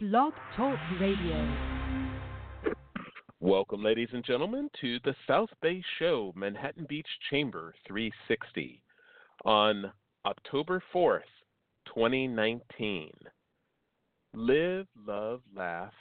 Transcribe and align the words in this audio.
Blog 0.00 0.32
Talk 0.56 0.78
Radio. 1.00 1.56
Welcome, 3.40 3.82
ladies 3.82 4.10
and 4.12 4.24
gentlemen, 4.24 4.70
to 4.80 5.00
the 5.02 5.16
South 5.26 5.48
Bay 5.60 5.82
Show, 5.98 6.32
Manhattan 6.36 6.86
Beach 6.88 7.08
Chamber 7.30 7.74
360, 7.84 8.80
on 9.44 9.90
October 10.24 10.80
4th, 10.94 11.22
2019. 11.86 13.10
Live, 14.34 14.86
love, 15.04 15.40
laugh, 15.52 15.92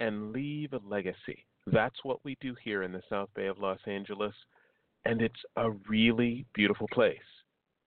and 0.00 0.32
leave 0.32 0.74
a 0.74 0.80
legacy. 0.86 1.46
That's 1.66 1.96
what 2.02 2.22
we 2.22 2.36
do 2.42 2.54
here 2.62 2.82
in 2.82 2.92
the 2.92 3.02
South 3.08 3.30
Bay 3.34 3.46
of 3.46 3.58
Los 3.58 3.80
Angeles, 3.86 4.34
and 5.06 5.22
it's 5.22 5.42
a 5.56 5.70
really 5.88 6.44
beautiful 6.52 6.88
place 6.92 7.16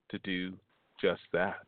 to 0.10 0.18
do 0.24 0.54
just 1.00 1.22
that. 1.32 1.68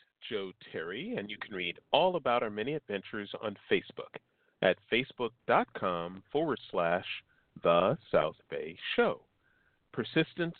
Joe 0.29 0.51
Terry, 0.71 1.15
and 1.17 1.29
you 1.29 1.37
can 1.37 1.55
read 1.55 1.79
all 1.91 2.15
about 2.15 2.43
our 2.43 2.49
many 2.49 2.73
adventures 2.73 3.29
on 3.41 3.57
Facebook 3.69 4.19
at 4.61 4.77
facebook.com 4.91 6.23
forward 6.31 6.59
slash 6.69 7.05
The 7.63 7.97
South 8.11 8.35
Bay 8.49 8.77
Show. 8.95 9.21
Persistence, 9.93 10.55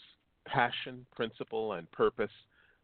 passion, 0.45 1.05
principle, 1.15 1.73
and 1.73 1.89
purpose 1.91 2.31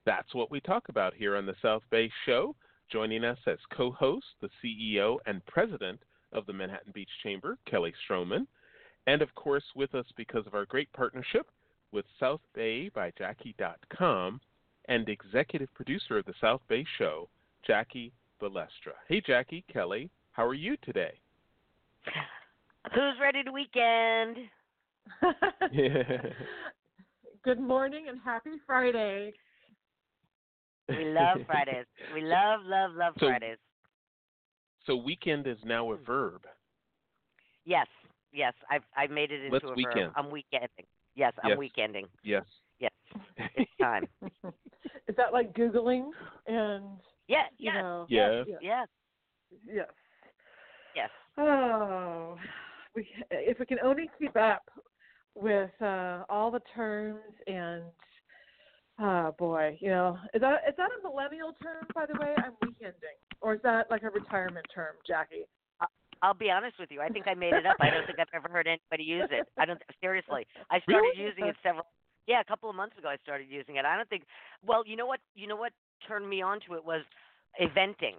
that's 0.07 0.33
what 0.33 0.49
we 0.49 0.61
talk 0.61 0.87
about 0.87 1.13
here 1.13 1.35
on 1.35 1.45
the 1.45 1.55
South 1.61 1.83
Bay 1.91 2.09
Show. 2.25 2.55
Joining 2.89 3.25
us 3.25 3.37
as 3.45 3.57
co 3.73 3.91
host, 3.91 4.25
the 4.39 4.49
CEO 4.63 5.17
and 5.25 5.45
president 5.47 5.99
of 6.31 6.45
the 6.45 6.53
Manhattan 6.53 6.93
Beach 6.93 7.09
Chamber, 7.23 7.57
Kelly 7.69 7.93
Stroman. 8.09 8.47
And 9.05 9.21
of 9.21 9.35
course, 9.35 9.65
with 9.75 9.93
us 9.95 10.05
because 10.15 10.47
of 10.47 10.53
our 10.53 10.65
great 10.65 10.91
partnership 10.93 11.47
with 11.91 12.05
South 12.21 12.39
Bay 12.55 12.87
by 12.87 13.11
Jackie.com 13.17 14.39
and 14.87 15.07
executive 15.09 15.73
producer 15.73 16.17
of 16.17 16.25
the 16.25 16.33
South 16.39 16.61
Bay 16.67 16.85
Show, 16.97 17.27
Jackie 17.65 18.11
Balestra. 18.41 18.93
Hey, 19.07 19.21
Jackie, 19.25 19.63
Kelly, 19.71 20.09
how 20.31 20.45
are 20.45 20.53
you 20.53 20.77
today? 20.83 21.13
Who's 22.93 23.15
ready 23.21 23.43
to 23.43 23.51
weekend? 23.51 24.37
Good 27.43 27.59
morning 27.59 28.05
and 28.09 28.19
happy 28.23 28.51
Friday. 28.65 29.33
We 30.89 31.05
love 31.05 31.39
Fridays. 31.45 31.85
We 32.13 32.21
love, 32.23 32.61
love, 32.65 32.91
love 32.95 33.13
So- 33.19 33.27
Fridays. 33.27 33.57
So 34.85 34.95
weekend 34.95 35.47
is 35.47 35.57
now 35.65 35.91
a 35.91 35.97
verb. 35.97 36.43
Yes, 37.65 37.87
yes. 38.31 38.53
I've 38.71 38.83
I've 38.95 39.09
made 39.11 39.31
it 39.33 39.41
into 39.43 39.51
Let's 39.53 39.65
a 39.65 39.67
verb. 39.67 39.75
weekend. 39.75 40.11
I'm 40.15 40.27
weekending. 40.27 40.85
Yes, 41.13 41.33
I'm 41.43 41.49
Yes. 41.49 41.57
weekending. 41.59 42.05
Yes. 42.23 42.45
Yes, 43.37 43.49
it's 43.55 43.71
time. 43.79 44.07
Is 45.07 45.15
that 45.15 45.33
like 45.33 45.53
Googling 45.53 46.09
and, 46.47 46.85
Yeah, 47.27 47.43
you 47.57 47.71
yes, 47.71 47.75
know? 47.75 48.05
Yes. 48.09 48.45
Yes. 48.47 48.59
yes, 48.61 48.87
yes. 49.65 49.87
yes. 50.95 51.09
Oh, 51.37 52.37
we, 52.95 53.07
if 53.31 53.59
we 53.59 53.65
can 53.65 53.79
only 53.83 54.09
keep 54.19 54.35
up 54.35 54.69
with 55.35 55.69
uh, 55.81 56.23
all 56.29 56.51
the 56.51 56.61
terms 56.75 57.21
and, 57.45 57.83
oh 58.99 59.35
boy, 59.37 59.77
you 59.79 59.89
know, 59.89 60.17
is 60.33 60.41
that 60.41 60.61
is 60.67 60.75
that 60.77 60.89
a 60.99 61.07
millennial 61.07 61.53
term, 61.61 61.85
by 61.93 62.05
the 62.05 62.19
way? 62.19 62.33
I'm 62.37 62.53
weekending. 62.63 63.17
Or 63.41 63.53
is 63.53 63.61
that 63.63 63.89
like 63.91 64.03
a 64.03 64.09
retirement 64.09 64.65
term, 64.73 64.95
Jackie? 65.05 65.45
I'll 66.23 66.33
be 66.33 66.49
honest 66.49 66.79
with 66.79 66.89
you. 66.91 66.99
I 67.01 67.09
think 67.09 67.27
I 67.27 67.35
made 67.35 67.53
it 67.53 67.65
up. 67.65 67.77
I 67.79 67.91
don't 67.91 68.05
think 68.07 68.19
I've 68.19 68.27
ever 68.33 68.49
heard 68.51 68.65
anybody 68.67 69.03
use 69.03 69.29
it. 69.31 69.47
I 69.57 69.65
don't 69.65 69.79
seriously. 70.01 70.47
I 70.71 70.79
started 70.79 71.13
Really? 71.15 71.29
using 71.29 71.45
it 71.45 71.55
several. 71.61 71.85
Yeah, 72.27 72.41
a 72.41 72.43
couple 72.43 72.69
of 72.69 72.75
months 72.75 72.97
ago 72.97 73.07
I 73.09 73.17
started 73.23 73.47
using 73.49 73.77
it. 73.77 73.85
I 73.85 73.95
don't 73.95 74.09
think. 74.09 74.23
Well, 74.65 74.83
you 74.85 74.95
know 74.95 75.05
what? 75.05 75.19
You 75.35 75.47
know 75.47 75.55
what 75.55 75.71
turned 76.07 76.29
me 76.29 76.41
on 76.41 76.59
to 76.67 76.75
it 76.75 76.85
was 76.85 77.01
eventing 77.61 78.15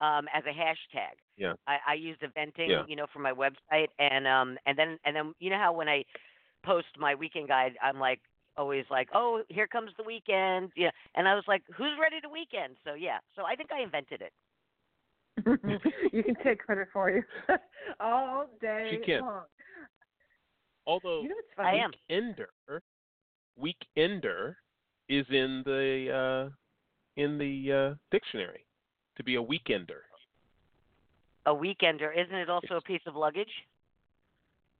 um, 0.00 0.26
as 0.34 0.42
a 0.46 0.52
hashtag. 0.52 1.16
Yeah. 1.36 1.54
I, 1.66 1.78
I 1.88 1.94
used 1.94 2.22
eventing, 2.22 2.68
Yeah. 2.70 2.84
you 2.88 2.96
know, 2.96 3.06
for 3.12 3.18
my 3.20 3.32
website, 3.32 3.88
and 3.98 4.26
um, 4.26 4.58
and 4.66 4.78
then 4.78 4.98
and 5.04 5.14
then 5.14 5.34
you 5.38 5.50
know 5.50 5.58
how 5.58 5.72
when 5.72 5.88
I 5.88 6.04
post 6.64 6.86
my 6.98 7.14
weekend 7.14 7.48
guide, 7.48 7.74
I'm 7.82 7.98
like 7.98 8.20
always 8.56 8.84
like, 8.90 9.08
oh, 9.14 9.42
here 9.48 9.66
comes 9.66 9.90
the 9.98 10.02
weekend, 10.04 10.70
yeah, 10.76 10.90
and 11.14 11.28
I 11.28 11.34
was 11.34 11.44
like, 11.46 11.62
who's 11.76 11.92
ready 12.00 12.20
to 12.22 12.28
weekend? 12.28 12.76
So 12.84 12.94
yeah, 12.94 13.18
so 13.34 13.42
I 13.44 13.54
think 13.54 13.70
I 13.72 13.82
invented 13.82 14.22
it. 14.22 14.32
you 16.12 16.22
can 16.22 16.36
take 16.42 16.60
credit 16.60 16.88
for 16.92 17.10
you 17.10 17.22
all 18.00 18.46
day 18.60 18.88
She 18.90 19.04
can. 19.04 19.20
long. 19.20 19.44
Although 20.86 21.22
You 21.22 21.28
know 21.28 21.34
what's 21.56 21.68
I 21.68 21.74
am. 21.76 21.92
weekender, 22.10 22.46
weekender 23.60 24.54
is 25.08 25.26
in 25.30 25.62
the 25.64 26.48
uh, 26.48 26.50
in 27.20 27.38
the 27.38 27.72
uh, 27.72 27.94
dictionary 28.10 28.66
to 29.16 29.24
be 29.24 29.36
a 29.36 29.42
weekender. 29.42 30.02
A 31.46 31.54
weekender, 31.54 32.10
isn't 32.16 32.34
it 32.34 32.50
also 32.50 32.76
a 32.76 32.80
piece 32.80 33.00
of 33.06 33.14
luggage? 33.14 33.52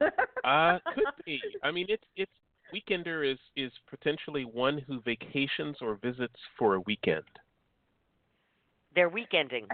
Uh, 0.01 0.79
could 0.95 1.05
be. 1.25 1.41
I 1.63 1.71
mean, 1.71 1.87
it's 1.89 2.05
it's 2.17 2.33
weekender 2.75 3.31
is 3.31 3.39
is 3.57 3.73
potentially 3.89 4.45
one 4.45 4.79
who 4.79 5.01
vacations 5.01 5.77
or 5.81 5.99
visits 6.03 6.37
for 6.59 6.75
a 6.75 6.81
weekend. 6.81 7.25
They're 8.95 9.11
weekending. 9.11 9.67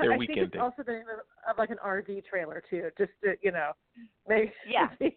They're 0.00 0.12
I 0.12 0.18
think 0.18 0.30
it's 0.30 0.54
weekending. 0.54 0.60
also 0.60 0.82
the 0.84 0.92
name 0.92 1.04
of, 1.54 1.58
of 1.58 1.58
like 1.58 1.70
an 1.70 1.78
RV 1.84 2.24
trailer 2.26 2.62
too, 2.68 2.90
just 2.98 3.12
to 3.22 3.34
you 3.42 3.52
know, 3.52 3.72
make 4.28 4.52
Yeah. 4.68 4.88
keep 5.00 5.14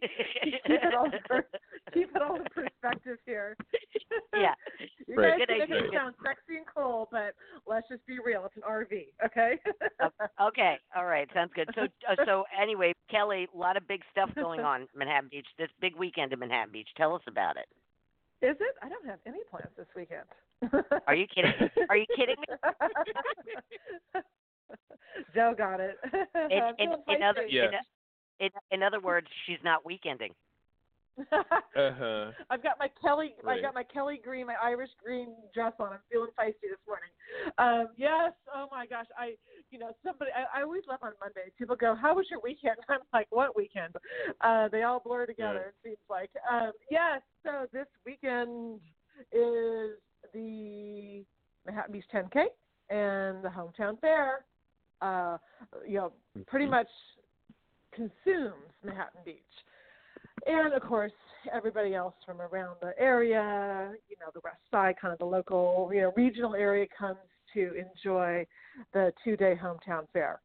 it 0.65 0.93
all 0.97 1.05
in 1.05 1.11
per- 1.27 1.47
keep 1.93 2.09
it 2.15 2.21
all 2.21 2.35
in 2.35 2.43
perspective 2.53 3.17
here. 3.25 3.55
yeah. 4.33 4.53
you 5.07 5.15
Right. 5.15 5.37
guys 5.39 5.47
Good 5.47 5.57
can 5.59 5.69
make 5.69 5.83
it 5.85 5.93
sound 5.93 6.15
sexy 6.23 6.57
and 6.57 6.65
cool, 6.75 7.07
but 7.11 7.33
let's 7.65 7.87
just 7.89 8.05
be 8.05 8.17
real. 8.23 8.45
It's 8.45 8.55
an 8.55 8.63
RV, 8.69 9.07
okay? 9.25 9.57
Okay. 10.41 10.75
All 10.95 11.05
right. 11.05 11.27
Sounds 11.33 11.51
good. 11.55 11.69
So, 11.75 11.83
uh, 12.09 12.15
so 12.25 12.43
anyway, 12.59 12.93
Kelly, 13.09 13.47
a 13.53 13.57
lot 13.57 13.77
of 13.77 13.87
big 13.87 14.01
stuff 14.11 14.29
going 14.35 14.59
on 14.61 14.81
in 14.81 14.87
Manhattan 14.95 15.29
Beach. 15.31 15.47
This 15.57 15.69
big 15.81 15.95
weekend 15.95 16.33
in 16.33 16.39
Manhattan 16.39 16.71
Beach. 16.71 16.89
Tell 16.97 17.15
us 17.15 17.21
about 17.27 17.55
it. 17.57 17.65
Is 18.45 18.55
it? 18.59 18.75
I 18.83 18.89
don't 18.89 19.05
have 19.07 19.19
any 19.25 19.39
plans 19.49 19.71
this 19.77 19.87
weekend. 19.95 20.25
Are 21.07 21.15
you 21.15 21.25
kidding? 21.33 21.53
Are 21.89 21.97
you 21.97 22.05
kidding 22.15 22.35
me? 22.39 24.21
Joe 25.35 25.53
got 25.57 25.79
it. 25.79 25.97
In, 26.51 26.63
I'm 26.63 26.75
in, 26.77 26.89
in 27.15 27.23
other. 27.23 27.45
Yes. 27.47 27.73
in, 28.39 28.47
in, 28.47 28.51
in 28.71 28.83
other 28.83 28.99
words, 28.99 29.27
she's 29.45 29.59
not 29.63 29.83
weekending. 29.83 30.31
Uh 31.19 31.91
huh. 31.97 32.31
I've 32.49 32.61
got 32.61 32.77
my 32.79 32.89
Kelly. 33.01 33.33
I 33.47 33.59
got 33.59 33.73
my 33.73 33.83
Kelly 33.83 34.19
green, 34.23 34.45
my 34.45 34.55
Irish 34.61 34.91
green 35.03 35.29
dress 35.53 35.73
on. 35.79 35.93
I'm 35.93 35.99
feeling 36.11 36.29
feisty 36.39 36.69
this 36.69 36.79
morning. 36.87 37.09
Um, 37.57 37.87
yes. 37.97 38.33
Oh 38.53 38.67
my 38.71 38.85
gosh. 38.85 39.07
I, 39.17 39.33
you 39.71 39.79
know, 39.79 39.91
somebody. 40.05 40.31
I, 40.35 40.59
I 40.59 40.63
always 40.63 40.83
love 40.87 40.99
on 41.01 41.13
Monday. 41.19 41.51
People 41.57 41.75
go, 41.75 41.95
"How 41.95 42.15
was 42.15 42.27
your 42.29 42.39
weekend?" 42.43 42.75
I'm 42.89 42.99
like, 43.13 43.27
"What 43.31 43.55
weekend?" 43.55 43.95
Uh, 44.41 44.67
they 44.69 44.83
all 44.83 44.99
blur 45.03 45.25
together. 45.25 45.73
It 45.73 45.75
seems 45.83 45.97
like. 46.09 46.29
Um, 46.51 46.71
yes. 46.91 47.21
So 47.43 47.65
this 47.73 47.87
weekend 48.05 48.79
is 49.31 49.97
the 50.33 51.23
Manhattan 51.65 51.93
Beach 51.93 52.05
10K 52.13 52.45
and 52.89 53.43
the 53.43 53.49
hometown 53.49 53.99
fair. 53.99 54.45
Uh, 55.01 55.37
you 55.87 55.95
know, 55.95 56.11
pretty 56.47 56.65
Mm-hmm. 56.65 56.71
much 56.71 56.87
consumes 57.93 58.71
Manhattan 58.83 59.21
Beach. 59.25 59.35
And 60.45 60.73
of 60.73 60.81
course, 60.83 61.11
everybody 61.51 61.93
else 61.95 62.13
from 62.25 62.41
around 62.41 62.77
the 62.81 62.93
area, 62.99 63.93
you 64.09 64.15
know, 64.19 64.31
the 64.33 64.39
West 64.43 64.57
Side, 64.71 64.95
kind 65.01 65.11
of 65.11 65.19
the 65.19 65.25
local, 65.25 65.89
you 65.93 66.01
know, 66.01 66.13
regional 66.15 66.55
area 66.55 66.85
comes 66.97 67.17
to 67.53 67.73
enjoy 67.75 68.45
the 68.93 69.11
two 69.23 69.35
day 69.35 69.55
hometown 69.61 70.03
fair. 70.13 70.39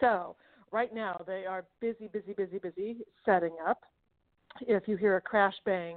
So 0.00 0.36
right 0.70 0.94
now 0.94 1.20
they 1.26 1.46
are 1.46 1.64
busy, 1.80 2.08
busy, 2.08 2.32
busy, 2.32 2.58
busy 2.58 2.98
setting 3.24 3.56
up. 3.66 3.80
If 4.60 4.86
you 4.86 4.96
hear 4.96 5.16
a 5.16 5.20
crash 5.20 5.54
bang, 5.64 5.96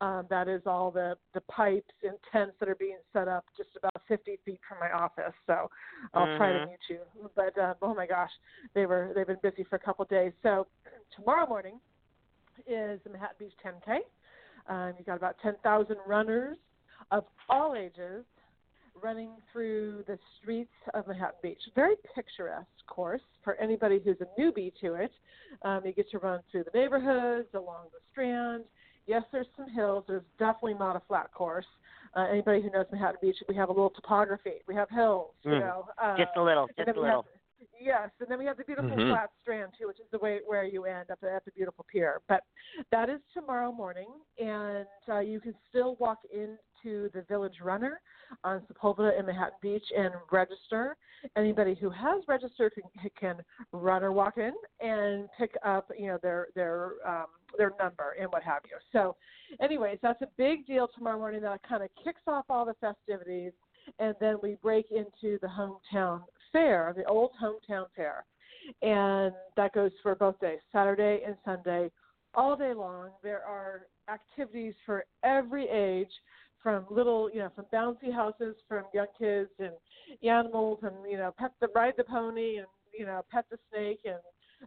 um, 0.00 0.26
that 0.30 0.48
is 0.48 0.62
all 0.66 0.90
the 0.90 1.16
the 1.34 1.40
pipes 1.42 1.94
and 2.02 2.16
tents 2.32 2.54
that 2.60 2.68
are 2.68 2.74
being 2.74 2.98
set 3.12 3.28
up 3.28 3.44
just 3.56 3.70
about 3.76 4.02
50 4.08 4.38
feet 4.44 4.60
from 4.68 4.78
my 4.78 4.92
office. 4.92 5.34
So 5.46 5.70
I'll 6.14 6.26
mm-hmm. 6.26 6.36
try 6.36 6.52
to 6.52 6.66
mute 6.66 6.78
you. 6.88 6.98
But 7.34 7.58
uh, 7.58 7.74
oh 7.82 7.94
my 7.94 8.06
gosh, 8.06 8.30
they 8.74 8.86
were 8.86 9.12
they've 9.14 9.26
been 9.26 9.38
busy 9.42 9.64
for 9.68 9.76
a 9.76 9.80
couple 9.80 10.02
of 10.02 10.08
days. 10.08 10.32
So 10.42 10.66
tomorrow 11.16 11.46
morning 11.46 11.80
is 12.66 13.00
the 13.04 13.10
Manhattan 13.10 13.36
Beach 13.38 13.52
10K. 13.64 13.98
Um, 14.68 14.94
you've 14.96 15.06
got 15.06 15.16
about 15.16 15.36
10,000 15.42 15.96
runners 16.06 16.56
of 17.10 17.24
all 17.48 17.74
ages 17.74 18.24
running 19.02 19.30
through 19.52 20.04
the 20.06 20.18
streets 20.40 20.70
of 20.94 21.06
Manhattan 21.06 21.38
Beach. 21.42 21.58
Very 21.74 21.94
picturesque 22.14 22.66
course 22.86 23.22
for 23.42 23.54
anybody 23.54 24.00
who's 24.04 24.18
a 24.20 24.40
newbie 24.40 24.72
to 24.80 24.94
it. 24.94 25.12
Um, 25.62 25.80
you 25.84 25.92
get 25.92 26.10
to 26.10 26.18
run 26.18 26.40
through 26.50 26.64
the 26.64 26.78
neighborhoods, 26.78 27.48
along 27.54 27.86
the 27.92 27.98
Strand. 28.12 28.64
Yes, 29.10 29.24
there's 29.32 29.48
some 29.56 29.68
hills. 29.68 30.04
There's 30.06 30.22
definitely 30.38 30.74
not 30.74 30.94
a 30.94 31.02
flat 31.08 31.34
course. 31.34 31.66
Uh, 32.16 32.26
anybody 32.30 32.62
who 32.62 32.70
knows 32.70 32.86
Manhattan 32.92 33.18
Beach, 33.20 33.34
we 33.48 33.56
have 33.56 33.68
a 33.68 33.72
little 33.72 33.90
topography. 33.90 34.62
We 34.68 34.74
have 34.76 34.88
hills, 34.88 35.32
you 35.42 35.50
mm. 35.50 35.60
know. 35.60 35.88
Uh, 36.00 36.16
just 36.16 36.30
a 36.36 36.42
little, 36.42 36.68
just 36.78 36.96
a 36.96 37.00
little. 37.00 37.26
Have, 37.58 37.66
yes, 37.80 38.10
and 38.20 38.30
then 38.30 38.38
we 38.38 38.44
have 38.44 38.56
the 38.56 38.62
beautiful 38.62 38.88
mm-hmm. 38.88 39.10
flat 39.10 39.30
strand 39.42 39.72
too, 39.76 39.88
which 39.88 39.98
is 39.98 40.06
the 40.12 40.18
way 40.18 40.38
where 40.46 40.62
you 40.62 40.84
end 40.84 41.10
up 41.10 41.18
at 41.24 41.44
the 41.44 41.50
beautiful 41.50 41.84
pier. 41.90 42.20
But 42.28 42.44
that 42.92 43.10
is 43.10 43.18
tomorrow 43.34 43.72
morning, 43.72 44.10
and 44.38 44.86
uh, 45.08 45.18
you 45.18 45.40
can 45.40 45.54
still 45.68 45.96
walk 45.98 46.18
into 46.84 47.10
the 47.14 47.22
Village 47.22 47.56
Runner 47.62 48.00
on 48.44 48.62
Sepulveda 48.70 49.18
in 49.18 49.26
Manhattan 49.26 49.58
Beach 49.62 49.84
and 49.96 50.12
register. 50.30 50.96
Anybody 51.36 51.74
who 51.74 51.90
has 51.90 52.22
registered 52.28 52.72
can, 52.74 53.10
can 53.18 53.36
run 53.72 54.02
or 54.02 54.12
walk 54.12 54.38
in 54.38 54.52
and 54.80 55.28
pick 55.38 55.54
up, 55.64 55.90
you 55.98 56.06
know, 56.06 56.18
their 56.22 56.48
their 56.54 56.92
um, 57.06 57.26
their 57.58 57.72
number 57.78 58.14
and 58.20 58.30
what 58.32 58.42
have 58.42 58.62
you. 58.64 58.76
So, 58.92 59.16
anyways, 59.60 59.98
that's 60.02 60.22
a 60.22 60.28
big 60.36 60.66
deal 60.66 60.88
tomorrow 60.96 61.18
morning. 61.18 61.42
That 61.42 61.60
kind 61.68 61.82
of 61.82 61.90
kicks 62.02 62.22
off 62.26 62.44
all 62.48 62.64
the 62.64 62.74
festivities, 62.80 63.52
and 63.98 64.14
then 64.20 64.36
we 64.42 64.56
break 64.62 64.86
into 64.90 65.38
the 65.40 65.48
hometown 65.48 66.22
fair, 66.52 66.92
the 66.96 67.04
old 67.04 67.32
hometown 67.42 67.86
fair, 67.94 68.24
and 68.82 69.34
that 69.56 69.72
goes 69.74 69.92
for 70.02 70.14
both 70.14 70.38
days, 70.40 70.58
Saturday 70.72 71.20
and 71.26 71.36
Sunday, 71.44 71.90
all 72.34 72.56
day 72.56 72.72
long. 72.72 73.10
There 73.22 73.42
are 73.44 73.82
activities 74.08 74.74
for 74.86 75.04
every 75.22 75.68
age 75.68 76.10
from 76.62 76.86
little, 76.90 77.30
you 77.32 77.40
know, 77.40 77.50
from 77.54 77.66
bouncy 77.72 78.12
houses 78.12 78.56
from 78.68 78.84
young 78.92 79.06
kids 79.18 79.50
and 79.58 79.72
animals 80.22 80.78
and, 80.82 80.94
you 81.08 81.16
know, 81.16 81.32
pet 81.38 81.52
the 81.60 81.68
ride 81.74 81.94
the 81.96 82.04
pony 82.04 82.56
and, 82.56 82.66
you 82.96 83.06
know, 83.06 83.22
pet 83.30 83.44
the 83.50 83.58
snake 83.70 84.00
and 84.04 84.18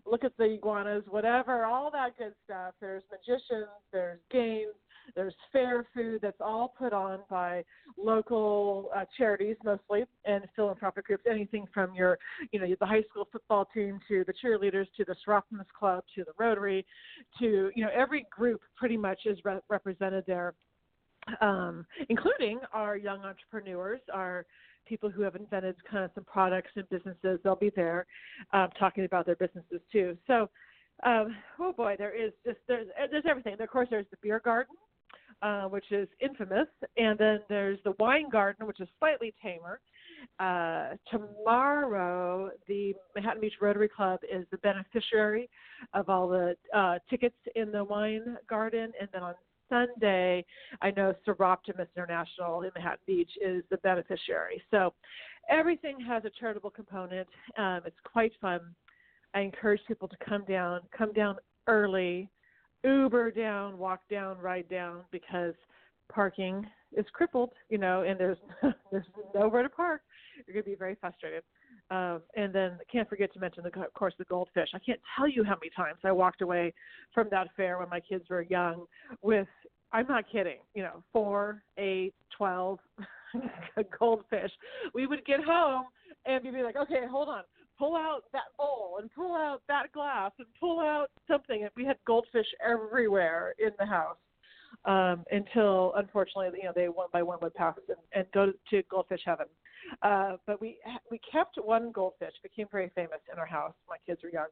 look 0.05 0.23
at 0.23 0.35
the 0.37 0.45
iguanas, 0.45 1.03
whatever, 1.07 1.65
all 1.65 1.91
that 1.91 2.17
good 2.17 2.33
stuff. 2.45 2.73
There's 2.81 3.03
magicians, 3.11 3.69
there's 3.91 4.19
games, 4.31 4.73
there's 5.15 5.35
fair 5.51 5.85
food 5.93 6.19
that's 6.21 6.39
all 6.39 6.73
put 6.77 6.93
on 6.93 7.19
by 7.29 7.63
local 7.97 8.89
uh, 8.95 9.05
charities 9.17 9.57
mostly 9.63 10.05
and 10.25 10.45
philanthropic 10.55 11.05
groups. 11.05 11.23
Anything 11.29 11.67
from 11.73 11.93
your, 11.93 12.17
you 12.51 12.59
know, 12.59 12.67
the 12.79 12.85
high 12.85 13.03
school 13.09 13.27
football 13.31 13.67
team 13.73 13.99
to 14.07 14.23
the 14.25 14.33
cheerleaders 14.43 14.87
to 14.97 15.05
the 15.05 15.15
Soroptimist 15.25 15.71
Club 15.77 16.03
to 16.15 16.23
the 16.23 16.31
Rotary, 16.39 16.85
to 17.39 17.69
you 17.75 17.83
know 17.83 17.91
every 17.93 18.25
group 18.35 18.61
pretty 18.75 18.97
much 18.97 19.19
is 19.25 19.37
re- 19.43 19.59
represented 19.69 20.23
there 20.25 20.53
um, 21.41 21.85
including 22.09 22.59
our 22.73 22.97
young 22.97 23.23
entrepreneurs, 23.23 24.01
our 24.13 24.45
people 24.85 25.09
who 25.09 25.21
have 25.21 25.35
invented 25.35 25.75
kind 25.89 26.03
of 26.03 26.11
some 26.15 26.25
products 26.25 26.71
and 26.75 26.87
businesses. 26.89 27.39
They'll 27.43 27.55
be 27.55 27.71
there 27.75 28.05
um, 28.51 28.69
talking 28.77 29.05
about 29.05 29.25
their 29.25 29.35
businesses 29.35 29.81
too. 29.91 30.17
So, 30.27 30.49
um, 31.05 31.35
oh 31.59 31.73
boy, 31.73 31.95
there 31.97 32.15
is 32.15 32.31
just 32.45 32.59
there's 32.67 32.87
there's 33.11 33.23
everything. 33.27 33.55
Of 33.59 33.69
course, 33.69 33.87
there's 33.89 34.05
the 34.11 34.17
beer 34.21 34.41
garden, 34.43 34.75
uh, 35.41 35.63
which 35.63 35.91
is 35.91 36.07
infamous, 36.21 36.67
and 36.97 37.17
then 37.17 37.39
there's 37.49 37.79
the 37.83 37.93
wine 37.99 38.29
garden, 38.29 38.67
which 38.67 38.79
is 38.79 38.87
slightly 38.99 39.33
tamer. 39.41 39.79
Uh, 40.39 40.95
tomorrow, 41.11 42.49
the 42.67 42.93
Manhattan 43.15 43.41
Beach 43.41 43.53
Rotary 43.61 43.89
Club 43.89 44.19
is 44.31 44.45
the 44.51 44.57
beneficiary 44.57 45.49
of 45.93 46.09
all 46.09 46.27
the 46.29 46.55
uh, 46.73 46.99
tickets 47.09 47.35
in 47.55 47.71
the 47.71 47.83
wine 47.83 48.37
garden, 48.49 48.91
and 48.99 49.09
then 49.11 49.23
on 49.23 49.33
Sunday, 49.73 50.45
I 50.81 50.91
know 50.91 51.13
Soroptimist 51.27 51.87
International 51.95 52.61
in 52.61 52.71
Manhattan 52.75 52.99
Beach 53.07 53.31
is 53.43 53.63
the 53.71 53.77
beneficiary. 53.77 54.61
So 54.69 54.93
everything 55.49 55.99
has 56.07 56.23
a 56.25 56.29
charitable 56.39 56.69
component. 56.69 57.27
Um, 57.57 57.81
it's 57.85 57.97
quite 58.03 58.33
fun. 58.39 58.61
I 59.33 59.41
encourage 59.41 59.81
people 59.87 60.07
to 60.07 60.17
come 60.23 60.45
down, 60.45 60.81
come 60.95 61.11
down 61.13 61.37
early, 61.67 62.29
Uber 62.83 63.31
down, 63.31 63.77
walk 63.77 64.01
down, 64.11 64.37
ride 64.37 64.69
down 64.69 65.01
because 65.11 65.55
parking 66.11 66.65
is 66.95 67.05
crippled, 67.13 67.51
you 67.69 67.77
know, 67.79 68.03
and 68.03 68.19
there's 68.19 68.37
there's 68.91 69.05
nowhere 69.33 69.63
to 69.63 69.69
park. 69.69 70.01
You're 70.45 70.53
going 70.53 70.63
to 70.63 70.69
be 70.69 70.75
very 70.75 70.95
frustrated. 70.99 71.43
Um, 71.91 72.21
and 72.35 72.53
then 72.53 72.79
can't 72.91 73.07
forget 73.07 73.31
to 73.33 73.39
mention, 73.39 73.63
the, 73.63 73.81
of 73.81 73.93
course, 73.93 74.13
the 74.17 74.25
goldfish. 74.25 74.69
I 74.73 74.79
can't 74.79 74.99
tell 75.15 75.27
you 75.27 75.43
how 75.43 75.55
many 75.55 75.69
times 75.75 75.99
I 76.03 76.11
walked 76.11 76.41
away 76.41 76.73
from 77.13 77.27
that 77.31 77.49
fair 77.55 77.77
when 77.77 77.89
my 77.89 77.99
kids 77.99 78.25
were 78.29 78.43
young 78.43 78.85
with, 79.21 79.47
I'm 79.91 80.07
not 80.07 80.23
kidding, 80.31 80.57
you 80.73 80.81
know, 80.81 81.03
four, 81.11 81.61
eight, 81.77 82.13
twelve 82.35 82.79
goldfish. 83.99 84.51
We 84.93 85.05
would 85.07 85.23
get 85.25 85.43
home 85.43 85.85
and 86.25 86.43
we'd 86.43 86.53
be 86.53 86.63
like, 86.63 86.77
okay, 86.77 87.05
hold 87.09 87.29
on, 87.29 87.43
pull 87.77 87.95
out 87.95 88.23
that 88.31 88.55
bowl 88.57 88.97
and 88.99 89.11
pull 89.13 89.35
out 89.35 89.61
that 89.67 89.91
glass 89.91 90.31
and 90.39 90.47
pull 90.59 90.79
out 90.79 91.07
something. 91.27 91.61
And 91.63 91.71
we 91.75 91.85
had 91.85 91.97
goldfish 92.07 92.47
everywhere 92.65 93.53
in 93.59 93.71
the 93.77 93.85
house 93.85 94.17
um, 94.85 95.23
until, 95.31 95.93
unfortunately, 95.95 96.49
you 96.57 96.65
know, 96.65 96.73
they 96.75 96.87
one 96.89 97.07
by 97.11 97.23
one 97.23 97.39
would 97.41 97.53
pass 97.53 97.75
and, 97.87 97.97
and 98.13 98.25
go 98.33 98.51
to 98.69 98.83
goldfish 98.89 99.21
heaven. 99.25 99.47
Uh, 100.01 100.37
but 100.45 100.61
we 100.61 100.77
we 101.09 101.19
kept 101.29 101.57
one 101.57 101.91
goldfish. 101.91 102.33
Became 102.41 102.67
very 102.71 102.91
famous 102.95 103.19
in 103.31 103.39
our 103.39 103.45
house. 103.45 103.73
My 103.89 103.97
kids 104.05 104.21
were 104.23 104.29
young. 104.29 104.47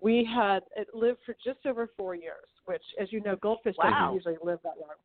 We 0.00 0.24
had 0.24 0.60
it 0.76 0.88
lived 0.94 1.18
for 1.24 1.34
just 1.44 1.64
over 1.66 1.88
four 1.96 2.14
years, 2.14 2.48
which, 2.66 2.82
as 3.00 3.12
you 3.12 3.20
know, 3.20 3.36
goldfish 3.36 3.76
wow. 3.78 4.06
don't 4.06 4.14
usually 4.14 4.36
live 4.42 4.58
that 4.64 4.74
long. 4.80 4.96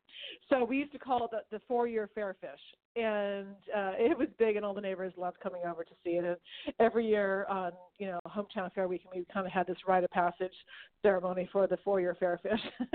So 0.49 0.63
we 0.63 0.77
used 0.77 0.91
to 0.93 0.99
call 0.99 1.25
it 1.25 1.31
the, 1.31 1.57
the 1.57 1.61
four-year 1.67 2.09
fairfish, 2.17 2.61
and 2.95 3.47
uh, 3.75 3.91
it 3.97 4.17
was 4.17 4.27
big, 4.39 4.55
and 4.55 4.65
all 4.65 4.73
the 4.73 4.81
neighbors 4.81 5.13
loved 5.17 5.39
coming 5.41 5.61
over 5.67 5.83
to 5.83 5.91
see 6.03 6.11
it. 6.11 6.25
And 6.25 6.37
every 6.79 7.05
year 7.05 7.45
on 7.49 7.71
you 7.97 8.07
know 8.07 8.19
hometown 8.27 8.73
fair 8.73 8.87
week, 8.87 9.01
we 9.13 9.25
kind 9.33 9.45
of 9.45 9.51
had 9.51 9.67
this 9.67 9.77
rite 9.87 10.03
of 10.03 10.11
passage 10.11 10.53
ceremony 11.01 11.49
for 11.51 11.67
the 11.67 11.77
four-year 11.83 12.15
fairfish. 12.21 12.59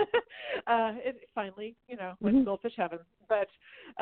uh, 0.66 0.92
it 1.04 1.28
finally, 1.34 1.76
you 1.86 1.96
know, 1.96 2.14
went 2.20 2.34
mm-hmm. 2.34 2.44
to 2.44 2.46
goldfish 2.46 2.72
heaven. 2.76 2.98
But 3.28 3.48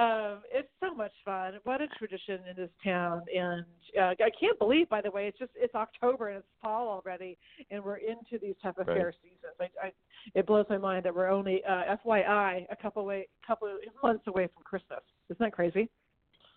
um, 0.00 0.40
it's 0.52 0.69
so 0.81 0.95
much 0.95 1.12
fun. 1.25 1.55
What 1.64 1.81
a 1.81 1.88
tradition 1.99 2.40
in 2.49 2.57
this 2.57 2.71
town, 2.85 3.23
and 3.37 3.64
uh, 4.00 4.14
I 4.25 4.31
can't 4.38 4.59
believe, 4.59 4.88
by 4.88 5.00
the 5.00 5.11
way, 5.11 5.26
it's 5.26 5.38
just 5.38 5.52
it's 5.57 5.75
October 5.75 6.28
and 6.28 6.38
it's 6.38 6.47
fall 6.62 6.88
already, 6.88 7.37
and 7.71 7.83
we're 7.83 7.97
into 7.97 8.38
these 8.40 8.55
type 8.62 8.78
of 8.78 8.87
right. 8.87 8.97
fair 8.97 9.12
seasons. 9.23 9.55
I, 9.61 9.87
I, 9.87 9.93
it 10.35 10.47
blows 10.47 10.67
my 10.71 10.78
mind 10.78 11.05
that 11.05 11.14
we're 11.14 11.28
only, 11.28 11.62
uh, 11.64 11.97
FYI, 12.05 12.67
a 12.71 12.76
couple 12.76 13.05
way, 13.05 13.28
couple 13.47 13.69
months 14.02 14.25
away 14.26 14.49
from 14.55 14.62
Christmas. 14.64 15.00
Isn't 15.30 15.38
that 15.38 15.52
crazy? 15.52 15.88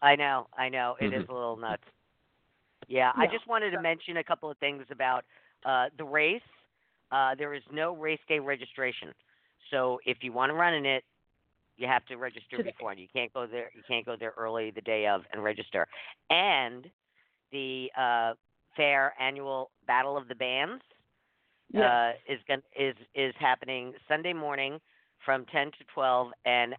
I 0.01 0.15
know, 0.15 0.47
I 0.57 0.69
know. 0.69 0.95
It 0.99 1.05
mm-hmm. 1.05 1.21
is 1.21 1.29
a 1.29 1.33
little 1.33 1.57
nuts. 1.57 1.83
Yeah, 2.87 3.11
yeah, 3.15 3.23
I 3.23 3.27
just 3.27 3.47
wanted 3.47 3.71
to 3.71 3.81
mention 3.81 4.17
a 4.17 4.23
couple 4.23 4.49
of 4.49 4.57
things 4.57 4.83
about 4.91 5.23
uh, 5.65 5.85
the 5.97 6.03
race. 6.03 6.41
Uh, 7.11 7.35
there 7.35 7.53
is 7.53 7.61
no 7.71 7.95
race 7.95 8.19
day 8.27 8.39
registration, 8.39 9.09
so 9.69 9.99
if 10.05 10.17
you 10.21 10.33
want 10.33 10.49
to 10.49 10.53
run 10.53 10.73
in 10.73 10.85
it, 10.85 11.03
you 11.77 11.87
have 11.87 12.05
to 12.05 12.15
register 12.15 12.57
Today. 12.57 12.71
before. 12.77 12.93
You 12.93 13.07
can't 13.13 13.33
go 13.33 13.47
there. 13.47 13.71
You 13.75 13.81
can't 13.87 14.05
go 14.05 14.15
there 14.19 14.33
early 14.37 14.71
the 14.71 14.81
day 14.81 15.07
of 15.07 15.21
and 15.31 15.43
register. 15.43 15.87
And 16.29 16.87
the 17.51 17.89
uh, 17.97 18.33
fair 18.75 19.13
annual 19.19 19.71
Battle 19.87 20.17
of 20.17 20.27
the 20.27 20.35
Bands 20.35 20.83
yes. 21.73 21.83
uh, 21.83 22.11
is 22.31 22.39
going 22.47 22.61
is 22.79 22.95
is 23.15 23.33
happening 23.39 23.93
Sunday 24.07 24.33
morning 24.33 24.79
from 25.25 25.45
ten 25.45 25.67
to 25.67 25.83
twelve. 25.93 26.31
And 26.45 26.75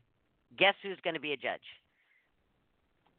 guess 0.59 0.75
who's 0.83 0.99
going 1.05 1.15
to 1.15 1.21
be 1.21 1.33
a 1.33 1.37
judge? 1.37 1.61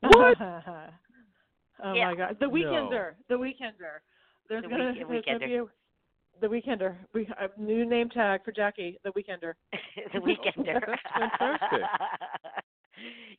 What? 0.03 0.37
oh 1.83 1.93
Yeah. 1.93 2.09
my 2.11 2.15
God, 2.15 2.37
the 2.39 2.47
No. 2.47 2.53
Weekender, 2.53 3.13
the 3.29 3.35
Weekender. 3.35 4.01
There's 4.49 4.63
The 4.63 4.69
gonna, 4.69 4.87
week- 4.93 5.07
there's 5.07 5.25
gonna 5.25 5.39
be 5.39 5.55
a, 5.55 5.65
the 6.41 6.47
Weekender. 6.47 6.95
We 7.13 7.27
a 7.39 7.59
new 7.61 7.85
name 7.85 8.09
tag 8.09 8.43
for 8.43 8.51
Jackie, 8.51 8.99
the 9.03 9.11
Weekender. 9.11 9.53
the 10.13 10.19
weekender. 10.19 10.81
That's 10.87 11.01
fantastic. 11.39 11.81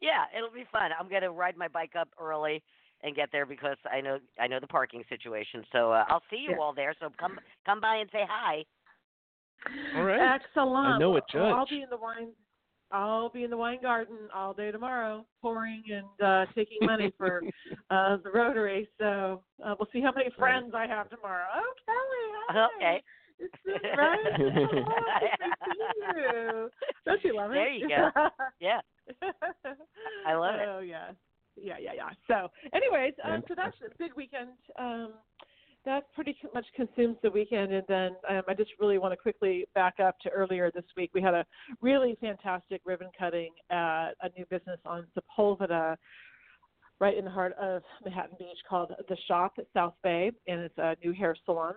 yeah, 0.00 0.24
it'll 0.36 0.50
be 0.50 0.64
fun. 0.72 0.90
I'm 0.98 1.08
gonna 1.08 1.30
ride 1.30 1.56
my 1.56 1.68
bike 1.68 1.92
up 1.98 2.08
early 2.20 2.62
and 3.02 3.14
get 3.14 3.30
there 3.32 3.44
because 3.46 3.76
I 3.92 4.00
know 4.00 4.18
I 4.40 4.46
know 4.46 4.60
the 4.60 4.66
parking 4.66 5.02
situation. 5.08 5.64
So 5.72 5.92
uh, 5.92 6.04
I'll 6.08 6.22
see 6.30 6.36
you 6.38 6.52
Yeah. 6.52 6.58
all 6.60 6.72
there. 6.74 6.94
So 7.00 7.10
come 7.18 7.38
come 7.66 7.80
by 7.80 7.96
and 7.96 8.08
say 8.12 8.24
hi. 8.28 8.64
All 9.96 10.04
right. 10.04 10.34
Excellent. 10.40 10.94
I 10.94 10.98
know 10.98 11.16
a 11.16 11.20
Well, 11.34 11.54
I'll 11.54 11.66
be 11.66 11.82
in 11.82 11.90
the 11.90 11.96
wine. 11.96 12.28
I'll 12.94 13.28
be 13.28 13.42
in 13.42 13.50
the 13.50 13.56
wine 13.56 13.82
garden 13.82 14.16
all 14.32 14.54
day 14.54 14.70
tomorrow, 14.70 15.26
pouring 15.42 15.82
and 15.90 16.06
uh, 16.24 16.46
taking 16.54 16.78
money 16.82 17.12
for 17.18 17.42
uh, 17.90 18.18
the 18.22 18.30
Rotary. 18.30 18.88
So 18.98 19.42
uh, 19.64 19.74
we'll 19.78 19.88
see 19.92 20.00
how 20.00 20.12
many 20.14 20.30
friends 20.38 20.72
I 20.76 20.86
have 20.86 21.10
tomorrow. 21.10 21.46
Oh, 21.56 21.72
Kelly, 21.84 22.68
Okay. 22.76 23.02
It's 23.40 23.54
just 23.66 23.84
right. 23.98 24.38
you. 25.98 26.70
Don't 27.04 27.24
you 27.24 27.34
love 27.34 27.50
it? 27.50 27.54
There 27.54 27.72
you 27.72 27.88
go. 27.88 28.10
Yeah. 28.60 28.80
I 30.26 30.34
love 30.34 30.54
it. 30.54 30.68
Oh 30.68 30.78
yeah, 30.78 31.10
yeah, 31.60 31.78
yeah, 31.80 31.94
yeah. 31.96 32.10
So, 32.28 32.48
anyways, 32.72 33.14
um, 33.24 33.42
so 33.48 33.54
that's 33.56 33.76
a 33.84 33.90
big 33.98 34.12
weekend. 34.16 34.50
Um, 34.78 35.14
that 35.84 36.12
pretty 36.14 36.36
much 36.52 36.66
consumes 36.74 37.16
the 37.22 37.30
weekend, 37.30 37.72
and 37.72 37.84
then 37.88 38.12
um, 38.28 38.42
I 38.48 38.54
just 38.54 38.70
really 38.80 38.98
want 38.98 39.12
to 39.12 39.16
quickly 39.16 39.66
back 39.74 40.00
up 40.00 40.18
to 40.20 40.30
earlier 40.30 40.70
this 40.70 40.84
week. 40.96 41.10
We 41.14 41.22
had 41.22 41.34
a 41.34 41.44
really 41.80 42.16
fantastic 42.20 42.80
ribbon 42.84 43.08
cutting 43.18 43.50
at 43.70 44.10
a 44.22 44.30
new 44.36 44.44
business 44.50 44.80
on 44.86 45.06
Sepulveda, 45.16 45.96
right 47.00 47.16
in 47.16 47.24
the 47.24 47.30
heart 47.30 47.54
of 47.60 47.82
Manhattan 48.04 48.36
Beach, 48.38 48.58
called 48.68 48.92
the 49.08 49.16
Shop 49.28 49.54
at 49.58 49.66
South 49.74 49.94
Bay, 50.02 50.32
and 50.46 50.60
it's 50.60 50.78
a 50.78 50.96
new 51.04 51.12
hair 51.12 51.36
salon 51.44 51.74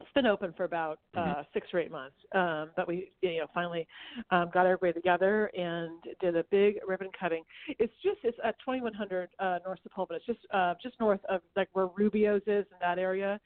it's 0.00 0.12
been 0.14 0.26
open 0.26 0.52
for 0.52 0.64
about 0.64 0.98
uh, 1.16 1.20
Mhm. 1.20 1.46
six 1.52 1.72
or 1.72 1.80
eight 1.80 1.90
months. 1.90 2.16
Um, 2.32 2.70
but 2.76 2.86
we, 2.86 3.12
you 3.22 3.38
know, 3.38 3.46
finally 3.54 3.86
um, 4.30 4.50
got 4.50 4.66
everybody 4.66 4.92
together 4.92 5.46
and 5.56 6.02
did 6.20 6.36
a 6.36 6.44
big 6.44 6.80
ribbon 6.86 7.10
cutting. 7.18 7.44
It's 7.78 7.94
just 8.02 8.18
it's 8.22 8.38
at 8.44 8.58
2100 8.60 9.30
uh, 9.38 9.58
North 9.64 9.80
Sepulveda. 9.82 10.16
It's 10.16 10.26
just 10.26 10.46
uh, 10.52 10.74
just 10.82 10.98
north 11.00 11.24
of 11.26 11.40
like 11.56 11.68
where 11.72 11.86
Rubio's 11.86 12.42
is 12.46 12.66
in 12.70 12.78
that 12.80 12.98
area. 12.98 13.40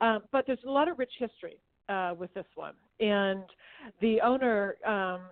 Um, 0.00 0.22
but 0.30 0.46
there's 0.46 0.62
a 0.66 0.70
lot 0.70 0.88
of 0.88 0.98
rich 0.98 1.12
history 1.18 1.58
uh, 1.88 2.14
with 2.18 2.32
this 2.34 2.46
one. 2.54 2.74
And 3.00 3.44
the 4.00 4.20
owner, 4.20 4.76
um, 4.86 5.22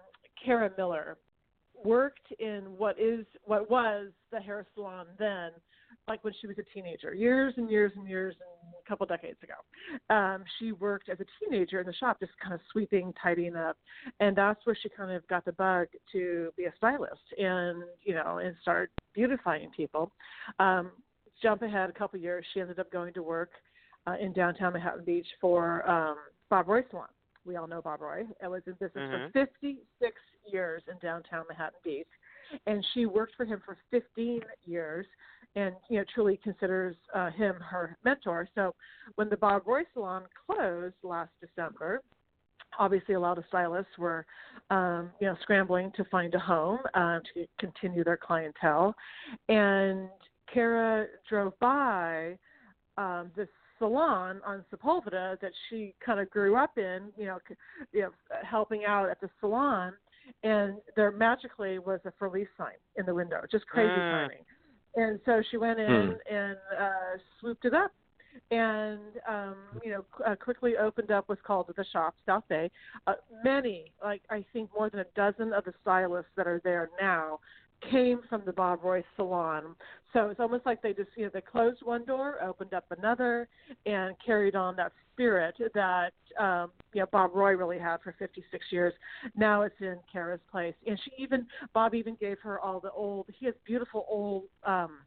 Kara 0.42 0.70
Miller, 0.76 1.18
worked 1.84 2.32
in 2.38 2.62
what 2.78 2.98
is 2.98 3.26
what 3.44 3.68
was 3.70 4.08
the 4.30 4.40
hair 4.40 4.64
salon 4.74 5.06
then 5.18 5.50
like 6.08 6.22
when 6.24 6.32
she 6.40 6.46
was 6.46 6.56
a 6.58 6.62
teenager, 6.74 7.14
years 7.14 7.54
and 7.56 7.70
years 7.70 7.92
and 7.96 8.08
years 8.08 8.34
and 8.40 8.72
couple 8.92 9.06
decades 9.06 9.38
ago. 9.42 10.14
Um, 10.14 10.44
she 10.58 10.72
worked 10.72 11.08
as 11.08 11.16
a 11.18 11.24
teenager 11.40 11.80
in 11.80 11.86
the 11.86 11.94
shop, 11.94 12.20
just 12.20 12.32
kind 12.42 12.52
of 12.52 12.60
sweeping, 12.70 13.14
tidying 13.22 13.56
up, 13.56 13.78
and 14.20 14.36
that's 14.36 14.60
where 14.66 14.76
she 14.80 14.90
kind 14.90 15.10
of 15.10 15.26
got 15.28 15.46
the 15.46 15.52
bug 15.52 15.86
to 16.12 16.50
be 16.58 16.64
a 16.64 16.72
stylist 16.76 17.22
and 17.38 17.84
you 18.02 18.14
know 18.14 18.38
and 18.38 18.54
start 18.60 18.90
beautifying 19.14 19.70
people. 19.74 20.12
Um, 20.58 20.90
jump 21.40 21.62
ahead 21.62 21.88
a 21.88 21.92
couple 21.92 22.18
years, 22.20 22.44
she 22.52 22.60
ended 22.60 22.78
up 22.78 22.92
going 22.92 23.14
to 23.14 23.22
work 23.22 23.52
uh, 24.06 24.16
in 24.20 24.34
downtown 24.34 24.74
Manhattan 24.74 25.04
Beach 25.04 25.26
for 25.40 25.88
um, 25.90 26.16
Bob 26.50 26.68
Roy 26.68 26.82
Salon. 26.90 27.08
We 27.46 27.56
all 27.56 27.66
know 27.66 27.80
Bob 27.80 28.02
Roy. 28.02 28.24
I 28.44 28.48
was 28.48 28.62
in 28.66 28.74
business 28.74 29.08
Mhm. 29.10 29.32
for 29.32 29.46
56 29.46 30.20
years 30.46 30.82
in 30.86 30.98
downtown 30.98 31.46
Manhattan 31.48 31.80
Beach, 31.82 32.06
and 32.66 32.84
she 32.92 33.06
worked 33.06 33.34
for 33.36 33.46
him 33.46 33.60
for 33.64 33.78
15 33.90 34.42
years 34.66 35.06
and 35.56 35.74
you 35.88 35.98
know 35.98 36.04
truly 36.14 36.38
considers 36.42 36.96
uh, 37.14 37.30
him 37.30 37.56
her 37.56 37.96
mentor. 38.04 38.48
So 38.54 38.74
when 39.16 39.28
the 39.28 39.36
Bob 39.36 39.62
Roy 39.66 39.82
Salon 39.92 40.24
closed 40.46 40.94
last 41.02 41.30
December, 41.40 42.00
obviously 42.78 43.14
a 43.14 43.20
lot 43.20 43.38
of 43.38 43.44
stylists 43.48 43.98
were 43.98 44.24
um, 44.70 45.10
you 45.20 45.26
know 45.26 45.36
scrambling 45.42 45.92
to 45.96 46.04
find 46.04 46.34
a 46.34 46.38
home 46.38 46.78
uh, 46.94 47.18
to 47.34 47.46
continue 47.58 48.04
their 48.04 48.16
clientele, 48.16 48.94
and 49.48 50.08
Kara 50.52 51.06
drove 51.28 51.58
by 51.60 52.36
um, 52.96 53.30
this 53.36 53.48
salon 53.78 54.40
on 54.46 54.64
Sepulveda 54.72 55.40
that 55.40 55.50
she 55.68 55.94
kind 56.04 56.20
of 56.20 56.30
grew 56.30 56.54
up 56.56 56.78
in, 56.78 57.08
you 57.16 57.24
know, 57.24 57.38
c- 57.48 57.54
you 57.92 58.02
know, 58.02 58.10
helping 58.48 58.84
out 58.84 59.08
at 59.08 59.20
the 59.20 59.28
salon, 59.40 59.92
and 60.44 60.74
there 60.94 61.10
magically 61.10 61.80
was 61.80 61.98
a 62.04 62.12
for 62.16 62.30
lease 62.30 62.46
sign 62.56 62.74
in 62.96 63.06
the 63.06 63.14
window, 63.14 63.40
just 63.50 63.66
crazy 63.66 63.90
Mm. 64.00 64.08
timing. 64.10 64.44
And 64.94 65.18
so 65.24 65.42
she 65.50 65.56
went 65.56 65.78
in 65.78 66.16
and 66.30 66.56
uh, 66.78 67.18
swooped 67.40 67.64
it 67.64 67.72
up, 67.72 67.92
and 68.50 69.00
um, 69.28 69.56
you 69.82 69.90
know, 69.90 70.04
uh, 70.26 70.34
quickly 70.36 70.76
opened 70.76 71.10
up 71.10 71.24
what's 71.28 71.40
called 71.42 71.72
the 71.74 71.84
shop, 71.92 72.14
South 72.26 72.44
Bay. 72.48 72.70
Uh, 73.06 73.14
many, 73.42 73.92
like 74.02 74.22
I 74.28 74.44
think 74.52 74.68
more 74.76 74.90
than 74.90 75.00
a 75.00 75.06
dozen 75.16 75.52
of 75.54 75.64
the 75.64 75.72
stylists 75.80 76.30
that 76.36 76.46
are 76.46 76.60
there 76.62 76.90
now 77.00 77.40
came 77.90 78.20
from 78.28 78.42
the 78.44 78.52
Bob 78.52 78.82
Roy 78.82 79.02
salon. 79.16 79.74
So 80.12 80.28
it's 80.28 80.40
almost 80.40 80.66
like 80.66 80.82
they 80.82 80.92
just, 80.92 81.10
you 81.16 81.24
know, 81.24 81.30
they 81.32 81.40
closed 81.40 81.80
one 81.82 82.04
door, 82.04 82.42
opened 82.42 82.74
up 82.74 82.84
another, 82.96 83.48
and 83.86 84.14
carried 84.24 84.54
on 84.54 84.76
that 84.76 84.92
spirit 85.12 85.54
that, 85.74 86.12
um, 86.38 86.70
you 86.92 87.00
know, 87.00 87.06
Bob 87.10 87.30
Roy 87.34 87.56
really 87.56 87.78
had 87.78 87.98
for 88.02 88.14
56 88.18 88.64
years. 88.70 88.92
Now 89.34 89.62
it's 89.62 89.74
in 89.80 89.96
Kara's 90.10 90.40
place. 90.50 90.74
And 90.86 91.00
she 91.04 91.12
even, 91.22 91.46
Bob 91.72 91.94
even 91.94 92.16
gave 92.20 92.38
her 92.40 92.60
all 92.60 92.80
the 92.80 92.90
old, 92.90 93.26
he 93.38 93.46
has 93.46 93.54
beautiful 93.64 94.06
old, 94.08 94.44
um, 94.64 94.98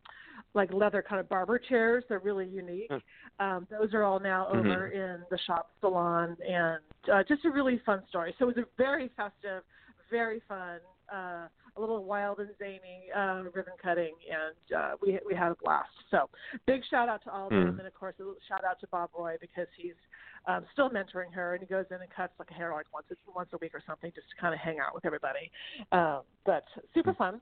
like 0.53 0.73
leather 0.73 1.03
kind 1.07 1.19
of 1.19 1.29
barber 1.29 1.59
chairs. 1.59 2.03
They're 2.09 2.19
really 2.19 2.47
unique. 2.47 2.91
Um, 3.39 3.67
those 3.69 3.93
are 3.93 4.03
all 4.03 4.19
now 4.19 4.47
Mhm. 4.47 4.57
over 4.65 4.87
in 4.87 5.23
the 5.29 5.37
shop 5.39 5.71
salon, 5.79 6.35
and 6.45 6.81
uh, 7.11 7.23
just 7.23 7.45
a 7.45 7.51
really 7.51 7.77
fun 7.85 8.05
story. 8.09 8.35
So 8.39 8.49
it 8.49 8.55
was 8.55 8.65
a 8.65 8.67
very 8.77 9.09
festive, 9.09 9.63
very 10.09 10.41
fun, 10.47 10.79
uh, 11.13 11.47
a 11.77 11.79
little 11.79 12.03
wild 12.05 12.39
and 12.39 12.49
zany 12.57 13.09
uh, 13.15 13.43
ribbon 13.53 13.73
cutting, 13.81 14.13
and 14.31 14.77
uh, 14.79 14.91
we 15.01 15.19
we 15.27 15.35
had 15.35 15.51
a 15.51 15.55
blast. 15.63 15.89
So 16.11 16.29
big 16.65 16.81
shout 16.89 17.09
out 17.09 17.23
to 17.23 17.31
all 17.31 17.45
of 17.45 17.49
them, 17.51 17.73
Mm. 17.75 17.79
and 17.79 17.87
of 17.87 17.93
course 17.93 18.15
a 18.19 18.23
little 18.23 18.35
shout 18.47 18.63
out 18.63 18.79
to 18.81 18.87
Bob 18.87 19.09
Roy 19.17 19.35
because 19.41 19.67
he's 19.77 19.93
um, 20.47 20.65
still 20.73 20.89
mentoring 20.89 21.33
her, 21.33 21.53
and 21.53 21.61
he 21.61 21.67
goes 21.67 21.85
in 21.91 21.97
and 22.01 22.09
cuts 22.15 22.33
like 22.39 22.49
a 22.51 22.53
hair 22.53 22.71
like 22.73 22.85
once 22.93 23.07
once 23.35 23.49
a 23.53 23.57
week 23.57 23.73
or 23.73 23.81
something, 23.87 24.11
just 24.15 24.29
to 24.29 24.35
kind 24.39 24.53
of 24.53 24.59
hang 24.59 24.79
out 24.79 24.93
with 24.93 25.05
everybody. 25.05 25.51
Um, 25.91 26.21
but 26.45 26.63
super 26.93 27.13
fun. 27.13 27.41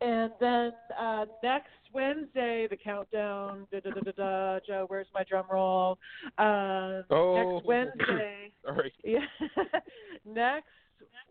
And 0.00 0.30
then 0.38 0.70
uh, 0.96 1.24
next 1.42 1.70
Wednesday, 1.92 2.68
the 2.70 2.76
countdown. 2.76 3.66
Da, 3.72 3.80
da, 3.80 3.90
da, 3.90 4.00
da, 4.00 4.12
da. 4.12 4.60
Joe, 4.64 4.84
where's 4.86 5.08
my 5.12 5.24
drum 5.24 5.46
roll? 5.50 5.98
Uh, 6.38 7.02
Oh. 7.10 7.34
Next 7.64 7.66
Wednesday. 7.66 8.52
Sorry. 8.64 8.92
Yeah. 9.02 9.18
next, 10.24 10.66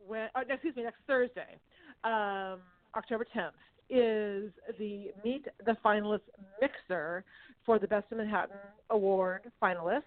when, 0.05 0.27
oh, 0.35 0.41
excuse 0.49 0.75
me, 0.75 0.83
next 0.83 0.99
Thursday, 1.07 1.57
um, 2.03 2.59
October 2.95 3.25
10th, 3.35 3.51
is 3.89 4.51
the 4.77 5.11
Meet 5.23 5.47
the 5.65 5.77
Finalists 5.83 6.21
Mixer 6.61 7.23
for 7.65 7.79
the 7.79 7.87
Best 7.87 8.05
of 8.11 8.17
Manhattan 8.17 8.57
Award 8.89 9.51
finalists 9.61 10.01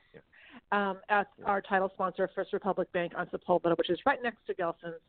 um, 0.73 0.99
at 1.09 1.29
our 1.45 1.61
title 1.61 1.91
sponsor, 1.95 2.29
First 2.35 2.53
Republic 2.53 2.93
Bank 2.93 3.13
on 3.17 3.27
Sepulveda, 3.27 3.77
which 3.79 3.91
is 3.91 3.99
right 4.07 4.19
next 4.23 4.39
to 4.47 4.55
Gelson's. 4.55 5.01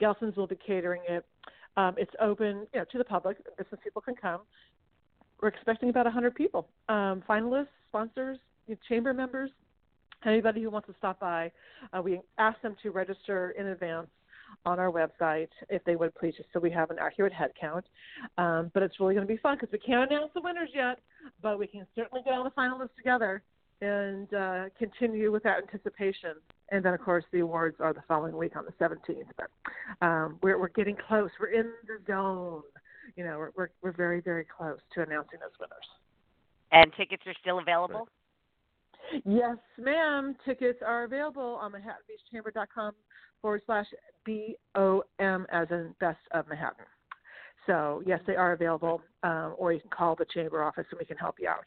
Gelson's 0.00 0.36
will 0.36 0.46
be 0.46 0.58
catering 0.66 1.02
it. 1.08 1.24
Um, 1.76 1.94
it's 1.96 2.12
open, 2.20 2.66
you 2.72 2.80
know, 2.80 2.84
to 2.90 2.98
the 2.98 3.04
public. 3.04 3.38
Business 3.56 3.80
people 3.82 4.02
can 4.02 4.14
come. 4.14 4.40
We're 5.40 5.48
expecting 5.48 5.90
about 5.90 6.06
100 6.06 6.34
people, 6.34 6.68
um, 6.88 7.22
finalists, 7.28 7.68
sponsors, 7.88 8.38
chamber 8.88 9.12
members, 9.12 9.50
anybody 10.24 10.62
who 10.62 10.70
wants 10.70 10.88
to 10.88 10.94
stop 10.98 11.20
by. 11.20 11.52
Uh, 11.92 12.02
we 12.02 12.20
ask 12.38 12.60
them 12.62 12.74
to 12.82 12.90
register 12.90 13.50
in 13.58 13.66
advance 13.68 14.08
on 14.66 14.78
our 14.80 14.90
website 14.90 15.48
if 15.70 15.82
they 15.84 15.96
would 15.96 16.14
please, 16.16 16.34
just 16.36 16.48
so 16.52 16.60
we 16.60 16.70
have 16.70 16.90
an 16.90 16.98
accurate 17.00 17.32
head 17.32 17.52
count. 17.58 17.84
Um, 18.36 18.70
but 18.74 18.82
it's 18.82 19.00
really 19.00 19.14
going 19.14 19.26
to 19.26 19.32
be 19.32 19.38
fun 19.38 19.56
because 19.58 19.72
we 19.72 19.78
can't 19.78 20.10
announce 20.10 20.32
the 20.34 20.40
winners 20.40 20.70
yet, 20.74 20.98
but 21.40 21.58
we 21.58 21.66
can 21.66 21.86
certainly 21.94 22.22
get 22.24 22.34
all 22.34 22.44
the 22.44 22.50
finalists 22.50 22.94
together 22.96 23.42
and 23.80 24.32
uh, 24.34 24.64
continue 24.78 25.30
with 25.30 25.42
that 25.44 25.58
anticipation. 25.58 26.34
And 26.70 26.84
then, 26.84 26.94
of 26.94 27.00
course, 27.00 27.24
the 27.32 27.40
awards 27.40 27.76
are 27.78 27.92
the 27.92 28.02
following 28.08 28.36
week 28.36 28.56
on 28.56 28.64
the 28.64 28.84
17th. 28.84 29.24
But 29.36 30.06
um, 30.06 30.38
we're 30.42 30.58
we're 30.58 30.68
getting 30.68 30.96
close. 31.08 31.30
We're 31.38 31.52
in 31.52 31.70
the 31.86 31.98
zone. 32.06 32.62
You 33.16 33.24
know, 33.24 33.38
we're 33.38 33.50
we're, 33.56 33.68
we're 33.82 33.92
very 33.92 34.20
very 34.20 34.44
close 34.44 34.78
to 34.94 35.02
announcing 35.02 35.38
those 35.40 35.52
winners. 35.60 35.86
And 36.72 36.92
tickets 36.96 37.22
are 37.26 37.34
still 37.40 37.60
available. 37.60 38.08
Yes, 39.24 39.56
ma'am. 39.78 40.34
Tickets 40.44 40.80
are 40.84 41.04
available 41.04 41.60
on 41.62 41.72
ManhattanBeachChamber.com 41.72 42.92
forward 43.46 43.62
slash 43.64 43.86
B 44.24 44.56
O 44.74 45.04
M 45.20 45.46
as 45.52 45.68
in 45.70 45.94
Best 46.00 46.18
of 46.32 46.48
Manhattan. 46.48 46.84
So, 47.64 48.02
yes, 48.04 48.18
they 48.26 48.34
are 48.34 48.54
available, 48.54 49.00
um, 49.22 49.54
or 49.56 49.72
you 49.72 49.78
can 49.78 49.90
call 49.90 50.16
the 50.16 50.26
chamber 50.34 50.64
office 50.64 50.84
and 50.90 50.98
we 50.98 51.06
can 51.06 51.16
help 51.16 51.36
you 51.38 51.48
out. 51.48 51.64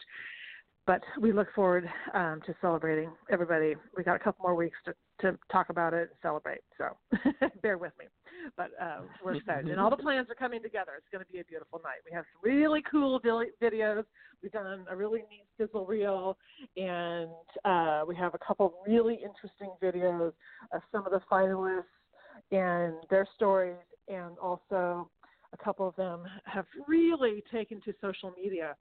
But 0.88 1.02
we 1.22 1.32
look 1.32 1.48
forward 1.54 1.88
um, 2.14 2.42
to 2.48 2.56
celebrating 2.62 3.12
everybody. 3.30 3.76
We 3.96 4.04
got 4.04 4.16
a 4.16 4.20
couple 4.20 4.44
more 4.44 4.56
weeks 4.56 4.78
to, 4.86 4.94
to 5.22 5.38
talk 5.52 5.70
about 5.70 5.94
it 5.94 6.10
and 6.10 6.18
celebrate. 6.22 6.62
So, 6.78 6.98
bear 7.62 7.78
with 7.78 7.94
me. 8.00 8.06
But 8.58 8.72
uh, 8.82 9.02
we're 9.24 9.36
excited. 9.36 9.70
And 9.70 9.80
all 9.80 9.90
the 9.90 9.98
plans 9.98 10.30
are 10.30 10.36
coming 10.36 10.64
together. 10.64 10.94
It's 10.98 11.08
going 11.12 11.24
to 11.24 11.32
be 11.32 11.40
a 11.40 11.44
beautiful 11.44 11.80
night. 11.84 12.00
We 12.10 12.16
have 12.16 12.26
some 12.34 12.52
really 12.52 12.82
cool 12.90 13.20
videos. 13.20 14.04
We've 14.42 14.52
done 14.52 14.86
a 14.90 14.96
really 14.96 15.20
neat 15.30 15.46
sizzle 15.58 15.86
reel, 15.86 16.38
and 16.76 17.30
uh, 17.66 18.04
we 18.08 18.16
have 18.16 18.34
a 18.34 18.40
couple 18.40 18.74
really 18.88 19.16
interesting 19.16 19.72
videos 19.84 20.32
of 20.74 20.82
some 20.92 21.06
of 21.06 21.12
the 21.12 21.22
finalists 21.32 21.84
and 22.52 22.96
their 23.10 23.28
stories, 23.36 23.76
and 24.08 24.38
also 24.42 25.10
a 25.54 25.64
couple 25.64 25.88
of 25.88 25.96
them 25.96 26.24
have 26.46 26.66
really 26.88 27.44
taken 27.52 27.82
to 27.82 27.94
social 28.02 28.34
media 28.42 28.76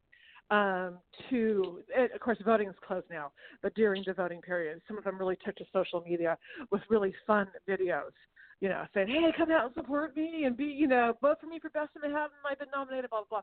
um, 0.50 0.98
to, 1.30 1.82
of 2.14 2.20
course, 2.20 2.38
voting 2.44 2.68
is 2.68 2.74
closed 2.86 3.06
now, 3.10 3.32
but 3.62 3.74
during 3.74 4.02
the 4.06 4.14
voting 4.14 4.40
period, 4.40 4.80
some 4.88 4.96
of 4.96 5.04
them 5.04 5.18
really 5.18 5.36
took 5.44 5.56
to 5.56 5.64
social 5.72 6.00
media 6.00 6.38
with 6.70 6.82
really 6.88 7.14
fun 7.26 7.48
videos. 7.68 8.12
You 8.60 8.68
know, 8.68 8.84
saying, 8.92 9.06
"Hey, 9.06 9.32
come 9.36 9.52
out 9.52 9.66
and 9.66 9.74
support 9.74 10.16
me, 10.16 10.42
and 10.44 10.56
be, 10.56 10.64
you 10.64 10.88
know, 10.88 11.16
vote 11.22 11.38
for 11.40 11.46
me 11.46 11.60
for 11.60 11.70
best 11.70 11.94
of 11.94 12.02
Manhattan. 12.02 12.30
I've 12.44 12.58
been 12.58 12.66
nominated, 12.74 13.08
blah 13.08 13.20
blah." 13.20 13.42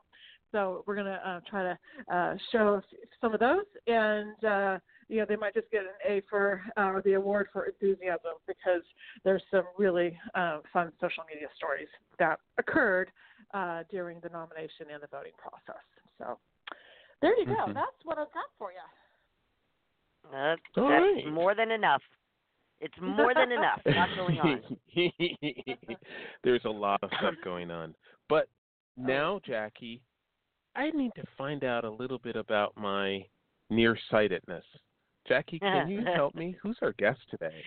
So 0.52 0.84
we're 0.86 0.96
gonna 0.96 1.20
uh, 1.24 1.40
try 1.48 1.62
to 1.62 2.14
uh, 2.14 2.36
show 2.52 2.82
some 3.22 3.32
of 3.32 3.40
those, 3.40 3.64
and 3.86 4.44
uh, 4.44 4.78
you 5.08 5.18
know, 5.18 5.26
they 5.26 5.36
might 5.36 5.54
just 5.54 5.70
get 5.70 5.82
an 5.82 5.88
A 6.06 6.22
for 6.28 6.60
uh, 6.76 7.00
the 7.04 7.14
award 7.14 7.48
for 7.52 7.64
enthusiasm 7.64 8.34
because 8.46 8.82
there's 9.24 9.42
some 9.50 9.64
really 9.78 10.18
uh, 10.34 10.58
fun 10.72 10.92
social 11.00 11.24
media 11.32 11.48
stories 11.56 11.88
that 12.18 12.40
occurred 12.58 13.10
uh, 13.54 13.84
during 13.90 14.18
the 14.20 14.28
nomination 14.28 14.86
and 14.92 15.02
the 15.02 15.08
voting 15.10 15.32
process. 15.38 15.82
So 16.18 16.38
there 17.22 17.38
you 17.38 17.46
go. 17.46 17.54
Mhm. 17.54 17.74
That's 17.74 18.04
what 18.04 18.18
I've 18.18 18.32
got 18.32 18.50
for 18.58 18.72
you. 18.72 18.78
Uh, 20.28 20.56
that's 20.56 20.76
right. 20.76 21.26
more 21.32 21.54
than 21.54 21.70
enough. 21.70 22.02
It's 22.80 22.94
more 23.00 23.32
than 23.34 23.52
enough. 23.52 23.80
Not 23.86 24.08
going 24.16 24.38
on. 24.40 24.62
There's 26.44 26.64
a 26.64 26.70
lot 26.70 27.02
of 27.02 27.10
stuff 27.18 27.34
going 27.44 27.70
on. 27.70 27.94
But 28.28 28.48
now, 28.96 29.40
Jackie, 29.46 30.02
I 30.74 30.90
need 30.90 31.12
to 31.16 31.24
find 31.38 31.64
out 31.64 31.84
a 31.84 31.90
little 31.90 32.18
bit 32.18 32.36
about 32.36 32.76
my 32.76 33.24
nearsightedness. 33.70 34.64
Jackie, 35.28 35.58
can 35.58 35.88
you 35.88 36.04
help 36.14 36.34
me? 36.34 36.56
Who's 36.62 36.78
our 36.82 36.92
guest 36.92 37.20
today? 37.30 37.62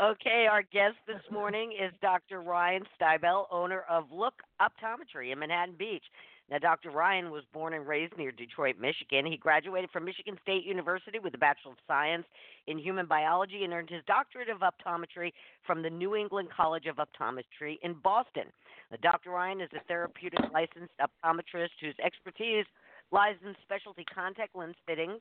Okay, 0.00 0.46
our 0.50 0.62
guest 0.62 0.96
this 1.06 1.22
morning 1.30 1.72
is 1.72 1.92
Dr. 2.00 2.40
Ryan 2.40 2.82
Stybel, 3.00 3.46
owner 3.50 3.84
of 3.90 4.04
Look 4.12 4.34
Optometry 4.60 5.32
in 5.32 5.38
Manhattan 5.38 5.74
Beach. 5.76 6.04
Now, 6.50 6.58
Dr. 6.58 6.90
Ryan 6.90 7.30
was 7.30 7.44
born 7.52 7.74
and 7.74 7.86
raised 7.86 8.16
near 8.16 8.32
Detroit, 8.32 8.76
Michigan. 8.80 9.26
He 9.26 9.36
graduated 9.36 9.90
from 9.90 10.06
Michigan 10.06 10.38
State 10.42 10.64
University 10.64 11.18
with 11.18 11.34
a 11.34 11.38
Bachelor 11.38 11.72
of 11.72 11.78
Science 11.86 12.24
in 12.66 12.78
Human 12.78 13.04
Biology 13.04 13.64
and 13.64 13.72
earned 13.74 13.90
his 13.90 14.02
doctorate 14.06 14.48
of 14.48 14.60
optometry 14.60 15.32
from 15.66 15.82
the 15.82 15.90
New 15.90 16.16
England 16.16 16.48
College 16.54 16.86
of 16.86 16.96
Optometry 16.96 17.76
in 17.82 17.94
Boston. 18.02 18.44
Now, 18.90 18.96
Dr. 19.02 19.30
Ryan 19.30 19.60
is 19.60 19.68
a 19.76 19.84
therapeutic 19.84 20.40
licensed 20.50 20.94
optometrist 21.00 21.76
whose 21.82 21.94
expertise 22.02 22.64
lies 23.12 23.36
in 23.44 23.54
specialty 23.62 24.04
contact 24.04 24.56
lens 24.56 24.76
fitting, 24.86 25.18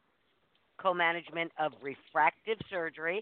co 0.79 0.93
management 0.93 1.51
of 1.59 1.73
refractive 1.81 2.57
surgery, 2.69 3.21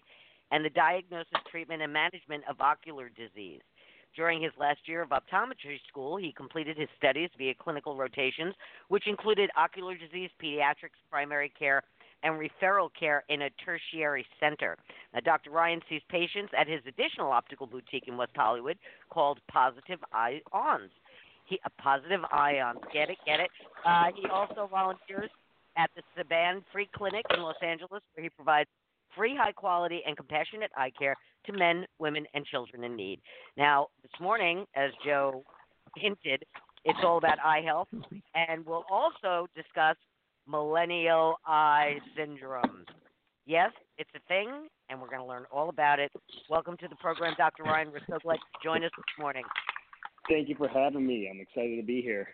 and 0.52 0.64
the 0.64 0.70
diagnosis, 0.70 1.32
treatment, 1.50 1.82
and 1.82 1.92
management 1.92 2.44
of 2.48 2.60
ocular 2.60 3.10
disease. 3.10 3.62
During 4.16 4.42
his 4.42 4.52
last 4.58 4.80
year 4.86 5.02
of 5.02 5.10
optometry 5.10 5.78
school, 5.88 6.16
he 6.16 6.32
completed 6.32 6.78
his 6.78 6.88
studies 6.96 7.28
via 7.36 7.54
clinical 7.54 7.96
rotations, 7.96 8.54
which 8.88 9.06
included 9.06 9.50
ocular 9.56 9.94
disease, 9.94 10.30
pediatrics, 10.42 10.96
primary 11.10 11.52
care, 11.58 11.82
and 12.22 12.40
referral 12.40 12.88
care 12.98 13.24
in 13.28 13.42
a 13.42 13.50
tertiary 13.62 14.26
center. 14.40 14.78
Now, 15.12 15.20
Dr. 15.20 15.50
Ryan 15.50 15.80
sees 15.88 16.00
patients 16.08 16.52
at 16.58 16.66
his 16.66 16.80
additional 16.88 17.30
optical 17.30 17.66
boutique 17.66 18.08
in 18.08 18.16
West 18.16 18.32
Hollywood 18.34 18.78
called 19.10 19.38
Positive 19.48 19.98
Eye 20.12 20.40
Ons. 20.50 20.90
He, 21.44 21.60
a 21.64 21.70
Positive 21.82 22.20
Eye 22.32 22.60
Ons, 22.60 22.80
get 22.92 23.10
it, 23.10 23.18
get 23.26 23.38
it. 23.40 23.50
Uh, 23.84 24.06
he 24.16 24.26
also 24.28 24.66
volunteers 24.66 25.30
at 25.76 25.90
the 25.94 26.02
Saban 26.16 26.64
Free 26.72 26.88
Clinic 26.96 27.26
in 27.34 27.42
Los 27.42 27.56
Angeles, 27.62 28.02
where 28.14 28.24
he 28.24 28.30
provides 28.30 28.70
free, 29.16 29.36
high 29.36 29.52
quality, 29.52 30.02
and 30.06 30.16
compassionate 30.16 30.70
eye 30.76 30.92
care 30.96 31.16
to 31.46 31.52
men, 31.52 31.86
women, 31.98 32.26
and 32.34 32.44
children 32.44 32.84
in 32.84 32.94
need. 32.94 33.20
Now, 33.56 33.88
this 34.02 34.12
morning, 34.20 34.66
as 34.74 34.90
Joe 35.04 35.44
hinted, 35.96 36.44
it's 36.84 36.98
all 37.02 37.18
about 37.18 37.38
eye 37.44 37.62
health, 37.64 37.88
and 38.34 38.64
we'll 38.64 38.84
also 38.90 39.46
discuss 39.56 39.96
millennial 40.46 41.36
eye 41.46 41.98
syndrome. 42.16 42.84
Yes, 43.46 43.70
it's 43.98 44.10
a 44.14 44.20
thing, 44.28 44.68
and 44.88 45.00
we're 45.00 45.08
going 45.08 45.20
to 45.20 45.26
learn 45.26 45.44
all 45.52 45.68
about 45.68 45.98
it. 45.98 46.12
Welcome 46.48 46.76
to 46.78 46.88
the 46.88 46.96
program, 46.96 47.34
Dr. 47.38 47.62
Ryan. 47.64 47.90
We're 47.92 48.00
so 48.08 48.18
glad 48.22 48.34
you 48.34 48.70
joined 48.70 48.84
us 48.84 48.90
this 48.96 49.04
morning. 49.18 49.44
Thank 50.28 50.48
you 50.48 50.56
for 50.56 50.68
having 50.68 51.06
me. 51.06 51.28
I'm 51.30 51.40
excited 51.40 51.76
to 51.76 51.86
be 51.86 52.02
here. 52.02 52.28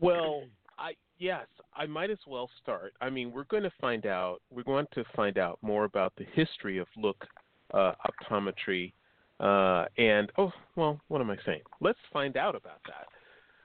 Well, 0.00 0.42
I 0.78 0.92
yes, 1.22 1.46
I 1.74 1.86
might 1.86 2.10
as 2.10 2.18
well 2.26 2.50
start. 2.60 2.92
I 3.00 3.08
mean, 3.08 3.30
we're 3.30 3.44
going 3.44 3.62
to 3.62 3.72
find 3.80 4.06
out. 4.06 4.40
We're 4.50 4.64
going 4.64 4.86
to 4.94 5.04
find 5.14 5.38
out 5.38 5.58
more 5.62 5.84
about 5.84 6.12
the 6.16 6.26
history 6.34 6.78
of 6.78 6.88
look 6.96 7.24
uh, 7.72 7.92
optometry. 8.06 8.92
Uh, 9.40 9.86
and 9.96 10.30
oh, 10.36 10.52
well, 10.76 11.00
what 11.08 11.20
am 11.20 11.30
I 11.30 11.36
saying? 11.46 11.62
Let's 11.80 11.98
find 12.12 12.36
out 12.36 12.56
about 12.56 12.80
that. 12.86 13.06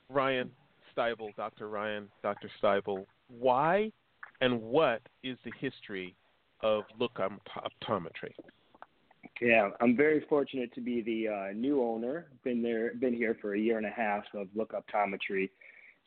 Ryan 0.10 0.52
Stybel, 0.96 1.36
Dr. 1.36 1.67
Ryan, 1.67 2.08
Dr. 2.22 2.50
Stybel, 2.62 3.06
why 3.28 3.91
and 4.39 4.62
what 4.62 5.02
is 5.24 5.38
the 5.43 5.52
history 5.60 6.15
of 6.62 6.84
look 7.00 7.15
optometry? 7.15 8.34
Yeah, 9.41 9.70
I'm 9.82 9.96
very 9.96 10.26
fortunate 10.28 10.74
to 10.74 10.82
be 10.82 11.02
the 11.02 11.28
uh, 11.28 11.54
new 11.54 11.84
owner. 11.84 12.28
Been 12.43 12.63
there, 12.63 12.93
been 12.96 13.13
here 13.13 13.38
for 13.39 13.54
a 13.54 13.60
year 13.60 13.78
and 13.78 13.86
a 13.86 13.91
half 13.91 14.24
of 14.34 14.48
Look 14.56 14.74
Optometry. 14.74 15.50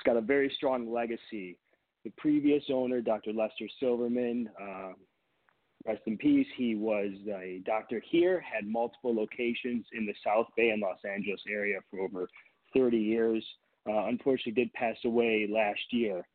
It's 0.00 0.06
got 0.06 0.16
a 0.16 0.22
very 0.22 0.50
strong 0.56 0.90
legacy. 0.90 1.58
The 2.04 2.12
previous 2.16 2.64
owner, 2.72 3.02
Dr. 3.02 3.34
Lester 3.34 3.66
Silverman, 3.78 4.48
uh, 4.58 4.92
rest 5.86 6.00
in 6.06 6.16
peace. 6.16 6.46
He 6.56 6.74
was 6.74 7.10
a 7.28 7.60
doctor 7.66 8.02
here, 8.10 8.40
had 8.40 8.66
multiple 8.66 9.14
locations 9.14 9.84
in 9.92 10.06
the 10.06 10.14
South 10.24 10.46
Bay 10.56 10.70
and 10.70 10.80
Los 10.80 10.96
Angeles 11.04 11.42
area 11.46 11.80
for 11.90 12.00
over 12.00 12.26
30 12.72 12.96
years. 12.96 13.44
Uh, 13.86 14.06
unfortunately, 14.06 14.52
did 14.52 14.72
pass 14.72 14.96
away 15.04 15.46
last 15.52 15.80
year, 15.90 16.26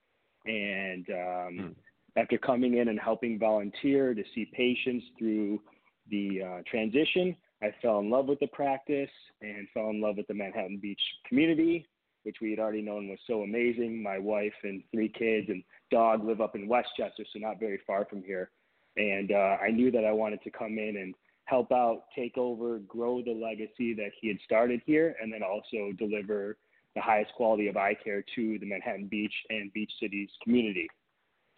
and 0.45 1.09
um, 1.09 1.57
Hmm. 1.57 2.19
after 2.19 2.37
coming 2.37 2.77
in 2.77 2.89
and 2.89 2.99
helping 2.99 3.39
volunteer 3.39 4.13
to 4.13 4.23
see 4.35 4.45
patients 4.53 5.05
through 5.17 5.59
the 6.11 6.43
uh, 6.43 6.61
transition, 6.69 7.35
I 7.63 7.73
fell 7.81 7.97
in 7.97 8.11
love 8.11 8.27
with 8.27 8.39
the 8.39 8.47
practice 8.47 9.09
and 9.41 9.67
fell 9.73 9.89
in 9.89 10.01
love 10.01 10.17
with 10.17 10.27
the 10.27 10.35
Manhattan 10.35 10.77
Beach 10.77 11.01
community, 11.27 11.87
which 12.25 12.37
we 12.41 12.49
had 12.49 12.59
already 12.59 12.81
known 12.81 13.07
was 13.07 13.19
so 13.27 13.43
amazing. 13.43 14.01
My 14.01 14.17
wife 14.17 14.53
and 14.63 14.83
three 14.91 15.09
kids 15.09 15.47
and 15.49 15.63
dog 15.91 16.25
live 16.25 16.41
up 16.41 16.55
in 16.55 16.67
Westchester, 16.67 17.23
so 17.31 17.39
not 17.39 17.59
very 17.59 17.79
far 17.85 18.05
from 18.05 18.23
here. 18.23 18.49
And 18.97 19.31
uh, 19.31 19.57
I 19.61 19.69
knew 19.69 19.91
that 19.91 20.05
I 20.05 20.11
wanted 20.11 20.41
to 20.43 20.49
come 20.49 20.79
in 20.79 20.97
and 20.97 21.13
help 21.45 21.71
out, 21.71 22.05
take 22.15 22.37
over, 22.37 22.79
grow 22.79 23.21
the 23.21 23.33
legacy 23.33 23.93
that 23.93 24.11
he 24.19 24.27
had 24.27 24.37
started 24.43 24.81
here, 24.85 25.15
and 25.21 25.31
then 25.31 25.41
also 25.43 25.91
deliver 25.97 26.57
the 26.95 27.01
highest 27.01 27.33
quality 27.35 27.67
of 27.67 27.77
eye 27.77 27.95
care 28.03 28.23
to 28.35 28.57
the 28.57 28.65
Manhattan 28.65 29.07
Beach 29.07 29.33
and 29.49 29.71
Beach 29.73 29.91
Cities 29.99 30.29
community. 30.43 30.87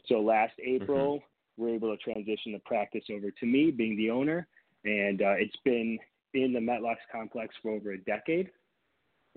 So 0.07 0.19
last 0.19 0.53
April, 0.59 1.21
we 1.55 1.67
were 1.67 1.75
able 1.75 1.95
to 1.95 2.03
transition 2.03 2.51
the 2.51 2.61
practice 2.65 3.03
over 3.11 3.31
to 3.31 3.45
me, 3.45 3.71
being 3.71 3.95
the 3.97 4.09
owner, 4.09 4.47
and 4.83 5.21
uh, 5.21 5.35
it's 5.37 5.55
been 5.63 5.97
in 6.33 6.53
the 6.53 6.59
Metlox 6.59 6.97
complex 7.11 7.55
for 7.61 7.71
over 7.71 7.91
a 7.91 7.97
decade. 7.99 8.49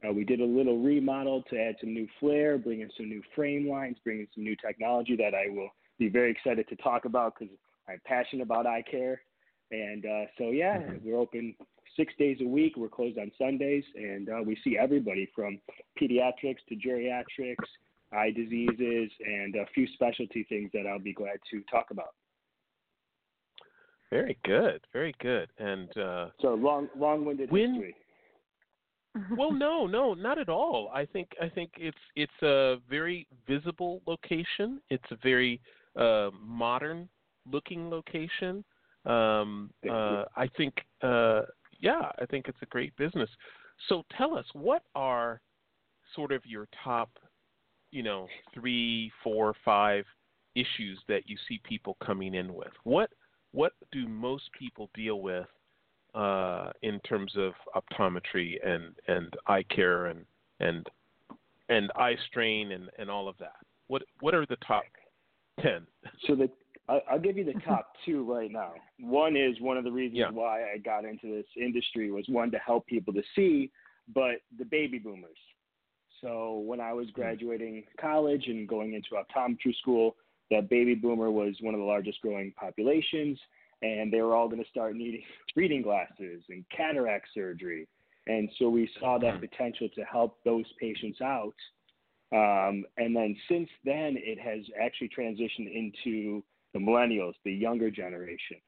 Uh, 0.06 0.12
we 0.12 0.24
did 0.24 0.40
a 0.40 0.44
little 0.44 0.78
remodel 0.78 1.42
to 1.50 1.58
add 1.58 1.76
some 1.80 1.92
new 1.92 2.06
flair, 2.18 2.56
bring 2.58 2.80
in 2.80 2.90
some 2.96 3.08
new 3.08 3.22
frame 3.34 3.68
lines, 3.68 3.96
bring 4.02 4.20
in 4.20 4.28
some 4.34 4.44
new 4.44 4.56
technology 4.56 5.16
that 5.16 5.34
I 5.34 5.50
will 5.50 5.68
be 5.98 6.08
very 6.08 6.30
excited 6.30 6.66
to 6.68 6.76
talk 6.76 7.04
about 7.04 7.34
because 7.38 7.54
I'm 7.88 8.00
passionate 8.06 8.42
about 8.42 8.66
eye 8.66 8.82
care. 8.90 9.20
And 9.70 10.04
uh, 10.06 10.24
so, 10.38 10.50
yeah, 10.50 10.78
Mhm. 10.78 11.02
we're 11.02 11.16
open 11.18 11.54
six 11.96 12.14
days 12.18 12.40
a 12.40 12.46
week. 12.46 12.76
We're 12.76 12.88
closed 12.88 13.18
on 13.18 13.30
Sundays, 13.36 13.84
and 13.94 14.28
uh, 14.30 14.42
we 14.44 14.56
see 14.64 14.78
everybody 14.78 15.26
from 15.34 15.60
pediatrics 16.00 16.64
to 16.68 16.76
geriatrics, 16.76 17.66
eye 18.12 18.30
diseases, 18.30 19.10
and 19.24 19.54
a 19.56 19.66
few 19.74 19.86
specialty 19.88 20.44
things 20.44 20.70
that 20.72 20.86
I'll 20.86 20.98
be 20.98 21.12
glad 21.12 21.38
to 21.50 21.62
talk 21.70 21.90
about. 21.90 22.14
Very 24.10 24.38
good, 24.44 24.80
very 24.92 25.14
good. 25.20 25.50
And 25.58 25.96
uh, 25.96 26.30
So 26.40 26.54
long, 26.54 26.88
long-winded 26.96 27.50
When- 27.50 27.74
history. 27.74 27.94
Well, 29.36 29.52
no, 29.52 29.86
no, 29.86 30.14
not 30.14 30.38
at 30.38 30.48
all. 30.48 30.90
I 30.94 31.04
think 31.04 31.30
I 31.40 31.48
think 31.48 31.72
it's 31.76 31.98
it's 32.16 32.42
a 32.42 32.76
very 32.88 33.26
visible 33.46 34.02
location. 34.06 34.80
It's 34.90 35.04
a 35.10 35.16
very 35.22 35.60
uh, 35.96 36.30
modern 36.40 37.08
looking 37.50 37.90
location. 37.90 38.64
Um, 39.06 39.70
uh, 39.90 40.24
I 40.36 40.46
think, 40.56 40.74
uh, 41.02 41.42
yeah, 41.80 42.12
I 42.20 42.26
think 42.30 42.48
it's 42.48 42.58
a 42.62 42.66
great 42.66 42.94
business. 42.96 43.30
So 43.88 44.04
tell 44.16 44.36
us, 44.36 44.44
what 44.52 44.82
are 44.94 45.40
sort 46.14 46.32
of 46.32 46.44
your 46.44 46.68
top, 46.84 47.08
you 47.90 48.02
know, 48.02 48.28
three, 48.52 49.10
four, 49.24 49.54
five 49.64 50.04
issues 50.54 51.00
that 51.08 51.22
you 51.26 51.36
see 51.48 51.60
people 51.64 51.96
coming 52.04 52.34
in 52.34 52.54
with? 52.54 52.72
What 52.84 53.10
what 53.52 53.72
do 53.90 54.06
most 54.06 54.44
people 54.56 54.90
deal 54.94 55.20
with 55.22 55.46
uh, 56.14 56.70
in 56.82 57.00
terms 57.00 57.32
of 57.36 57.52
optometry 57.74 58.54
and, 58.66 58.94
and 59.08 59.34
eye 59.46 59.64
care 59.64 60.06
and 60.06 60.24
and 60.60 60.86
and 61.68 61.90
eye 61.96 62.16
strain 62.28 62.72
and, 62.72 62.90
and 62.98 63.10
all 63.10 63.28
of 63.28 63.36
that? 63.38 63.56
What 63.88 64.02
what 64.20 64.34
are 64.34 64.46
the 64.46 64.56
top 64.66 64.84
ten? 65.60 65.86
So 66.26 66.34
the 66.34 66.50
I- 66.88 67.02
I'll 67.10 67.20
give 67.20 67.36
you 67.36 67.44
the 67.44 67.58
top 67.60 67.92
two 68.04 68.24
right 68.24 68.50
now. 68.50 68.72
One 68.98 69.36
is 69.36 69.60
one 69.60 69.76
of 69.76 69.84
the 69.84 69.92
reasons 69.92 70.18
Yeah. 70.18 70.30
why 70.30 70.72
I 70.72 70.78
got 70.78 71.04
into 71.04 71.28
this 71.34 71.46
industry 71.56 72.10
was 72.10 72.24
one 72.28 72.50
to 72.50 72.58
help 72.58 72.86
people 72.86 73.12
to 73.14 73.22
see, 73.36 73.70
but 74.14 74.36
the 74.58 74.64
baby 74.64 74.98
boomers. 74.98 75.38
So 76.20 76.58
when 76.58 76.80
I 76.80 76.92
was 76.92 77.08
graduating 77.12 77.84
college 77.98 78.46
and 78.48 78.68
going 78.68 78.92
into 78.92 79.10
optometry 79.12 79.74
school, 79.80 80.16
the 80.50 80.60
baby 80.60 80.94
boomer 80.94 81.30
was 81.30 81.54
one 81.60 81.74
of 81.74 81.80
the 81.80 81.86
largest 81.86 82.20
growing 82.20 82.52
populations, 82.56 83.38
and 83.82 84.12
they 84.12 84.20
were 84.22 84.34
all 84.34 84.48
going 84.48 84.62
to 84.62 84.68
start 84.70 84.94
needing 84.96 85.22
reading 85.56 85.82
glasses 85.82 86.42
and 86.48 86.64
cataract 86.74 87.28
surgery. 87.34 87.88
And 88.26 88.50
so 88.58 88.68
we 88.68 88.88
saw 89.00 89.18
that 89.18 89.34
Mhm. 89.34 89.40
potential 89.40 89.88
to 89.90 90.04
help 90.04 90.42
those 90.44 90.70
patients 90.78 91.20
out. 91.20 91.54
Um, 92.32 92.84
and 92.96 93.16
then 93.16 93.36
since 93.48 93.68
then, 93.84 94.16
it 94.16 94.38
has 94.38 94.60
actually 94.80 95.08
transitioned 95.08 95.72
into 95.74 96.44
the 96.72 96.78
millennials, 96.78 97.34
the 97.44 97.52
younger 97.52 97.90
generation. 97.90 98.58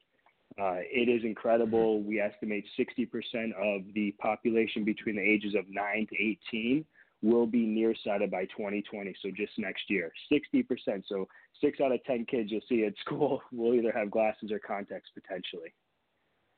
Uh, 0.57 0.79
it 0.81 1.09
is 1.09 1.23
incredible. 1.23 2.01
We 2.03 2.19
estimate 2.19 2.65
60% 2.77 3.53
of 3.53 3.91
the 3.93 4.11
population 4.19 4.83
between 4.83 5.15
the 5.15 5.21
ages 5.21 5.55
of 5.55 5.67
9 5.69 6.07
to 6.07 6.15
18 6.15 6.85
will 7.23 7.47
be 7.47 7.65
nearsighted 7.65 8.29
by 8.29 8.43
2020, 8.45 9.15
so 9.21 9.29
just 9.35 9.53
next 9.57 9.83
year. 9.89 10.11
60%. 10.31 10.67
So 11.07 11.27
six 11.61 11.79
out 11.79 11.93
of 11.93 12.03
10 12.03 12.25
kids 12.25 12.51
you'll 12.51 12.61
see 12.69 12.85
at 12.85 12.93
school 13.05 13.41
will 13.51 13.73
either 13.73 13.91
have 13.91 14.11
glasses 14.11 14.51
or 14.51 14.59
contacts 14.59 15.09
potentially. 15.13 15.73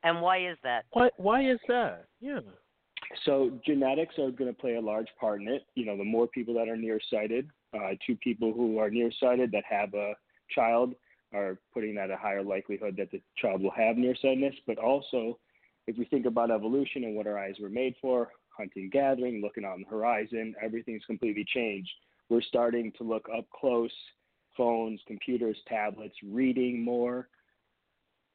And 0.04 0.22
why 0.22 0.50
is 0.50 0.58
that? 0.64 0.86
Why 0.92 1.10
why 1.18 1.50
is 1.50 1.60
that? 1.68 2.06
Yeah. 2.20 2.42
So 3.26 3.60
genetics 3.66 4.16
are 4.20 4.30
going 4.32 4.54
to 4.54 4.60
play 4.60 4.76
a 4.76 4.82
large 4.82 5.08
part 5.20 5.42
in 5.42 5.48
it. 5.48 5.64
You 5.76 5.86
know, 5.86 5.98
the 5.98 6.04
more 6.04 6.28
people 6.28 6.54
that 6.56 6.70
are 6.70 6.78
nearsighted, 6.78 7.50
uh, 7.74 7.92
two 8.06 8.16
people 8.18 8.54
who 8.54 8.78
are 8.78 8.90
nearsighted 8.90 9.52
that 9.52 9.64
have 9.68 9.94
a 9.94 10.14
child 10.54 10.94
are 11.34 11.60
putting 11.74 11.96
that 11.96 12.12
a 12.12 12.18
higher 12.18 12.44
likelihood 12.44 12.96
that 12.98 13.12
the 13.12 13.22
child 13.38 13.62
will 13.62 13.72
have 13.72 13.98
nearsightedness. 13.98 14.56
But 14.68 14.78
also, 14.78 15.40
if 15.88 15.98
we 15.98 16.06
think 16.06 16.26
about 16.26 16.52
evolution 16.52 17.04
and 17.04 17.16
what 17.16 17.28
our 17.28 17.38
eyes 17.38 17.56
were 17.60 17.70
made 17.70 17.96
for, 18.00 18.30
hunting, 18.58 18.90
gathering, 18.92 19.42
looking 19.42 19.66
on 19.66 19.82
the 19.82 19.90
horizon, 19.90 20.56
everything's 20.62 21.06
completely 21.06 21.46
changed. 21.54 21.92
We're 22.30 22.42
starting 22.42 22.92
to 22.98 23.04
look 23.04 23.28
up 23.36 23.46
close, 23.50 23.92
phones, 24.58 25.00
computers, 25.08 25.58
tablets, 25.68 26.16
reading 26.24 26.84
more 26.84 27.30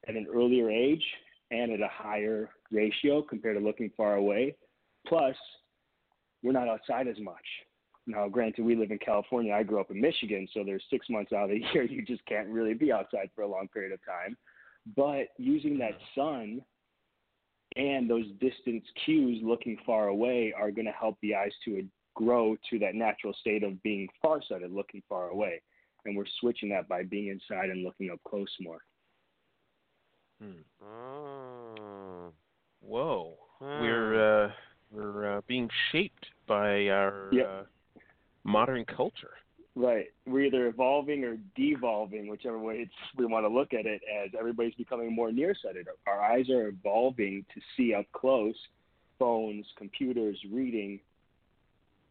at 0.07 0.15
an 0.15 0.27
earlier 0.33 0.69
age 0.69 1.03
and 1.51 1.71
at 1.71 1.81
a 1.81 1.89
higher 1.91 2.49
ratio 2.71 3.21
compared 3.21 3.57
to 3.57 3.63
looking 3.63 3.91
far 3.95 4.15
away. 4.15 4.55
Plus, 5.07 5.35
we're 6.43 6.53
not 6.53 6.67
outside 6.67 7.07
as 7.07 7.19
much. 7.19 7.45
Now, 8.07 8.27
granted, 8.27 8.65
we 8.65 8.75
live 8.75 8.91
in 8.91 8.97
California. 8.97 9.53
I 9.53 9.63
grew 9.63 9.79
up 9.79 9.91
in 9.91 10.01
Michigan, 10.01 10.47
so 10.53 10.63
there's 10.63 10.83
six 10.89 11.07
months 11.09 11.33
out 11.33 11.45
of 11.45 11.49
the 11.49 11.63
year 11.73 11.83
you 11.83 12.03
just 12.03 12.25
can't 12.25 12.47
really 12.49 12.73
be 12.73 12.91
outside 12.91 13.29
for 13.35 13.43
a 13.43 13.47
long 13.47 13.67
period 13.67 13.91
of 13.91 13.99
time. 14.05 14.37
But 14.95 15.27
using 15.37 15.77
that 15.79 15.97
sun 16.15 16.61
and 17.75 18.09
those 18.09 18.25
distance 18.39 18.83
cues 19.05 19.39
looking 19.43 19.77
far 19.85 20.07
away 20.07 20.53
are 20.57 20.71
going 20.71 20.85
to 20.85 20.91
help 20.91 21.17
the 21.21 21.35
eyes 21.35 21.51
to 21.65 21.83
grow 22.15 22.57
to 22.69 22.79
that 22.79 22.95
natural 22.95 23.33
state 23.39 23.63
of 23.63 23.81
being 23.83 24.07
farsighted, 24.21 24.71
looking 24.71 25.01
far 25.07 25.29
away. 25.29 25.61
And 26.05 26.17
we're 26.17 26.25
switching 26.39 26.69
that 26.69 26.87
by 26.89 27.03
being 27.03 27.27
inside 27.27 27.69
and 27.69 27.83
looking 27.83 28.09
up 28.09 28.19
close 28.27 28.49
more. 28.59 28.79
Hmm. 30.41 30.61
Oh. 30.83 32.31
Whoa. 32.81 33.37
We're 33.61 34.45
uh, 34.45 34.51
we're 34.91 35.37
uh, 35.37 35.41
being 35.47 35.69
shaped 35.91 36.25
by 36.47 36.87
our 36.87 37.29
Yep. 37.31 37.47
uh, 37.47 37.99
modern 38.43 38.83
culture. 38.85 39.33
Right. 39.75 40.07
We're 40.25 40.45
either 40.45 40.67
evolving 40.67 41.23
or 41.23 41.37
devolving, 41.55 42.27
whichever 42.27 42.59
way 42.59 42.75
it's, 42.79 42.91
we 43.17 43.25
want 43.25 43.45
to 43.45 43.49
look 43.49 43.73
at 43.73 43.85
it, 43.85 44.01
as 44.23 44.31
everybody's 44.37 44.75
becoming 44.75 45.13
more 45.15 45.31
nearsighted. 45.31 45.87
Our 46.07 46.21
eyes 46.21 46.49
are 46.49 46.67
evolving 46.67 47.45
to 47.53 47.61
see 47.77 47.93
up 47.93 48.05
close 48.11 48.55
phones, 49.17 49.65
computers, 49.77 50.37
reading 50.51 50.99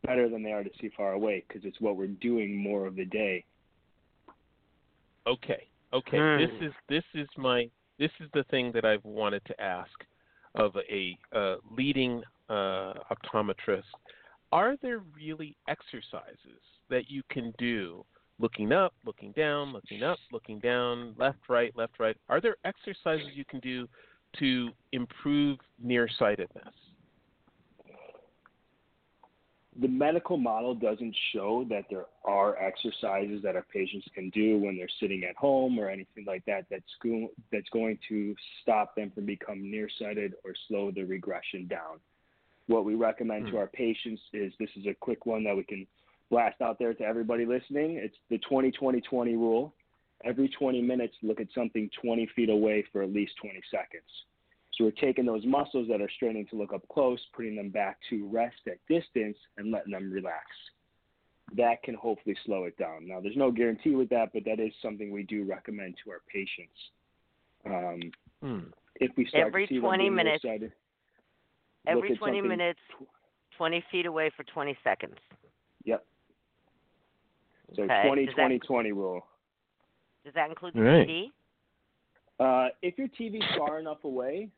better 0.07 0.29
than 0.29 0.43
they 0.43 0.53
are 0.53 0.65
to 0.65 0.71
see 0.81 0.91
far 0.97 1.13
away 1.13 1.45
because 1.47 1.65
it's 1.65 1.81
what 1.81 1.97
we're 1.97 2.07
doing 2.07 2.57
more 2.57 2.87
of 2.87 2.97
the 2.97 3.05
day. 3.05 3.45
Okay. 5.27 5.67
Okay. 5.93 6.17
Hmm. 6.17 6.39
This 6.39 6.69
is 6.69 6.73
this 6.89 7.05
is 7.15 7.29
my 7.37 7.69
this 7.99 8.11
is 8.21 8.31
the 8.33 8.45
thing 8.45 8.71
that 8.73 8.85
I've 8.85 9.05
wanted 9.05 9.45
to 9.47 9.61
ask 9.61 9.91
of 10.55 10.73
a 10.91 11.19
uh, 11.37 11.57
leading 11.77 12.23
uh, 12.49 12.95
optometrist. 13.11 13.83
Are 14.53 14.77
there 14.81 15.03
really 15.15 15.57
exercises 15.69 16.63
that 16.91 17.11
you 17.11 17.23
can 17.31 17.53
do 17.59 18.05
looking 18.39 18.73
up, 18.73 18.95
looking 19.05 19.33
down, 19.33 19.73
looking 19.73 20.03
up, 20.03 20.19
looking 20.33 20.59
down, 20.61 21.15
left, 21.19 21.39
right, 21.49 21.75
left, 21.77 21.99
right? 21.99 22.17
Are 22.29 22.41
there 22.41 22.57
exercises 22.65 23.29
you 23.35 23.45
can 23.45 23.61
do 23.61 23.87
to 24.39 24.71
improve 24.93 25.59
nearsightedness? 25.83 26.75
the 29.81 29.89
medical 29.89 30.37
model 30.37 30.75
doesn't 30.75 31.15
show 31.33 31.65
that 31.71 31.85
there 31.89 32.07
are 32.25 32.57
exercises 32.57 33.41
that 33.43 33.55
our 33.55 33.65
patients 33.73 34.07
can 34.15 34.29
do 34.31 34.59
when 34.59 34.77
they're 34.77 34.89
sitting 35.01 35.25
at 35.25 35.37
home 35.37 35.79
or 35.79 35.89
anything 35.89 36.25
like 36.27 36.45
that 36.45 36.67
that's 36.71 36.95
go- 37.03 37.31
that's 37.53 37.69
going 37.71 37.99
to 38.09 38.35
stop 38.63 38.95
them 38.97 39.11
from 39.13 39.27
becoming 39.27 39.71
nearsighted 39.71 40.35
or 40.45 40.55
slow 40.67 40.91
the 40.91 41.05
regression 41.05 41.67
down. 41.69 42.01
What 42.67 42.85
we 42.85 42.95
recommend 42.95 43.47
Hmm. 43.47 43.53
to 43.53 43.59
our 43.59 43.69
patients 43.69 44.21
is 44.33 44.53
this 44.59 44.71
is 44.77 44.87
a 44.87 44.95
quick 44.95 45.25
one 45.25 45.45
that 45.45 45.57
we 45.57 45.63
can 45.63 45.87
blast 46.31 46.61
out 46.63 46.79
there 46.79 46.95
to 46.95 47.05
everybody 47.05 47.45
listening. 47.45 47.97
It's 47.97 48.17
the 48.31 48.39
20-20-20 48.51 49.03
rule. 49.35 49.75
Every 50.25 50.49
20 50.49 50.81
minutes, 50.83 51.15
look 51.23 51.41
at 51.41 51.49
something 51.55 51.91
20 52.03 52.29
feet 52.37 52.51
away 52.51 52.85
for 52.93 53.03
at 53.03 53.13
least 53.13 53.33
20 53.43 53.61
seconds. 53.71 54.05
So 54.77 54.85
we're 54.85 54.91
taking 54.93 55.27
those 55.27 55.45
muscles 55.45 55.89
that 55.89 56.01
are 56.01 56.11
straining 56.15 56.47
to 56.49 56.57
look 56.57 56.73
up 56.73 56.87
close, 56.89 57.19
putting 57.35 57.57
them 57.57 57.71
back 57.71 57.99
to 58.11 58.29
rest 58.29 58.57
at 58.67 58.79
distance, 58.89 59.37
and 59.59 59.71
letting 59.71 59.93
them 59.93 60.11
relax. 60.11 60.47
That 61.57 61.83
can 61.83 61.95
hopefully 61.95 62.37
slow 62.47 62.65
it 62.65 62.79
down. 62.79 63.09
Now, 63.09 63.21
there's 63.21 63.37
no 63.37 63.51
guarantee 63.51 63.97
with 63.97 64.09
that, 64.11 64.33
but 64.33 64.45
that 64.45 64.61
is 64.61 64.73
something 64.81 65.11
we 65.11 65.25
do 65.25 65.45
recommend 65.45 65.97
to 66.05 66.11
our 66.11 66.21
patients. 66.33 66.79
Um, 67.67 68.13
Hmm. 68.41 68.71
if 68.97 69.15
we 69.17 69.27
start 69.27 69.49
Every 69.49 69.67
to 69.67 69.75
see 69.75 69.81
20 69.81 70.09
minutes. 70.09 70.45
nearsighted, 70.45 70.73
look 71.87 71.97
Every 71.97 72.17
20 72.17 72.41
minutes, 72.41 72.81
20 73.57 73.81
feet 73.91 74.07
away 74.07 74.31
for 74.31 74.45
20 74.45 74.77
seconds. 74.83 75.19
Yep. 75.85 76.07
So 77.77 77.83
Okay. 77.85 78.03
20 78.03 78.27
Does 78.27 78.35
that- 78.35 78.43
20 78.43 78.59
20 78.59 78.93
rule. 78.93 79.27
Does 80.25 80.35
that 80.35 80.51
include 80.51 80.75
the 80.75 80.83
Right. 80.83 81.07
TV? 81.09 81.33
Uh, 82.39 82.71
if 82.83 82.99
your 82.99 83.09
TV's 83.09 83.47
far 83.57 83.79
enough 83.79 84.03
away, 84.05 84.51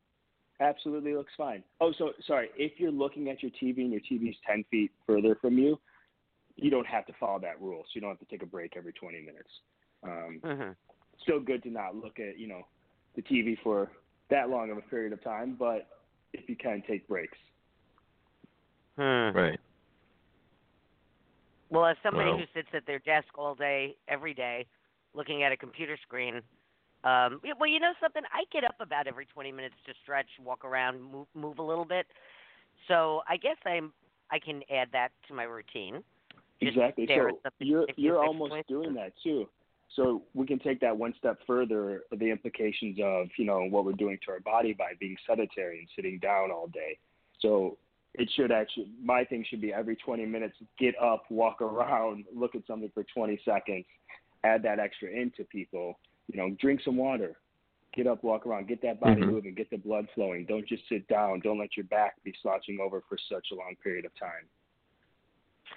absolutely 0.61 1.15
looks 1.15 1.35
fine. 1.35 1.65
Oh, 1.81 1.93
so 1.93 2.13
sorry. 2.23 2.51
If 2.57 2.79
you're 2.79 2.93
looking 2.93 3.29
at 3.29 3.43
your 3.43 3.51
TV 3.53 3.83
and 3.83 3.91
your 3.93 4.01
TV's 4.01 4.39
10 4.47 4.65
feet 4.65 4.93
further 5.07 5.35
from 5.37 5.59
you, 5.59 5.81
you 6.57 6.71
don't 6.71 6.87
have 6.87 7.07
to 7.07 7.13
follow 7.15 7.39
that 7.41 7.61
rule. 7.61 7.83
So 7.85 7.91
you 7.95 8.01
don't 8.01 8.11
have 8.11 8.19
to 8.21 8.27
take 8.27 8.43
a 8.43 8.47
break 8.47 8.77
every 8.77 8.93
20 8.93 9.21
minutes. 9.21 9.51
Um, 10.03 10.41
hmm 10.43 10.73
still 11.21 11.41
good 11.41 11.63
to 11.63 11.71
not 11.71 11.95
look 11.95 12.19
at 12.19 12.39
you 12.39 12.49
know 12.49 12.67
the 13.15 13.23
TV 13.23 13.57
for 13.63 13.91
that 14.31 14.49
long 14.49 14.71
of 14.71 14.79
a 14.79 14.83
period 14.83 15.13
of 15.13 15.23
time, 15.23 15.55
but 15.59 15.87
if 16.33 16.49
you 16.49 16.57
can 16.57 16.83
take 16.89 17.07
breaks. 17.07 17.39
Hmm. 18.97 19.31
Right. 19.37 19.61
Well, 21.73 21.87
as 21.87 21.97
somebody 22.03 22.31
who 22.31 22.45
sits 22.55 22.69
at 22.75 22.87
their 22.87 22.99
desk 22.99 23.29
all 23.39 23.55
day, 23.55 23.97
every 24.07 24.35
day, 24.35 24.67
looking 25.15 25.43
at 25.43 25.53
a 25.53 25.57
computer 25.57 25.97
screen, 26.03 26.43
um, 27.03 27.41
well, 27.59 27.69
you 27.69 27.81
know 27.81 27.95
something? 27.99 28.23
I 28.31 28.45
get 28.53 28.63
up 28.63 28.77
about 28.79 29.07
every 29.07 29.25
20 29.25 29.51
minutes 29.53 29.75
to 29.87 29.95
stretch, 30.03 30.29
walk 30.45 30.67
around, 30.67 31.01
move, 31.01 31.27
move 31.35 31.59
a 31.59 31.63
little 31.63 31.87
bit. 31.87 32.07
So 32.89 33.23
I 33.27 33.39
guess 33.39 33.57
I'm 33.65 33.93
I 34.31 34.39
can 34.39 34.63
add 34.71 34.89
that 34.93 35.09
to 35.29 35.35
my 35.35 35.45
routine. 35.45 36.05
Just 36.63 36.77
exactly. 36.77 37.09
So 37.09 37.39
you're 37.59 37.87
you're 37.97 38.23
almost 38.23 38.51
points. 38.51 38.69
doing 38.69 38.95
that 38.95 39.13
too. 39.23 39.49
So 39.97 40.23
we 40.35 40.47
can 40.47 40.59
take 40.59 40.81
that 40.81 40.97
one 40.97 41.15
step 41.19 41.39
further. 41.47 42.03
The 42.11 42.31
implications 42.31 42.99
of 43.03 43.29
you 43.39 43.47
know 43.47 43.67
what 43.69 43.85
we're 43.87 43.93
doing 43.93 44.19
to 44.27 44.33
our 44.33 44.41
body 44.41 44.75
by 44.75 44.93
being 45.01 45.17
sedentary 45.27 45.79
and 45.79 45.89
sitting 45.97 46.19
down 46.19 46.51
all 46.51 46.69
day. 46.69 46.99
So 47.41 47.79
it 48.15 48.31
should 48.35 48.53
actually 48.53 48.91
my 49.03 49.25
thing 49.25 49.45
should 49.49 49.61
be 49.61 49.73
every 49.73 49.97
20 49.97 50.27
minutes 50.27 50.57
get 50.79 50.95
up, 51.01 51.25
walk 51.31 51.63
around, 51.63 52.25
look 52.35 52.55
at 52.55 52.67
something 52.67 52.91
for 52.93 53.05
20 53.15 53.41
seconds, 53.45 53.85
add 54.45 54.63
that 54.63 54.79
extra 54.79 55.09
into 55.09 55.45
people. 55.45 55.99
You 56.29 56.39
know, 56.39 56.57
drink 56.61 56.81
some 56.85 56.97
water, 56.97 57.37
get 57.95 58.07
up, 58.07 58.23
walk 58.23 58.47
around, 58.47 58.69
get 58.69 58.83
that 58.83 59.01
body 59.01 59.23
Mhm. 59.23 59.31
moving, 59.31 59.55
get 59.55 59.71
the 59.71 59.77
blood 59.77 60.09
flowing. 60.15 60.45
Don't 60.45 60.67
just 60.67 60.87
sit 60.89 61.07
down. 61.09 61.41
Don't 61.41 61.59
let 61.59 61.77
your 61.77 61.85
back 61.85 62.23
be 62.23 62.33
slouching 62.43 62.81
over 62.81 63.01
for 63.09 63.19
such 63.19 63.51
a 63.51 63.55
long 63.55 63.77
period 63.77 64.05
of 64.05 64.15
time. 64.15 64.49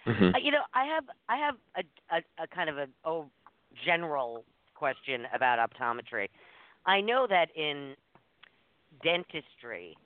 Mhm. 0.05 0.35
Uh, 0.35 0.37
you 0.37 0.51
know, 0.51 0.63
I 0.73 0.85
have 0.85 1.09
I 1.29 1.37
have 1.37 1.57
a, 1.75 1.83
a, 2.11 2.23
a 2.43 2.47
kind 2.47 2.69
of 2.69 2.77
a 2.77 2.89
oh, 3.05 3.29
general 3.85 4.45
question 4.75 5.25
about 5.33 5.57
optometry. 5.57 6.29
I 6.85 7.01
know 7.01 7.27
that 7.27 7.49
in 7.55 7.95
dentistry 9.01 9.97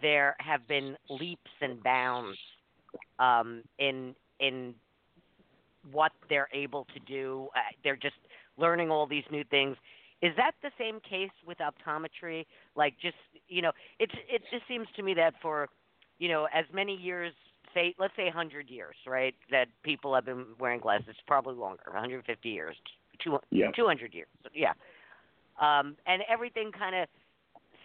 there 0.00 0.36
have 0.38 0.66
been 0.68 0.96
leaps 1.10 1.50
and 1.60 1.82
bounds 1.82 2.38
um, 3.18 3.62
in 3.78 4.14
in 4.40 4.74
what 5.90 6.12
they're 6.28 6.48
able 6.52 6.86
to 6.94 7.00
do. 7.00 7.48
Uh, 7.54 7.60
they're 7.82 7.96
just 7.96 8.16
learning 8.56 8.90
all 8.90 9.06
these 9.06 9.24
new 9.30 9.44
things. 9.44 9.76
Is 10.20 10.32
that 10.36 10.52
the 10.62 10.70
same 10.78 11.00
case 11.00 11.30
with 11.46 11.58
optometry? 11.58 12.46
Like, 12.76 12.94
just 13.00 13.16
you 13.48 13.62
know, 13.62 13.72
it's 13.98 14.14
it 14.28 14.42
just 14.50 14.66
seems 14.68 14.86
to 14.96 15.02
me 15.02 15.14
that 15.14 15.34
for 15.42 15.68
you 16.18 16.28
know 16.28 16.46
as 16.54 16.64
many 16.72 16.94
years 16.96 17.32
say 17.74 17.94
let's 17.98 18.14
say 18.16 18.24
100 18.24 18.70
years, 18.70 18.94
right? 19.06 19.34
That 19.50 19.66
people 19.82 20.14
have 20.14 20.24
been 20.24 20.44
wearing 20.58 20.80
glasses, 20.80 21.06
it's 21.10 21.18
probably 21.26 21.54
longer, 21.54 21.82
150 21.86 22.48
years, 22.48 22.76
two, 23.22 23.38
Yeah. 23.50 23.70
200 23.74 24.14
years. 24.14 24.28
Yeah. 24.54 24.72
Um, 25.60 25.96
and 26.06 26.22
everything 26.28 26.70
kind 26.72 26.94
of 26.94 27.08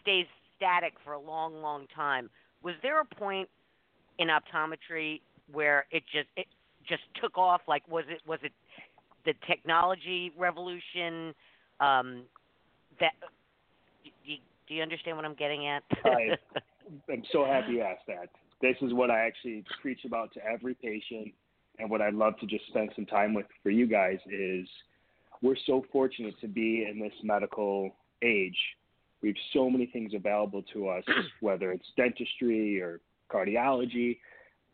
stays 0.02 0.26
static 0.58 0.94
for 1.06 1.14
a 1.14 1.20
long, 1.20 1.62
long 1.62 1.88
time. 1.96 2.30
Was 2.64 2.76
there 2.82 3.00
a 3.00 3.06
point 3.06 3.48
in 4.20 4.28
optometry 4.28 5.22
where 5.52 5.86
it 5.92 6.04
just 6.12 6.28
it 6.36 6.48
just 6.88 7.04
took 7.22 7.38
off? 7.38 7.62
Like, 7.68 7.88
was 7.88 8.04
it 8.10 8.22
was 8.28 8.40
it 8.44 8.52
the 9.26 9.34
technology 9.48 10.32
revolution? 10.38 11.34
Um, 11.80 12.24
that 13.00 13.14
do 14.04 14.10
you, 14.24 14.38
do 14.68 14.74
you 14.74 14.82
understand 14.82 15.16
what 15.16 15.26
I'm 15.26 15.36
getting 15.36 15.68
at? 15.68 15.84
I- 16.04 16.38
I'm 17.12 17.24
so 17.34 17.44
happy 17.46 17.74
you 17.74 17.82
asked 17.82 18.08
that. 18.08 18.30
This 18.62 18.78
is 18.82 18.94
what 18.94 19.12
I 19.12 19.28
actually 19.28 19.64
preach 19.82 20.06
about 20.06 20.34
to 20.34 20.46
every 20.46 20.74
patient, 20.74 21.34
and 21.80 21.90
what 21.90 22.02
I'd 22.02 22.14
love 22.14 22.40
to 22.40 22.46
just 22.46 22.66
spend 22.68 22.92
some 22.96 23.06
time 23.06 23.34
with 23.34 23.46
for 23.62 23.70
you 23.70 23.86
guys 23.88 24.20
is 24.26 24.68
we're 25.42 25.58
so 25.66 25.86
fortunate 25.92 26.34
to 26.42 26.48
be 26.48 26.88
in 26.90 27.00
this 27.00 27.14
medical 27.24 27.96
age. 28.24 28.58
We 29.22 29.30
have 29.30 29.38
so 29.54 29.70
many 29.70 29.88
things 29.88 30.14
available 30.14 30.64
to 30.74 30.90
us, 30.90 31.04
whether 31.42 31.72
it's 31.72 31.88
dentistry 31.96 32.82
or 32.82 33.00
cardiology, 33.32 34.20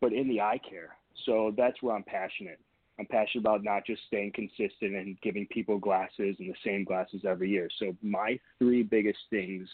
but 0.00 0.12
in 0.12 0.28
the 0.28 0.40
eye 0.40 0.60
care. 0.68 0.96
So 1.26 1.54
that's 1.56 1.80
where 1.82 1.94
I'm 1.94 2.02
passionate. 2.02 2.60
I'm 2.98 3.06
passionate 3.06 3.42
about 3.42 3.64
not 3.64 3.84
just 3.84 4.02
staying 4.06 4.32
consistent 4.34 4.94
and 4.94 5.20
giving 5.20 5.46
people 5.46 5.78
glasses 5.78 6.36
and 6.38 6.48
the 6.48 6.54
same 6.64 6.84
glasses 6.84 7.22
every 7.26 7.50
year. 7.50 7.68
So 7.78 7.96
my 8.02 8.38
three 8.58 8.82
biggest 8.82 9.18
things 9.30 9.68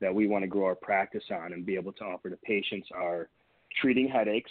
that 0.00 0.14
we 0.14 0.26
want 0.26 0.42
to 0.42 0.48
grow 0.48 0.66
our 0.66 0.74
practice 0.74 1.24
on 1.30 1.52
and 1.52 1.64
be 1.64 1.76
able 1.76 1.92
to 1.92 2.04
offer 2.04 2.28
to 2.28 2.36
patients 2.36 2.88
are 2.94 3.28
treating 3.80 4.08
headaches, 4.08 4.50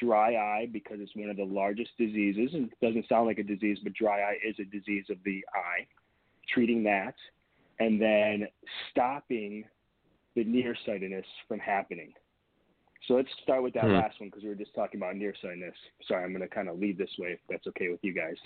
dry 0.00 0.34
eye 0.34 0.68
because 0.72 0.98
it's 1.00 1.14
one 1.14 1.30
of 1.30 1.36
the 1.36 1.44
largest 1.44 1.90
diseases 1.98 2.54
and 2.54 2.72
it 2.72 2.80
doesn't 2.80 3.08
sound 3.08 3.26
like 3.26 3.38
a 3.38 3.42
disease, 3.42 3.78
but 3.82 3.92
dry 3.92 4.20
eye 4.20 4.36
is 4.46 4.56
a 4.58 4.64
disease 4.64 5.04
of 5.10 5.18
the 5.24 5.44
eye, 5.54 5.86
treating 6.52 6.82
that, 6.84 7.14
and 7.80 8.00
then 8.00 8.48
stopping 8.90 9.64
the 10.36 10.44
nearsightedness 10.44 11.26
from 11.48 11.58
happening. 11.58 12.12
So 13.06 13.14
let's 13.14 13.28
start 13.42 13.62
with 13.62 13.74
that 13.74 13.86
Hmm. 13.86 13.92
last 13.92 14.20
one 14.20 14.30
because 14.30 14.42
we 14.42 14.48
were 14.48 14.54
just 14.54 14.74
talking 14.74 14.98
about 15.00 15.16
nearsightedness. 15.16 15.74
Sorry, 16.08 16.24
I'm 16.24 16.30
going 16.30 16.48
to 16.48 16.54
kind 16.54 16.68
of 16.68 16.78
lead 16.78 16.96
this 16.98 17.10
way 17.18 17.32
if 17.32 17.40
that's 17.48 17.66
okay 17.68 17.88
with 17.88 18.00
you 18.02 18.14
guys. 18.14 18.36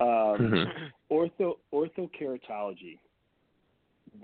Um, 0.00 0.52
Mhm. 0.52 0.92
ortho 1.10 1.58
orthokeratology. 1.72 2.98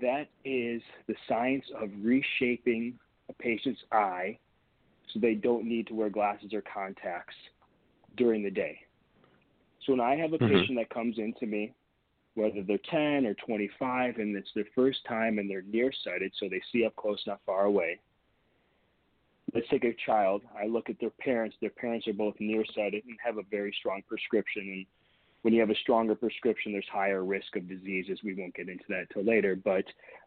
That 0.01 0.29
is 0.45 0.81
the 1.07 1.15
science 1.27 1.65
of 1.75 1.89
reshaping 2.01 2.99
a 3.29 3.33
patient's 3.33 3.83
eye 3.91 4.37
so 5.11 5.19
they 5.19 5.35
don't 5.35 5.65
need 5.65 5.87
to 5.87 5.95
wear 5.95 6.09
glasses 6.09 6.53
or 6.53 6.61
contacts 6.61 7.35
during 8.15 8.43
the 8.43 8.51
day. 8.51 8.79
So 9.85 9.93
when 9.93 10.01
I 10.01 10.15
have 10.15 10.33
a 10.33 10.39
Mhm. 10.39 10.47
patient 10.47 10.77
that 10.77 10.89
comes 10.89 11.17
into 11.17 11.45
me, 11.45 11.73
whether 12.35 12.63
they're 12.63 12.79
10 12.89 13.25
or 13.25 13.35
25 13.35 14.17
and 14.17 14.35
it's 14.35 14.49
their 14.55 14.65
first 14.75 14.99
time 15.07 15.37
and 15.39 15.49
they're 15.49 15.63
nearsighted 15.63 16.33
so 16.39 16.49
they 16.49 16.61
see 16.71 16.85
up 16.85 16.95
close 16.95 17.21
not 17.27 17.39
far 17.45 17.65
away. 17.65 17.99
Let's 19.53 19.69
take 19.69 19.83
a 19.83 19.95
child. 20.05 20.41
I 20.59 20.65
look 20.65 20.89
at 20.89 20.99
their 20.99 21.11
parents. 21.11 21.55
Their 21.61 21.69
parents 21.69 22.07
are 22.07 22.13
both 22.13 22.35
nearsighted 22.39 23.03
and 23.05 23.17
have 23.23 23.37
a 23.37 23.43
very 23.51 23.73
strong 23.79 24.01
prescription 24.07 24.63
and 24.63 24.85
when 25.43 25.53
you 25.53 25.59
have 25.59 25.69
a 25.69 25.75
stronger 25.75 26.15
prescription, 26.15 26.71
there's 26.71 26.87
higher 26.91 27.23
risk 27.23 27.55
of 27.57 27.67
diseases. 27.67 28.17
We 28.23 28.33
won't 28.33 28.55
get 28.55 28.69
into 28.69 28.85
that 28.89 29.09
till 29.13 29.23
later, 29.23 29.57
but 29.57 29.83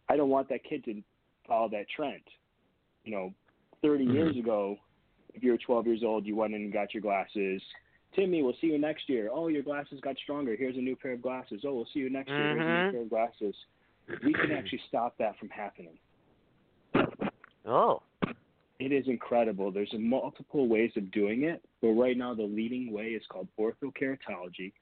I 0.09 0.17
don't 0.17 0.29
want 0.29 0.49
that 0.51 0.63
kid 0.63 0.85
to 0.85 1.03
follow 1.49 1.71
that 1.71 1.89
trend. 1.89 2.23
You 3.05 3.13
know, 3.13 3.35
30 3.83 4.07
Mhm. 4.07 4.13
years 4.13 4.37
ago, 4.37 4.79
if 5.35 5.43
you 5.43 5.53
were 5.53 5.59
12 5.59 5.87
years 5.87 6.05
old, 6.05 6.27
you 6.27 6.37
went 6.37 6.55
in 6.55 6.63
and 6.63 6.73
got 6.73 6.93
your 6.93 7.01
glasses. 7.01 7.63
Timmy, 8.15 8.43
we'll 8.43 8.55
see 8.61 8.69
you 8.69 8.79
next 8.79 9.09
year. 9.09 9.29
Oh, 9.33 9.49
your 9.49 9.63
glasses 9.63 10.01
got 10.01 10.17
stronger. 10.23 10.57
Here's 10.57 10.77
a 10.77 10.81
new 10.81 10.97
pair 10.97 11.13
of 11.13 11.23
glasses. 11.23 11.63
Oh, 11.67 11.75
we'll 11.75 11.89
see 11.93 12.01
you 12.01 12.11
next 12.11 12.29
year. 12.29 12.39
Here's 12.39 12.57
a 12.57 12.59
new 12.59 12.65
mm-hmm. 12.65 12.91
pair 12.93 13.03
of 13.03 13.11
glasses. 13.11 13.55
We 14.25 14.33
can 14.33 14.53
actually 14.53 14.81
stop 14.89 15.19
that 15.19 15.39
from 15.39 15.49
happening. 15.49 15.99
oh, 17.67 18.03
It 18.79 18.93
is 18.93 19.07
incredible. 19.09 19.71
There's 19.71 19.93
multiple 19.99 20.69
ways 20.69 20.93
of 20.97 21.11
doing 21.11 21.45
it, 21.45 21.63
but 21.83 21.89
right 21.89 22.17
now 22.17 22.35
the 22.35 22.45
leading 22.45 22.93
way 22.93 23.09
is 23.09 23.23
called 23.29 23.49
orthokeratology. 23.59 24.73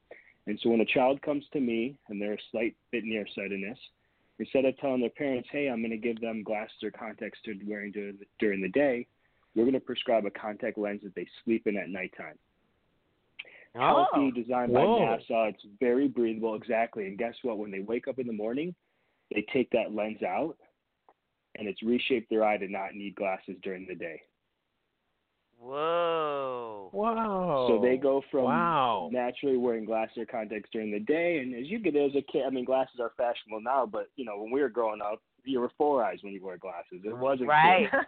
And 0.46 0.58
so 0.62 0.70
when 0.70 0.80
a 0.80 0.86
child 0.86 1.22
comes 1.22 1.44
to 1.52 1.60
me 1.60 1.96
and 2.08 2.20
they're 2.20 2.34
a 2.34 2.38
slight 2.52 2.76
bit 2.92 3.04
nearsightedness, 3.04 3.78
instead 4.38 4.64
of 4.64 4.76
telling 4.78 5.00
their 5.00 5.10
parents, 5.10 5.48
"Hey, 5.50 5.68
I'm 5.68 5.80
going 5.80 5.90
to 5.90 5.96
give 5.96 6.20
them 6.20 6.42
glasses 6.42 6.82
or 6.82 6.90
contacts 6.90 7.40
to 7.46 7.58
wearing 7.66 7.92
during 7.92 8.18
the, 8.18 8.26
during 8.38 8.60
the 8.60 8.68
day," 8.68 9.06
we're 9.54 9.64
going 9.64 9.74
to 9.74 9.80
prescribe 9.80 10.26
a 10.26 10.30
contact 10.30 10.76
lens 10.76 11.02
that 11.02 11.14
they 11.14 11.26
sleep 11.44 11.66
in 11.66 11.76
at 11.76 11.88
nighttime. 11.88 12.38
Oh, 13.76 14.06
Healthy, 14.12 14.30
designed 14.42 14.72
Whoa. 14.72 14.98
by 14.98 15.16
NASA. 15.34 15.50
It's 15.50 15.64
very 15.80 16.08
breathable, 16.08 16.54
exactly. 16.54 17.06
And 17.06 17.18
guess 17.18 17.34
what? 17.42 17.58
When 17.58 17.70
they 17.70 17.80
wake 17.80 18.08
up 18.08 18.18
in 18.18 18.26
the 18.26 18.32
morning, 18.32 18.74
they 19.34 19.44
take 19.52 19.70
that 19.70 19.94
lens 19.94 20.22
out, 20.22 20.56
and 21.56 21.66
it's 21.68 21.82
reshaped 21.82 22.30
their 22.30 22.44
eye 22.44 22.56
to 22.58 22.68
not 22.68 22.94
need 22.94 23.14
glasses 23.16 23.56
during 23.62 23.86
the 23.86 23.94
day. 23.94 24.20
whoa. 25.58 26.90
Wow. 26.92 27.66
So 27.68 27.80
they 27.82 27.96
go 27.96 28.22
from 28.30 28.44
wow. 28.44 29.08
naturally 29.12 29.56
wearing 29.56 29.84
glasses 29.84 30.18
or 30.18 30.26
contacts 30.26 30.68
during 30.72 30.90
the 30.92 31.00
day, 31.00 31.38
and 31.38 31.54
as 31.54 31.66
you 31.68 31.78
get 31.78 31.96
as 31.96 32.12
a 32.14 32.22
kid, 32.30 32.42
I 32.46 32.50
mean, 32.50 32.64
glasses 32.64 33.00
are 33.00 33.12
fashionable 33.16 33.60
now, 33.62 33.86
but 33.86 34.08
you 34.16 34.24
know, 34.24 34.38
when 34.40 34.50
we 34.52 34.60
were 34.60 34.68
growing 34.68 35.00
up, 35.00 35.20
you 35.44 35.60
were 35.60 35.70
four 35.76 36.04
eyes 36.04 36.18
when 36.22 36.32
you 36.32 36.42
wore 36.42 36.56
glasses. 36.56 37.00
It 37.04 37.16
wasn't 37.16 37.48
Right. 37.48 37.88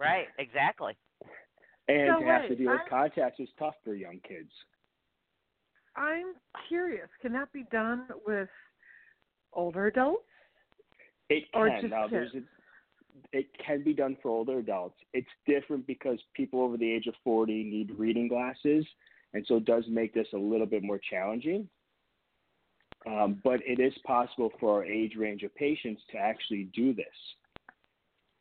Right, 0.00 0.26
exactly. 0.38 0.96
And 1.88 2.10
So 2.14 2.20
to 2.20 2.26
have 2.26 2.48
to 2.48 2.54
deal 2.54 2.70
with 2.70 2.80
I'm- 2.82 2.88
contacts 2.88 3.40
is 3.40 3.48
tough 3.58 3.74
for 3.82 3.94
young 3.94 4.20
kids. 4.20 4.50
I'm 5.98 6.34
curious. 6.68 7.08
Can 7.20 7.32
that 7.32 7.52
be 7.52 7.64
done 7.72 8.06
with 8.26 8.48
older 9.52 9.86
adults? 9.88 10.22
It 11.28 11.44
can 11.52 11.90
now. 11.90 12.06
There's 12.08 12.32
a, 12.34 12.42
it 13.36 13.46
can 13.64 13.82
be 13.82 13.92
done 13.92 14.16
for 14.22 14.30
older 14.30 14.58
adults. 14.58 14.96
It's 15.12 15.28
different 15.46 15.86
because 15.86 16.18
people 16.34 16.62
over 16.62 16.76
the 16.76 16.90
age 16.90 17.06
of 17.06 17.14
40 17.24 17.64
need 17.64 17.90
reading 17.98 18.28
glasses, 18.28 18.86
and 19.34 19.44
so 19.46 19.56
it 19.56 19.64
does 19.64 19.84
make 19.88 20.14
this 20.14 20.28
a 20.34 20.38
little 20.38 20.66
bit 20.66 20.82
more 20.82 21.00
challenging. 21.10 21.68
Um, 23.06 23.40
but 23.44 23.60
it 23.66 23.80
is 23.80 23.92
possible 24.04 24.52
for 24.58 24.78
our 24.78 24.84
age 24.84 25.14
range 25.16 25.42
of 25.42 25.54
patients 25.54 26.02
to 26.12 26.18
actually 26.18 26.68
do 26.74 26.92
this. 26.94 27.06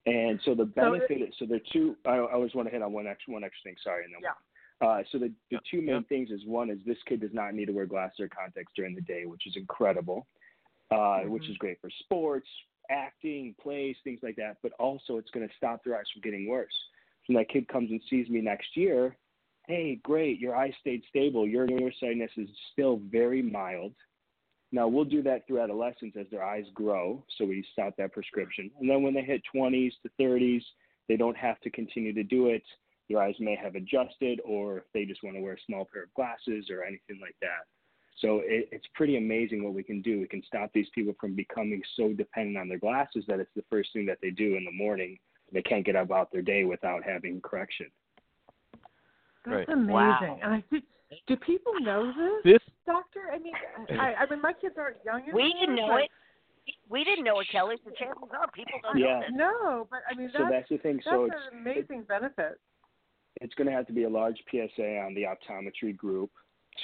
And 0.06 0.40
so 0.46 0.56
the 0.56 0.72
So 0.76 0.94
it- 0.94 1.08
benefit, 1.08 1.36
so, 1.38 1.46
the 1.46 1.60
two, 1.72 1.96
I, 2.06 2.16
I 2.16 2.34
always 2.34 2.54
want 2.56 2.68
to 2.68 2.72
hit 2.72 2.82
on 2.82 2.94
one 2.94 3.08
extra, 3.08 3.34
one 3.34 3.44
extra 3.44 3.70
thing. 3.70 3.78
Sorry, 3.84 4.06
and 4.06 4.14
then 4.14 4.22
Yeah. 4.24 4.30
Uh, 4.80 5.02
so 5.12 5.18
the, 5.18 5.32
the 5.50 5.58
two 5.70 5.82
main 5.82 6.04
things 6.04 6.30
is 6.30 6.42
one 6.46 6.70
is 6.70 6.78
this 6.86 6.98
kid 7.08 7.22
does 7.22 7.34
not 7.34 7.54
need 7.54 7.66
to 7.66 7.72
wear 7.72 7.86
glasses 7.86 8.20
or 8.20 8.30
contacts 8.30 8.74
during 8.76 8.94
the 8.94 9.02
day, 9.02 9.26
which 9.26 9.48
is 9.48 9.56
incredible, 9.56 10.28
uh, 10.92 10.96
Mm-hmm. 10.96 11.32
which 11.32 11.50
is 11.50 11.58
great 11.58 11.82
for 11.82 11.90
sports, 12.00 12.48
acting, 12.90 13.56
plays, 13.62 13.96
things 14.04 14.20
like 14.22 14.36
that. 14.36 14.58
But 14.62 14.74
also 14.80 15.18
it's 15.18 15.32
going 15.32 15.48
to 15.48 15.54
stop 15.56 15.84
their 15.84 15.98
eyes 15.98 16.06
from 16.14 16.22
getting 16.22 16.48
worse. 16.48 16.74
So 17.26 17.34
when 17.34 17.42
that 17.42 17.50
kid 17.50 17.68
comes 17.68 17.90
and 17.90 18.02
sees 18.10 18.30
me 18.30 18.40
next 18.42 18.78
year, 18.78 19.18
hey, 19.68 20.00
great, 20.04 20.40
your 20.40 20.56
eye 20.56 20.74
stayed 20.80 21.04
stable. 21.10 21.48
Your 21.48 21.66
nearsightedness 21.68 22.32
is 22.38 22.48
still 22.72 23.02
very 23.12 23.42
mild. 23.42 23.94
Now 24.72 24.88
we'll 24.88 25.06
do 25.06 25.24
that 25.24 25.48
through 25.48 25.62
adolescence 25.62 26.16
as 26.20 26.28
their 26.30 26.44
eyes 26.44 26.66
grow, 26.74 27.24
so 27.38 27.46
we 27.46 27.66
stop 27.74 27.96
that 27.98 28.14
prescription. 28.14 28.70
And 28.80 28.90
then 28.90 29.02
when 29.02 29.14
they 29.14 29.24
hit 29.24 29.42
20s 29.54 29.92
to 30.04 30.10
30s, 30.22 30.62
they 31.08 31.16
don't 31.16 31.38
have 31.38 31.60
to 31.62 31.70
continue 31.70 32.14
to 32.14 32.24
do 32.24 32.48
it. 32.48 32.64
Their 33.10 33.22
eyes 33.22 33.36
may 33.40 33.56
have 33.56 33.76
adjusted, 33.76 34.42
or 34.44 34.80
if 34.80 34.84
they 34.94 35.06
just 35.06 35.24
want 35.24 35.36
to 35.38 35.42
wear 35.42 35.54
a 35.54 35.62
small 35.66 35.88
pair 35.92 36.04
of 36.04 36.14
glasses 36.14 36.70
or 36.70 36.84
anything 36.84 37.20
like 37.22 37.36
that. 37.42 37.64
So 38.20 38.42
it, 38.44 38.68
it's 38.72 38.86
pretty 38.96 39.18
amazing 39.18 39.64
what 39.64 39.74
we 39.74 39.84
can 39.84 40.02
do. 40.02 40.20
We 40.20 40.28
can 40.28 40.42
stop 40.46 40.72
these 40.74 40.88
people 40.94 41.14
from 41.20 41.36
becoming 41.36 41.82
so 41.96 42.14
dependent 42.14 42.58
on 42.58 42.68
their 42.68 42.80
glasses 42.80 43.24
that 43.28 43.40
it's 43.40 43.52
the 43.56 43.64
first 43.70 43.94
thing 43.94 44.06
that 44.08 44.18
they 44.22 44.32
do 44.32 44.56
in 44.58 44.66
the 44.66 44.72
morning. 44.72 45.18
They 45.54 45.62
can't 45.62 45.86
get 45.86 45.96
about 45.96 46.32
their 46.32 46.42
day 46.42 46.64
without 46.66 47.04
having 47.04 47.40
correction. 47.42 47.88
That's 49.46 49.56
Right. 49.58 49.70
amazing. 49.70 49.94
Wow. 49.94 50.40
I 50.44 50.64
think, 50.70 50.84
do 51.28 51.38
people 51.38 51.74
know 51.80 52.12
this, 52.44 52.54
This 52.60 52.74
doctor? 52.86 53.30
I 53.32 53.38
mean, 53.38 53.54
I, 53.98 54.16
I 54.16 54.26
mean, 54.30 54.42
my 54.42 54.52
kids 54.52 54.76
aren't 54.78 54.98
young 55.06 55.24
Enough, 55.24 55.34
We 55.36 55.54
didn't 55.54 55.76
know 55.76 55.88
but- 55.90 56.04
it. 56.04 56.12
We 56.90 57.06
didn't 57.06 57.24
know 57.24 57.40
it, 57.40 57.48
Kelly. 57.50 57.78
The 57.86 57.92
chances 57.92 58.28
are 58.38 58.52
people 58.52 58.78
don't 58.84 58.98
Yeah. 58.98 59.20
know 59.20 59.22
this. 59.22 59.30
No, 59.32 59.88
but 59.90 60.00
I 60.12 60.16
mean, 60.16 60.30
So 60.34 60.40
that's, 60.40 60.52
that's 60.52 60.70
the 60.70 60.78
thing. 60.80 60.96
that's 60.98 61.08
So 61.08 61.24
it's 61.24 61.36
an 61.54 61.60
amazing 61.60 62.02
benefit. 62.04 62.60
It's 63.42 63.54
going 63.56 63.68
to 63.68 63.74
have 63.74 63.88
to 63.88 63.94
be 63.94 64.04
a 64.04 64.10
large 64.10 64.38
PSA 64.52 65.00
on 65.00 65.14
the 65.14 65.24
optometry 65.24 65.96
group 65.96 66.32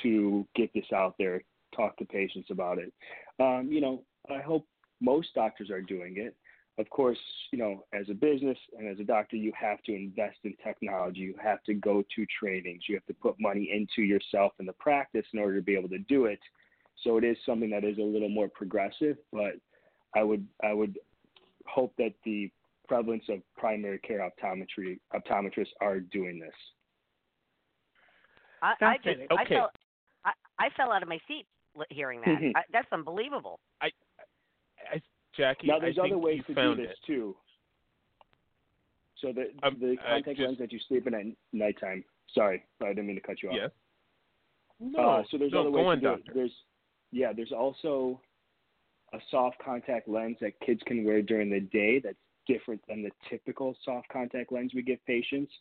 to 0.02 0.48
get 0.56 0.74
this 0.74 0.92
out 0.94 1.16
there, 1.18 1.44
talk 1.76 1.98
to 1.98 2.06
patients 2.06 2.50
about 2.52 2.78
it. 2.78 2.94
Um, 3.40 3.70
you 3.72 3.82
know, 3.82 4.04
I 4.30 4.40
hope 4.40 4.66
most 5.02 5.34
doctors 5.36 5.70
are 5.70 5.82
doing 5.82 6.16
it. 6.18 6.36
Of 6.80 6.90
course, 6.90 7.20
you 7.52 7.60
know, 7.60 7.84
as 7.94 8.10
a 8.10 8.16
business 8.16 8.58
and 8.78 8.88
as 8.88 9.00
a 9.00 9.04
doctor, 9.04 9.36
you 9.36 9.52
have 9.60 9.82
to 9.84 9.94
invest 9.94 10.38
in 10.44 10.56
technology. 10.64 11.20
You 11.20 11.36
have 11.42 11.62
to 11.66 11.76
go 11.76 12.04
to 12.16 12.26
trainings. 12.40 12.84
You 12.90 12.96
have 12.96 13.06
to 13.06 13.14
put 13.14 13.36
money 13.40 13.70
into 13.72 14.02
yourself 14.02 14.54
and 14.58 14.68
the 14.68 14.74
practice 14.74 15.26
in 15.34 15.40
order 15.40 15.58
to 15.58 15.62
be 15.62 15.76
able 15.76 15.90
to 15.90 16.00
do 16.00 16.26
it. 16.26 16.40
So 17.04 17.18
it 17.18 17.24
is 17.24 17.38
something 17.46 17.70
that 17.70 17.84
is 17.84 18.00
a 18.00 18.02
little 18.02 18.30
more 18.30 18.48
progressive, 18.48 19.18
but 19.32 19.54
I 20.16 20.24
would 20.24 20.48
I 20.64 20.74
would 20.74 20.98
hope 21.68 21.94
that 21.98 22.14
the 22.26 22.52
prevalence 22.88 23.24
of 23.30 23.40
primary 23.58 24.00
care 24.00 24.20
optometry 24.30 25.00
optometrists 25.14 25.72
are 25.82 26.00
doing 26.00 26.40
this. 26.40 26.54
I, 28.62 28.68
I 28.68 28.72
just, 28.72 28.80
Fascinating. 28.80 29.28
I 29.32 29.42
Okay. 29.44 29.56
fell, 29.56 29.72
I, 30.26 30.32
I 30.60 30.70
fell 30.78 30.92
out 30.92 31.04
of 31.04 31.10
my 31.10 31.20
seat 31.28 31.46
hearing 31.90 32.22
that. 32.22 32.28
Mhm. 32.40 32.52
I, 32.56 32.62
that's 32.72 32.88
unbelievable. 32.92 33.60
I, 33.82 33.90
Jackie, 35.36 35.68
now 35.68 35.80
there's 35.80 35.98
I 35.98 36.02
other 36.02 36.10
think 36.12 36.24
ways 36.24 36.38
you 36.38 36.44
to 36.44 36.48
do 36.50 36.56
found 36.56 36.80
this 36.80 36.92
it. 36.92 36.98
too. 37.08 37.36
So 39.20 39.32
the 39.34 39.52
Um, 39.64 39.78
the 39.80 39.98
contact 39.98 40.38
just- 40.38 40.40
lens 40.42 40.58
that 40.60 40.72
you 40.72 40.80
sleep 40.88 41.08
in 41.08 41.14
at 41.16 41.26
nighttime. 41.52 42.04
Sorry, 42.34 42.64
I 42.82 42.90
didn't 42.90 43.08
mean 43.08 43.16
to 43.16 43.22
cut 43.22 43.42
you 43.42 43.50
off. 43.50 43.56
Yes. 43.56 43.72
Uh, 44.82 44.86
No. 44.86 45.26
so 45.30 45.38
there's 45.38 45.52
no, 45.52 45.62
other 45.62 45.72
go 45.72 45.78
ways 45.78 45.86
on, 45.88 45.96
to 45.96 46.02
do 46.02 46.08
doctor. 46.08 46.32
it. 46.32 46.36
There's 46.36 46.64
yeah, 47.12 47.32
there's 47.34 47.52
also 47.52 48.20
a 49.14 49.20
soft 49.30 49.58
contact 49.60 50.08
lens 50.08 50.38
that 50.42 50.60
kids 50.62 50.82
can 50.88 51.04
wear 51.04 51.22
during 51.22 51.50
the 51.50 51.60
day 51.60 52.00
that's 52.00 52.18
different 52.48 52.82
than 52.88 53.04
the 53.04 53.12
typical 53.30 53.76
soft 53.84 54.08
contact 54.10 54.52
lens 54.52 54.74
we 54.74 54.82
give 54.82 55.04
patients. 55.06 55.52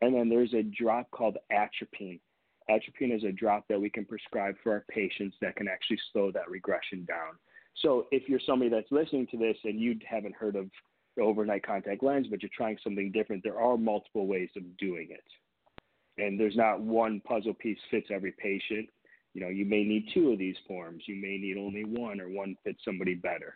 And 0.00 0.14
then 0.14 0.28
there's 0.28 0.52
a 0.54 0.62
drop 0.62 1.10
called 1.10 1.36
atropine. 1.52 2.20
Atropine 2.68 3.12
is 3.12 3.24
a 3.24 3.32
drop 3.32 3.66
that 3.68 3.80
we 3.80 3.90
can 3.90 4.04
prescribe 4.04 4.54
for 4.62 4.72
our 4.72 4.84
patients 4.88 5.36
that 5.40 5.56
can 5.56 5.68
actually 5.68 5.98
slow 6.12 6.30
that 6.32 6.50
regression 6.50 7.04
down. 7.04 7.38
So 7.76 8.06
if 8.10 8.28
you're 8.28 8.40
somebody 8.44 8.70
that's 8.70 8.90
listening 8.90 9.26
to 9.28 9.36
this 9.36 9.56
and 9.64 9.80
you 9.80 9.98
haven't 10.08 10.34
heard 10.34 10.56
of 10.56 10.68
the 11.16 11.22
overnight 11.22 11.64
contact 11.64 12.02
lens, 12.02 12.26
but 12.30 12.42
you're 12.42 12.50
trying 12.54 12.78
something 12.82 13.12
different, 13.12 13.42
there 13.42 13.60
are 13.60 13.76
multiple 13.76 14.26
ways 14.26 14.50
of 14.56 14.76
doing 14.76 15.08
it. 15.10 16.22
And 16.22 16.38
there's 16.38 16.56
not 16.56 16.80
one 16.80 17.20
puzzle 17.20 17.54
piece 17.54 17.78
fits 17.90 18.08
every 18.10 18.32
patient. 18.32 18.88
You 19.34 19.40
know, 19.40 19.48
you 19.48 19.64
may 19.64 19.82
need 19.82 20.08
two 20.12 20.30
of 20.30 20.38
these 20.38 20.56
forms. 20.68 21.04
You 21.06 21.16
may 21.16 21.38
need 21.38 21.56
only 21.56 21.84
one, 21.84 22.20
or 22.20 22.28
one 22.28 22.56
fits 22.64 22.80
somebody 22.84 23.14
better. 23.14 23.54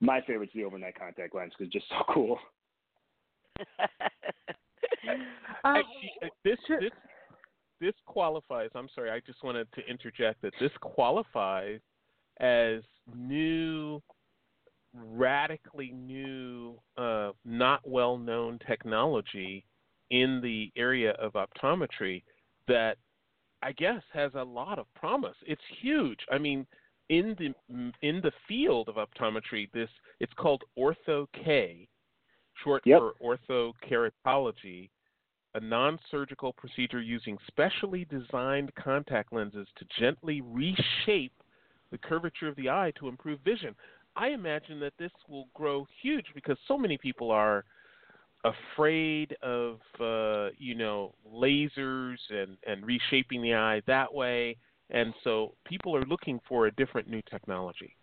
My 0.00 0.20
favorite's 0.22 0.52
the 0.54 0.64
overnight 0.64 0.98
contact 0.98 1.34
lens 1.34 1.52
because 1.56 1.72
it's 1.72 1.84
just 1.84 1.88
so 1.88 2.04
cool. 2.14 2.38
Um, 5.64 5.76
Actually, 5.76 6.30
this 6.44 6.58
this 6.68 6.90
this 7.80 7.94
qualifies. 8.06 8.70
I'm 8.74 8.88
sorry, 8.94 9.10
I 9.10 9.20
just 9.26 9.42
wanted 9.42 9.66
to 9.74 9.82
interject 9.86 10.40
that 10.42 10.52
this 10.60 10.70
qualifies 10.80 11.80
as 12.38 12.82
new, 13.14 14.02
radically 14.94 15.92
new, 15.92 16.78
uh, 16.96 17.32
not 17.44 17.80
well 17.84 18.16
known 18.18 18.58
technology 18.66 19.64
in 20.10 20.40
the 20.42 20.70
area 20.76 21.12
of 21.12 21.32
optometry 21.32 22.22
that 22.68 22.96
I 23.62 23.72
guess 23.72 24.02
has 24.12 24.32
a 24.34 24.42
lot 24.44 24.78
of 24.78 24.86
promise. 24.94 25.36
It's 25.46 25.60
huge. 25.80 26.18
I 26.30 26.38
mean, 26.38 26.66
in 27.10 27.36
the 27.38 27.52
in 28.02 28.20
the 28.22 28.32
field 28.48 28.88
of 28.88 28.94
optometry, 28.94 29.70
this 29.72 29.90
it's 30.20 30.32
called 30.34 30.62
ortho 30.78 31.26
K, 31.44 31.86
short 32.64 32.82
Yep. 32.86 33.00
for 33.18 33.38
orthokeratology, 33.84 34.88
a 35.54 35.60
non-surgical 35.60 36.52
procedure 36.52 37.02
using 37.02 37.36
specially 37.48 38.06
designed 38.06 38.72
contact 38.76 39.32
lenses 39.32 39.66
to 39.76 39.84
gently 39.98 40.40
reshape 40.40 41.32
the 41.90 41.98
curvature 41.98 42.48
of 42.48 42.54
the 42.54 42.70
eye 42.70 42.92
to 42.98 43.08
improve 43.08 43.40
vision. 43.40 43.74
I 44.14 44.28
imagine 44.28 44.78
that 44.80 44.92
this 44.96 45.12
will 45.28 45.48
grow 45.52 45.86
huge 46.02 46.26
because 46.34 46.56
so 46.68 46.78
many 46.78 46.96
people 46.96 47.32
are 47.32 47.64
afraid 48.44 49.36
of 49.42 49.80
uh, 50.00 50.50
you 50.56 50.76
know 50.76 51.12
lasers 51.28 52.18
and 52.30 52.56
and 52.64 52.86
reshaping 52.86 53.42
the 53.42 53.54
eye 53.54 53.82
that 53.88 54.14
way, 54.14 54.56
and 54.90 55.14
so 55.24 55.54
people 55.64 55.96
are 55.96 56.04
looking 56.04 56.40
for 56.48 56.66
a 56.66 56.72
different 56.72 57.08
new 57.08 57.22
technology. 57.30 57.96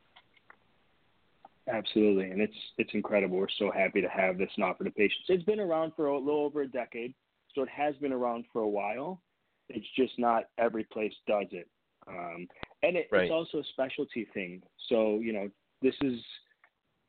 Absolutely, 1.69 2.31
and 2.31 2.41
it's 2.41 2.55
it's 2.77 2.91
incredible. 2.93 3.37
We're 3.37 3.47
so 3.59 3.71
happy 3.71 4.01
to 4.01 4.07
have 4.07 4.37
this 4.37 4.49
and 4.55 4.63
offer 4.63 4.85
to 4.85 4.91
patients. 4.91 5.25
It's 5.27 5.43
been 5.43 5.59
around 5.59 5.91
for 5.95 6.07
a 6.07 6.17
little 6.17 6.41
over 6.41 6.61
a 6.61 6.67
decade, 6.67 7.13
so 7.53 7.61
it 7.61 7.69
has 7.69 7.93
been 7.97 8.13
around 8.13 8.45
for 8.53 8.61
a 8.61 8.67
while. 8.67 9.21
It's 9.67 9.85
just 9.97 10.13
not 10.17 10.45
every 10.57 10.85
place 10.85 11.13
does 11.27 11.47
it, 11.51 11.67
um, 12.07 12.47
and 12.83 12.95
it, 12.95 13.09
Right. 13.11 13.23
it's 13.23 13.31
also 13.31 13.59
a 13.59 13.63
specialty 13.73 14.25
thing. 14.33 14.63
So 14.87 15.19
you 15.19 15.33
know, 15.33 15.49
this 15.81 15.95
is 16.01 16.21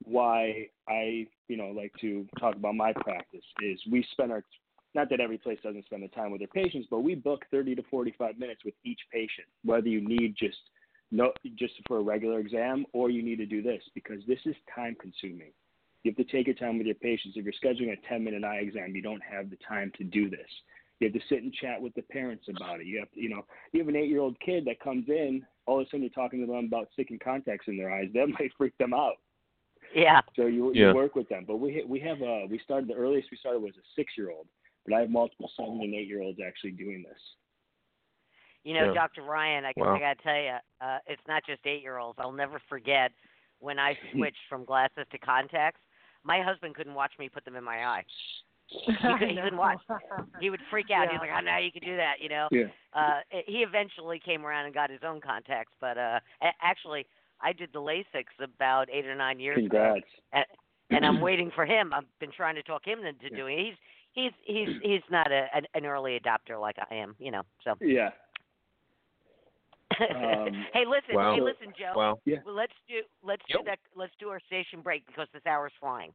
why 0.02 0.68
I 0.88 1.28
you 1.46 1.56
know 1.56 1.68
like 1.68 1.92
to 2.00 2.26
talk 2.40 2.56
about 2.56 2.74
my 2.74 2.92
practice. 2.94 3.44
Is 3.62 3.80
we 3.88 4.04
spend 4.10 4.32
our 4.32 4.42
not 4.98 5.08
that 5.10 5.20
every 5.20 5.38
place 5.38 5.58
doesn't 5.62 5.84
spend 5.84 6.02
the 6.02 6.08
time 6.08 6.32
with 6.32 6.40
their 6.40 6.48
patients, 6.48 6.88
but 6.90 7.04
we 7.04 7.14
book 7.14 7.44
30 7.52 7.76
to 7.76 7.82
45 7.88 8.36
minutes 8.36 8.64
with 8.64 8.74
each 8.84 8.98
patient, 9.12 9.46
whether 9.64 9.86
you 9.86 10.00
need 10.00 10.34
just 10.36 10.58
no 11.12 11.32
just 11.54 11.74
for 11.86 11.98
a 11.98 12.02
regular 12.02 12.40
exam 12.40 12.84
or 12.92 13.08
you 13.08 13.22
need 13.22 13.36
to 13.36 13.46
do 13.46 13.62
this 13.62 13.80
because 13.94 14.20
this 14.26 14.40
is 14.44 14.56
time 14.74 14.96
consuming. 15.00 15.52
You 16.02 16.10
have 16.10 16.16
to 16.26 16.32
take 16.32 16.48
your 16.48 16.56
time 16.56 16.78
with 16.78 16.86
your 16.88 16.96
patients. 16.96 17.36
If 17.36 17.44
you're 17.44 17.54
scheduling 17.62 17.92
a 17.92 18.08
10 18.08 18.24
minute 18.24 18.42
eye 18.42 18.58
exam, 18.58 18.96
you 18.96 19.00
don't 19.00 19.22
have 19.22 19.50
the 19.50 19.58
time 19.66 19.92
to 19.98 20.04
do 20.04 20.28
this. 20.28 20.50
You 20.98 21.06
have 21.06 21.14
to 21.14 21.28
sit 21.28 21.44
and 21.44 21.54
chat 21.54 21.80
with 21.80 21.94
the 21.94 22.02
parents 22.02 22.46
about 22.48 22.80
it. 22.80 22.86
You 22.86 22.98
have 22.98 23.10
to, 23.12 23.20
you 23.20 23.28
know, 23.28 23.44
you 23.72 23.78
have 23.78 23.88
an 23.88 23.94
eight 23.94 24.08
year 24.10 24.20
old 24.20 24.38
kid 24.40 24.64
that 24.64 24.80
comes 24.80 25.08
in, 25.08 25.46
all 25.66 25.80
of 25.80 25.86
a 25.86 25.90
sudden 25.90 26.02
you're 26.02 26.10
talking 26.10 26.40
to 26.40 26.46
them 26.46 26.64
about 26.64 26.88
sticking 26.92 27.20
contacts 27.20 27.68
in 27.68 27.76
their 27.76 27.92
eyes. 27.92 28.08
That 28.14 28.26
might 28.38 28.50
freak 28.58 28.76
them 28.78 28.92
out. 28.92 29.18
Yeah. 29.94 30.20
So 30.34 30.46
you, 30.46 30.72
Yeah. 30.74 30.88
you 30.88 30.94
work 30.96 31.14
with 31.14 31.28
them. 31.28 31.44
But 31.46 31.58
we 31.58 31.84
we 31.86 32.00
have 32.00 32.20
uh 32.20 32.46
we 32.50 32.58
started 32.64 32.88
the 32.88 32.94
earliest 32.94 33.30
we 33.30 33.36
started 33.36 33.62
was 33.62 33.74
a 33.76 33.86
six 33.96 34.12
year 34.18 34.30
old, 34.30 34.48
but 34.88 34.96
I 34.96 35.00
have 35.00 35.10
multiple 35.10 35.50
seven 35.56 35.80
and 35.82 35.94
eight 35.94 36.06
year 36.08 36.22
olds 36.22 36.38
actually 36.46 36.72
doing 36.72 37.02
this. 37.08 37.20
You 38.64 38.74
know, 38.74 38.86
Yeah. 38.86 38.94
Dr. 38.94 39.22
Ryan, 39.22 39.64
I, 39.64 39.72
Wow. 39.76 39.94
I 39.94 39.98
got 40.00 40.18
to 40.18 40.22
tell 40.22 40.36
you, 40.40 40.56
uh, 40.80 40.98
it's 41.06 41.22
not 41.28 41.44
just 41.46 41.66
eight 41.66 41.82
year 41.82 41.98
olds. 41.98 42.18
I'll 42.20 42.32
never 42.32 42.60
forget 42.68 43.12
when 43.60 43.78
I 43.78 43.96
switched 44.12 44.40
from 44.48 44.64
glasses 44.64 45.06
to 45.10 45.18
contacts. 45.18 45.80
My 46.24 46.42
husband 46.42 46.74
couldn't 46.74 46.94
watch 46.94 47.12
me 47.18 47.28
put 47.28 47.44
them 47.44 47.56
in 47.56 47.64
my 47.64 47.84
eye. 47.84 48.04
I 48.88 49.18
could- 49.18 49.28
he 49.30 49.36
couldn't 49.36 49.56
watch. 49.56 49.78
He 50.40 50.50
would 50.50 50.60
freak 50.70 50.90
out. 50.90 51.08
He's 51.08 51.14
Yeah. 51.14 51.20
like, 51.20 51.30
"Oh, 51.38 51.40
now 51.40 51.58
you 51.58 51.72
can 51.72 51.82
do 51.82 51.96
that," 51.96 52.20
you 52.20 52.28
know. 52.28 52.48
Yeah. 52.50 52.64
Uh, 52.92 53.20
he 53.46 53.62
eventually 53.62 54.18
came 54.18 54.44
around 54.44 54.66
and 54.66 54.74
got 54.74 54.90
his 54.90 55.00
own 55.02 55.20
contacts, 55.22 55.72
but 55.80 55.96
uh, 55.96 56.20
a- 56.42 56.52
actually, 56.60 57.06
I 57.40 57.52
did 57.54 57.70
the 57.72 57.80
LASIK 57.80 58.26
about 58.42 58.88
eight 58.92 59.06
or 59.06 59.14
nine 59.14 59.40
years 59.40 59.56
ago, 59.58 59.68
Congrats. 59.94 60.06
and, 60.34 60.44
and 60.90 61.06
I'm 61.06 61.20
waiting 61.28 61.50
for 61.54 61.64
him. 61.64 61.94
I've 61.94 62.04
been 62.20 62.32
trying 62.32 62.56
to 62.56 62.62
talk 62.62 62.84
him 62.86 62.98
into 63.06 63.30
Yeah. 63.30 63.36
doing 63.36 63.58
it. 63.58 63.64
He's 63.66 63.74
he's 64.18 64.32
he's 64.44 64.68
he's 64.82 65.02
not 65.10 65.30
a 65.30 65.46
an, 65.54 65.64
an 65.74 65.86
early 65.86 66.18
adopter 66.18 66.60
like 66.60 66.76
I 66.90 66.94
am, 66.94 67.14
you 67.18 67.30
know. 67.30 67.42
So. 67.64 67.74
Yeah. 67.80 68.10
Um, 70.00 70.64
hey, 70.72 70.84
listen, 70.86 71.14
Wow. 71.16 71.34
hey, 71.34 71.40
listen, 71.40 71.72
Joe. 71.76 71.92
Wow. 71.96 72.20
Yeah. 72.24 72.36
Well, 72.46 72.54
let's 72.54 72.72
do 72.88 73.00
let's 73.24 73.42
Yep. 73.48 73.58
do 73.58 73.64
that. 73.64 73.78
Let's 73.96 74.12
do 74.20 74.28
our 74.28 74.38
station 74.46 74.80
break 74.80 75.04
because 75.06 75.26
this 75.32 75.44
hour's 75.44 75.72
flying. 75.80 76.12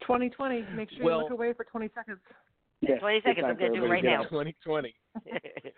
2020. 0.00 0.62
Make 0.74 0.90
sure 0.90 1.04
Well- 1.04 1.18
you 1.18 1.22
look 1.24 1.32
away 1.32 1.52
for 1.52 1.64
20 1.64 1.88
seconds. 1.94 2.18
Yeah. 2.80 2.98
20 2.98 3.20
seconds, 3.20 3.46
I'm 3.48 3.56
gonna 3.56 3.74
do 3.74 3.84
it 3.84 3.88
right 3.88 4.02
now. 4.02 4.22
2020. 4.30 4.94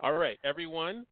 All 0.00 0.12
right, 0.14 0.38
everyone. 0.44 1.06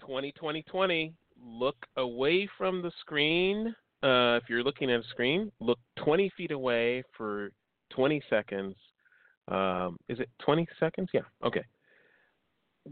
2020. 0.00 1.14
Look 1.42 1.86
away 1.96 2.46
from 2.58 2.82
the 2.82 2.92
screen. 3.00 3.74
Uh, 4.02 4.38
if 4.42 4.48
you're 4.48 4.62
looking 4.62 4.90
at 4.90 5.00
a 5.00 5.04
screen, 5.04 5.50
look 5.60 5.78
20 5.96 6.30
feet 6.36 6.52
away 6.52 7.02
for 7.16 7.50
20 7.90 8.22
seconds. 8.30 8.76
Um, 9.48 9.96
is 10.08 10.20
it 10.20 10.28
20 10.44 10.66
seconds? 10.78 11.08
Yeah. 11.12 11.22
Okay. 11.44 11.64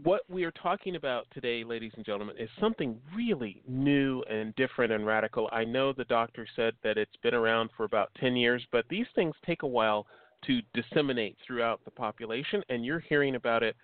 What 0.03 0.21
we 0.29 0.43
are 0.43 0.51
talking 0.51 0.95
about 0.95 1.25
today, 1.33 1.63
ladies 1.63 1.91
and 1.95 2.05
gentlemen, 2.05 2.35
is 2.37 2.49
something 2.59 2.99
really 3.15 3.63
new 3.67 4.21
and 4.29 4.55
different 4.55 4.91
and 4.91 5.05
radical. 5.05 5.49
I 5.51 5.63
know 5.63 5.93
the 5.93 6.05
doctor 6.05 6.47
said 6.55 6.73
that 6.83 6.97
it's 6.97 7.15
been 7.23 7.33
around 7.33 7.71
for 7.75 7.85
about 7.85 8.11
10 8.19 8.35
years, 8.35 8.63
but 8.71 8.85
these 8.89 9.07
things 9.15 9.33
take 9.45 9.63
a 9.63 9.67
while 9.67 10.05
to 10.45 10.61
disseminate 10.73 11.37
throughout 11.45 11.81
the 11.85 11.91
population, 11.91 12.61
and 12.69 12.85
you're 12.85 12.99
hearing 12.99 13.35
about 13.35 13.63
it 13.63 13.75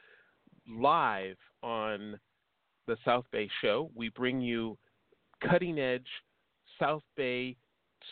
live 0.70 1.38
on 1.64 2.20
the 2.88 2.98
South 3.04 3.26
Bay 3.32 3.50
Show. 3.62 3.90
We 3.96 4.10
bring 4.10 4.40
you 4.40 4.78
cutting 5.48 5.80
edge 5.80 6.08
South 6.80 7.04
Bay 7.18 7.58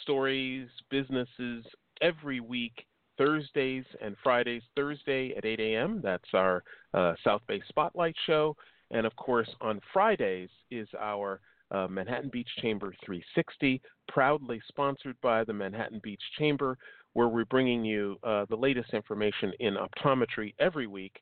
stories, 0.02 0.68
businesses 0.90 1.66
every 2.02 2.40
week, 2.40 2.86
Thursdays 3.18 3.86
and 4.02 4.16
Fridays. 4.24 4.64
Thursday 4.76 5.34
at 5.36 5.46
8 5.46 5.60
a.m., 5.60 6.02
that's 6.04 6.34
our 6.34 6.64
uh, 6.94 7.14
South 7.24 7.42
Bay 7.48 7.62
Spotlight 7.70 8.16
Show. 8.26 8.56
And 8.92 9.06
of 9.06 9.16
course, 9.16 9.50
on 9.62 9.80
Fridays 9.92 10.50
is 10.72 10.88
our 11.00 11.40
uh, 11.72 11.88
Manhattan 11.88 12.30
Beach 12.32 12.50
Chamber 12.62 12.94
360, 13.06 13.82
proudly 14.08 14.62
sponsored 14.68 15.16
by 15.22 15.44
the 15.44 15.54
Manhattan 15.54 16.00
Beach 16.04 16.22
Chamber, 16.38 16.78
where 17.14 17.28
we're 17.28 17.46
bringing 17.46 17.84
you 17.84 18.18
uh, 18.24 18.46
the 18.50 18.56
latest 18.56 18.94
information 18.94 19.52
in 19.60 19.76
optometry 19.76 20.54
every 20.60 20.88
week. 20.88 21.20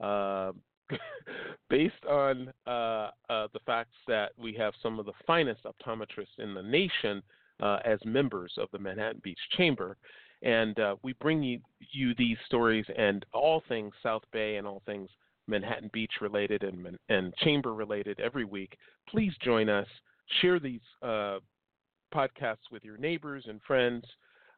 Uh, 0.00 0.52
based 1.70 2.04
on 2.10 2.52
uh, 2.66 3.08
uh, 3.30 3.48
the 3.54 3.60
facts 3.64 3.96
that 4.06 4.32
we 4.38 4.52
have 4.52 4.74
some 4.82 4.98
of 4.98 5.06
the 5.06 5.12
finest 5.26 5.60
optometrists 5.64 6.38
in 6.38 6.52
the 6.52 6.62
nation 6.62 7.22
as 7.86 7.98
members 8.04 8.52
of 8.58 8.68
the 8.72 8.78
Manhattan 8.78 9.22
Beach 9.24 9.38
Chamber. 9.56 9.96
And 10.44 10.78
uh, 10.78 10.96
we 11.02 11.14
bring 11.14 11.42
you, 11.42 11.60
you 11.92 12.14
these 12.16 12.36
stories 12.46 12.84
and 12.96 13.24
all 13.32 13.62
things 13.66 13.92
South 14.02 14.22
Bay 14.32 14.56
and 14.56 14.66
all 14.66 14.82
things 14.86 15.08
Manhattan 15.48 15.90
Beach 15.92 16.12
related 16.20 16.62
and, 16.62 16.98
and 17.08 17.34
Chamber 17.36 17.74
related 17.74 18.20
every 18.20 18.44
week. 18.44 18.76
Please 19.08 19.32
join 19.42 19.68
us. 19.68 19.86
Share 20.40 20.60
these 20.60 20.80
uh, 21.02 21.38
podcasts 22.14 22.70
with 22.70 22.84
your 22.84 22.98
neighbors 22.98 23.44
and 23.48 23.60
friends 23.66 24.04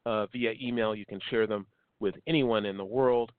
uh, 0.05 0.27
via 0.27 0.53
email. 0.61 0.93
You 0.93 1.05
can 1.05 1.19
share 1.29 1.47
them 1.47 1.65
with 1.99 2.15
anyone 2.27 2.65
in 2.65 2.77
the 2.77 2.85
world. 2.85 3.31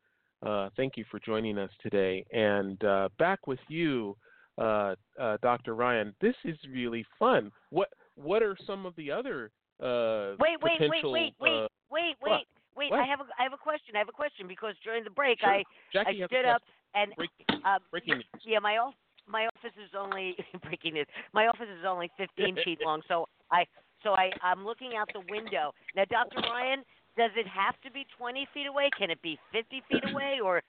Uh, 0.45 0.71
thank 0.77 0.97
you 0.97 1.05
for 1.11 1.21
joining 1.21 1.59
us 1.59 1.71
today. 1.83 2.25
And 2.33 2.83
uh, 2.83 3.09
back 3.19 3.47
with 3.47 3.61
you, 3.69 4.17
uh, 4.59 4.95
uh, 5.21 5.37
Dr. 5.43 5.75
Ryan. 5.75 6.15
This 6.21 6.35
is 6.45 6.57
really 6.73 7.05
fun. 7.19 7.51
What 7.71 7.89
What 8.17 8.43
are 8.43 8.57
some 8.67 8.87
of 8.87 8.95
the 8.97 9.11
other 9.11 9.51
uh, 9.81 10.35
Wait, 10.41 10.59
wait, 10.61 10.81
wait, 10.81 11.05
wait, 11.05 11.35
wait, 11.41 11.53
uh, 11.53 11.69
wait, 11.91 12.15
wait, 12.23 12.47
wait. 12.77 12.91
What? 12.91 13.01
I 13.01 13.07
have 13.07 13.21
a 13.21 13.27
I 13.39 13.43
have 13.45 13.53
a 13.53 13.57
question. 13.61 13.97
I 13.97 13.99
have 13.99 14.09
a 14.09 14.13
question 14.13 14.47
because 14.49 14.75
during 14.85 15.05
the 15.05 15.11
break 15.11 15.41
Sure. 15.41 15.51
I 15.51 15.65
Jackie 15.93 16.09
I 16.09 16.13
has 16.23 16.31
a 16.31 16.35
stood 16.35 16.45
up 16.47 16.63
and 16.95 17.15
Break, 17.17 17.31
um 17.65 17.79
breaking 17.91 18.15
news. 18.15 18.25
yeah 18.45 18.59
my 18.59 18.79
old 18.79 18.95
my 19.27 19.47
office 19.47 19.77
is 19.77 19.91
only 19.99 20.37
breaking 20.63 20.95
news. 20.95 21.07
My 21.33 21.47
office 21.49 21.69
is 21.69 21.85
only 21.87 22.11
15 22.17 22.57
feet 22.65 22.79
long, 22.85 23.03
so 23.09 23.27
I 23.51 23.65
so 24.03 24.11
I 24.15 24.31
I'm 24.43 24.65
looking 24.65 24.93
out 24.97 25.09
the 25.13 25.23
window 25.31 25.73
now. 25.97 26.05
Dr. 26.09 26.41
Ryan, 26.49 26.81
does 27.17 27.31
it 27.37 27.47
have 27.47 27.75
to 27.83 27.91
be 27.91 28.07
20 28.17 28.47
feet 28.55 28.67
away? 28.67 28.91
Can 28.99 29.11
it 29.11 29.21
be 29.23 29.39
50 29.53 29.83
feet 29.91 30.05
away, 30.11 30.39
or 30.43 30.63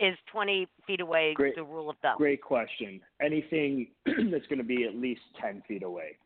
is 0.00 0.16
20 0.32 0.66
feet 0.86 1.00
away 1.00 1.34
Great- 1.34 1.54
the 1.54 1.62
rule 1.64 1.88
of 1.88 1.96
thumb? 2.02 2.16
Great 2.18 2.42
question. 2.42 3.00
Anything 3.22 3.86
that's 4.06 4.46
going 4.48 4.58
to 4.58 4.64
be 4.64 4.84
at 4.84 4.94
least 4.96 5.20
10 5.40 5.62
feet 5.68 5.82
away. 5.84 6.18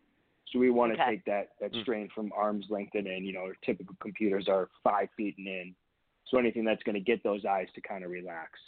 So 0.52 0.58
we 0.58 0.70
want 0.70 0.92
to 0.94 1.00
Okay. 1.00 1.10
take 1.16 1.24
that, 1.26 1.50
that 1.60 1.72
Mm. 1.72 1.82
strain 1.82 2.08
from 2.14 2.32
arm's 2.32 2.70
length 2.70 2.94
and 2.94 3.06
in. 3.06 3.24
You 3.24 3.32
know, 3.34 3.40
our 3.40 3.54
typical 3.64 3.94
computers 4.00 4.48
are 4.48 4.70
five 4.82 5.10
feet 5.16 5.36
and 5.38 5.46
in. 5.46 5.74
So 6.26 6.38
anything 6.38 6.64
that's 6.64 6.82
going 6.82 6.94
to 6.94 7.00
get 7.00 7.22
those 7.22 7.44
eyes 7.44 7.68
to 7.74 7.80
kind 7.80 8.04
of 8.04 8.10
relax. 8.10 8.58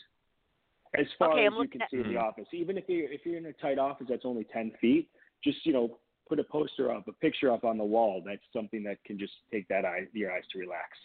As 0.95 1.07
far 1.19 1.33
Okay, 1.33 1.47
as 1.47 1.53
I'm 1.53 1.63
you 1.63 1.69
can 1.69 1.83
at- 1.83 1.91
see 1.91 2.01
in 2.01 2.09
the 2.09 2.15
Mhm. 2.15 2.23
office, 2.23 2.49
even 2.53 2.77
if 2.77 2.89
you're 2.89 3.11
if 3.11 3.25
you're 3.25 3.37
in 3.39 3.47
a 3.47 3.53
tight 3.55 3.79
office 3.79 4.09
that's 4.09 4.25
only 4.25 4.45
10 4.45 4.73
feet, 4.81 5.09
just 5.43 5.65
you 5.65 5.73
know 5.73 5.99
put 6.29 6.39
a 6.41 6.45
poster 6.45 6.91
up, 6.93 7.07
a 7.09 7.13
picture 7.13 7.53
up 7.53 7.65
on 7.65 7.79
the 7.79 7.85
wall. 7.85 8.21
That's 8.25 8.45
something 8.53 8.83
that 8.85 9.03
can 9.05 9.19
just 9.19 9.33
take 9.53 9.69
that 9.69 9.85
eye 9.85 10.09
your 10.13 10.33
eyes 10.33 10.47
to 10.53 10.59
relax. 10.59 10.99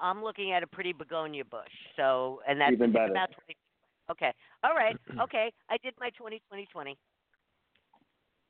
I'm 0.00 0.22
looking 0.22 0.52
at 0.52 0.62
a 0.62 0.66
pretty 0.66 0.92
begonia 0.92 1.44
bush, 1.44 1.72
so 1.96 2.42
and 2.48 2.60
that's 2.60 2.72
Even 2.72 2.92
better. 2.92 3.12
about 3.12 3.30
20. 3.32 3.56
Okay, 4.10 4.32
all 4.64 4.74
right, 4.74 4.96
okay. 5.20 5.52
I 5.68 5.76
did 5.78 5.94
my 6.00 6.10
20 6.10 6.40
20 6.48 6.66
20. 6.66 6.98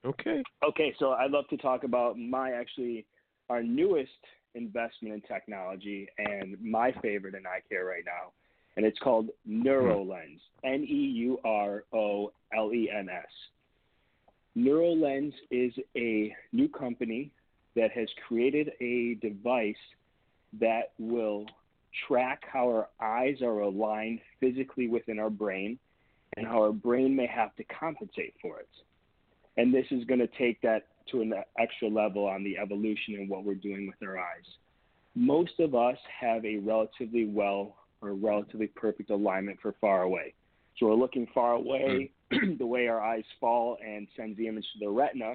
Okay. 0.05 0.43
Okay, 0.67 0.95
so 0.99 1.13
I'd 1.13 1.31
love 1.31 1.47
to 1.49 1.57
talk 1.57 1.85
about 1.85 2.19
my 2.19 2.53
actually 2.53 3.07
our 3.49 3.63
newest 3.63 4.11
investment 4.55 5.15
in 5.15 5.21
technology 5.23 6.09
and 6.19 6.57
my 6.63 6.93
favorite 7.03 7.35
in 7.35 7.47
eye 7.47 7.63
care 7.69 7.85
right 7.85 8.05
now, 8.05 8.33
and 8.77 8.85
it's 8.85 8.99
called 8.99 9.29
NeuroLens. 9.49 10.41
Hmm. 10.65 10.75
N 10.75 10.87
E 10.89 11.13
U 11.17 11.39
R 11.45 11.85
O 11.93 12.33
L 12.57 12.73
E 12.73 12.91
N 12.91 13.09
S. 13.09 13.27
NeuroLens 14.57 15.33
is 15.51 15.73
a 15.97 16.35
new 16.53 16.69
company 16.69 17.31
that 17.75 17.91
has 17.93 18.09
created 18.27 18.73
a 18.81 19.15
device 19.15 19.75
that 20.61 20.93
will 20.99 21.47
track 22.07 22.43
how 22.53 22.67
our 22.67 22.89
eyes 23.01 23.41
are 23.41 23.61
aligned 23.61 24.21
physically 24.41 24.89
within 24.89 25.19
our 25.19 25.31
brain 25.31 25.79
and 26.37 26.47
how 26.47 26.63
our 26.63 26.73
brain 26.73 27.15
may 27.15 27.27
have 27.27 27.55
to 27.57 27.65
compensate 27.65 28.35
for 28.43 28.59
it 28.59 28.69
and 29.57 29.73
this 29.73 29.87
is 29.91 30.05
going 30.05 30.21
to 30.21 30.29
take 30.39 30.61
that 30.63 30.89
to 31.11 31.21
an 31.21 31.35
extra 31.59 31.89
level 31.89 32.27
on 32.27 32.45
the 32.45 32.57
evolution 32.59 33.15
and 33.15 33.29
what 33.29 33.45
we're 33.45 33.55
doing 33.55 33.87
with 33.87 34.09
our 34.09 34.19
eyes. 34.19 34.45
Most 35.15 35.59
of 35.59 35.75
us 35.75 35.97
have 36.21 36.45
a 36.45 36.57
relatively 36.59 37.27
well 37.27 37.77
or 38.01 38.15
relatively 38.15 38.67
perfect 38.69 39.11
alignment 39.11 39.59
for 39.61 39.75
far 39.81 40.03
away. 40.03 40.35
So 40.79 40.87
we're 40.87 40.95
looking 40.95 41.27
far 41.35 41.53
away, 41.53 42.11
mm. 42.33 42.59
the 42.59 42.67
way 42.67 42.89
our 42.89 43.01
eyes 43.01 43.25
fall 43.39 43.77
and 43.85 44.07
sends 44.17 44.39
the 44.39 44.49
image 44.49 44.65
to 44.75 44.87
the 44.87 44.91
retina 44.91 45.35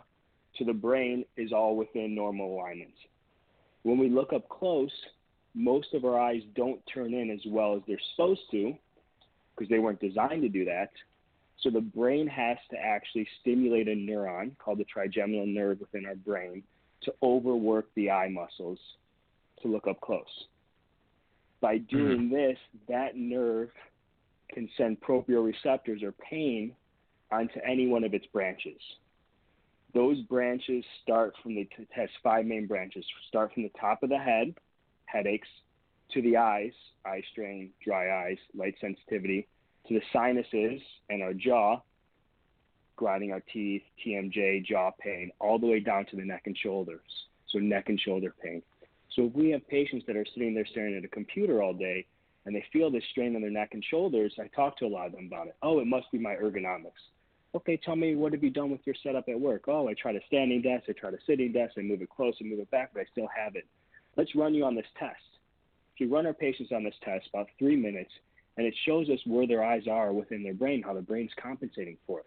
to 0.58 0.66
the 0.66 0.74
brain 0.74 1.24
is 1.36 1.54
all 1.54 1.76
within 1.76 2.16
normal 2.16 2.56
alignments. 2.56 2.98
When 3.84 3.98
we 3.98 4.10
look 4.10 4.34
up 4.34 4.50
close, 4.50 4.92
most 5.54 5.94
of 5.94 6.06
our 6.06 6.20
eyes 6.20 6.42
don't 6.56 6.82
turn 6.92 7.14
in 7.14 7.30
as 7.30 7.40
well 7.48 7.76
as 7.76 7.82
they're 7.88 7.98
supposed 8.16 8.42
to 8.52 8.74
because 9.56 9.70
they 9.70 9.80
weren't 9.80 10.00
designed 10.00 10.42
to 10.42 10.50
do 10.50 10.66
that. 10.66 10.90
So 11.60 11.70
the 11.70 11.82
brain 11.82 12.28
has 12.28 12.58
to 12.72 12.78
actually 12.78 13.28
stimulate 13.42 13.88
a 13.88 13.96
neuron 13.96 14.58
called 14.60 14.78
the 14.78 14.86
trigeminal 14.86 15.48
nerve 15.48 15.80
within 15.80 16.06
our 16.06 16.16
brain 16.16 16.64
to 17.04 17.14
overwork 17.24 17.88
the 17.96 18.12
eye 18.12 18.30
muscles 18.30 18.80
to 19.62 19.68
look 19.68 19.88
up 19.88 20.00
close. 20.02 20.46
By 21.62 21.78
mm-hmm. 21.78 21.98
doing 21.98 22.30
this, 22.30 22.58
that 22.88 23.16
nerve 23.16 23.70
can 24.54 24.70
send 24.78 25.02
proprioceptors 25.02 26.04
or 26.04 26.12
pain 26.12 26.76
onto 27.32 27.60
any 27.66 27.88
one 27.88 28.04
of 28.04 28.14
its 28.14 28.26
branches. 28.28 28.80
Those 29.94 30.22
branches 30.24 30.84
start 31.02 31.34
from 31.42 31.56
the 31.56 31.62
it 31.62 31.88
has 31.92 32.10
five 32.24 32.46
main 32.46 32.68
branches. 32.68 33.04
Start 33.28 33.54
from 33.54 33.64
the 33.64 33.72
top 33.80 34.04
of 34.04 34.10
the 34.10 34.18
head, 34.18 34.54
headaches, 35.06 35.48
to 36.12 36.22
the 36.22 36.38
eyes, 36.38 36.72
eye 37.06 37.24
strain, 37.32 37.72
dry 37.84 38.28
eyes, 38.28 38.38
light 38.56 38.76
sensitivity, 38.80 39.48
to 39.88 39.94
the 39.94 40.02
sinuses 40.12 40.82
and 41.10 41.22
our 41.24 41.34
jaw, 41.34 41.82
grinding 42.96 43.32
our 43.32 43.44
teeth, 43.54 43.84
TMJ, 44.06 44.66
jaw 44.66 44.92
pain, 45.00 45.32
all 45.40 45.60
the 45.60 45.68
way 45.68 45.80
down 45.80 46.06
to 46.08 46.16
the 46.16 46.26
neck 46.26 46.44
and 46.46 46.58
shoulders. 46.58 47.02
So 47.50 47.60
neck 47.60 47.90
and 47.90 48.00
shoulder 48.00 48.34
pain. 48.44 48.62
So 49.16 49.26
if 49.26 49.34
we 49.34 49.50
have 49.52 49.68
patients 49.68 50.06
that 50.08 50.16
are 50.16 50.26
sitting 50.34 50.54
there 50.54 50.66
staring 50.66 50.96
at 50.98 51.06
a 51.06 51.08
computer 51.08 51.64
all 51.64 51.74
day 51.74 52.06
and 52.46 52.56
they 52.56 52.64
feel 52.72 52.92
this 52.92 53.04
strain 53.12 53.36
on 53.36 53.42
their 53.42 53.52
neck 53.52 53.70
and 53.74 53.84
shoulders, 53.84 54.34
I 54.40 54.48
talk 54.48 54.78
to 54.78 54.86
a 54.86 54.88
lot 54.88 55.08
of 55.08 55.14
them 55.14 55.28
about 55.28 55.48
it. 55.48 55.56
Oh, 55.64 55.80
it 55.80 55.88
must 55.88 56.12
be 56.12 56.18
my 56.18 56.36
ergonomics. 56.36 56.92
Okay, 57.56 57.78
tell 57.78 57.96
me 57.96 58.16
what 58.16 58.34
have 58.34 58.44
you 58.44 58.50
done 58.50 58.70
with 58.70 58.82
your 58.86 58.96
setup 59.02 59.30
at 59.30 59.40
work? 59.40 59.64
Oh, 59.68 59.88
I 59.88 59.94
tried 59.94 60.16
a 60.16 60.26
standing 60.28 60.62
desk, 60.62 60.86
I 60.90 60.92
tried 60.92 61.14
a 61.14 61.18
sitting 61.26 61.52
desk, 61.52 61.74
I 61.78 61.82
move 61.82 62.02
it 62.02 62.10
close, 62.10 62.36
I 62.42 62.44
move 62.44 62.60
it 62.60 62.70
back, 62.70 62.92
but 62.94 63.02
I 63.02 63.06
still 63.12 63.28
have 63.36 63.56
it. 63.56 63.66
Let's 64.16 64.36
run 64.36 64.54
you 64.54 64.66
on 64.66 64.76
this 64.76 64.86
test. 65.00 65.16
So 65.98 66.06
we 66.06 66.12
run 66.12 66.28
our 66.28 66.34
patients 66.34 66.72
on 66.72 66.84
this 66.84 66.94
test 67.04 67.28
about 67.34 67.48
three 67.58 67.76
minutes, 67.76 68.12
and 68.58 68.66
it 68.66 68.76
shows 68.86 69.10
us 69.10 69.20
where 69.26 69.48
their 69.48 69.64
eyes 69.64 69.88
are 69.90 70.12
within 70.12 70.44
their 70.44 70.54
brain, 70.54 70.82
how 70.84 70.94
the 70.94 71.02
brain's 71.02 71.32
compensating 71.42 71.98
for 72.06 72.20
it. 72.20 72.26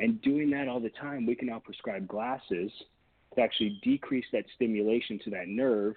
And 0.00 0.20
doing 0.22 0.50
that 0.50 0.66
all 0.66 0.80
the 0.80 0.90
time, 0.90 1.26
we 1.26 1.34
can 1.34 1.48
now 1.48 1.60
prescribe 1.60 2.08
glasses 2.08 2.72
to 3.34 3.40
actually 3.40 3.78
decrease 3.82 4.24
that 4.32 4.44
stimulation 4.56 5.20
to 5.24 5.30
that 5.30 5.48
nerve 5.48 5.94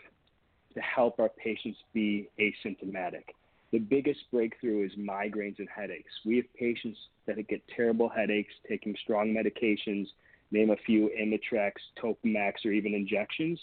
to 0.74 0.82
help 0.82 1.20
our 1.20 1.30
patients 1.30 1.80
be 1.94 2.30
asymptomatic. 2.40 3.24
The 3.72 3.80
biggest 3.80 4.20
breakthrough 4.32 4.86
is 4.86 4.92
migraines 4.98 5.60
and 5.60 5.68
headaches. 5.74 6.12
We 6.26 6.38
have 6.38 6.54
patients 6.54 7.00
that 7.26 7.36
get 7.48 7.62
terrible 7.76 8.10
headaches, 8.10 8.54
taking 8.68 8.96
strong 9.04 9.34
medications, 9.34 10.08
name 10.52 10.70
a 10.70 10.76
few 10.86 11.10
Imitrex, 11.20 11.72
Topamax, 12.02 12.66
or 12.66 12.72
even 12.72 12.94
injections. 12.94 13.60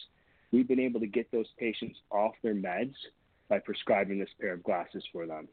We've 0.53 0.69
been 0.69 0.81
able 0.81 1.01
to 1.01 1.07
get 1.07 1.31
those 1.31 1.47
patients 1.59 1.99
off 2.11 2.33
their 2.43 2.55
meds 2.55 2.95
by 3.49 3.59
prescribing 3.61 4.19
this 4.19 4.29
pair 4.41 4.55
of 4.55 4.65
glasses 4.65 5.05
for 5.13 5.27
them. 5.27 5.49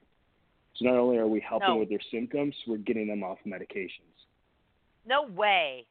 So 0.80 0.86
not 0.86 0.96
only 0.96 1.18
are 1.18 1.28
we 1.28 1.40
helping 1.42 1.68
No. 1.70 1.76
with 1.78 1.90
their 1.90 2.00
symptoms, 2.12 2.56
we're 2.66 2.78
getting 2.78 3.08
them 3.08 3.24
off 3.24 3.38
medications. 3.46 4.16
No 5.06 5.24
way. 5.24 5.86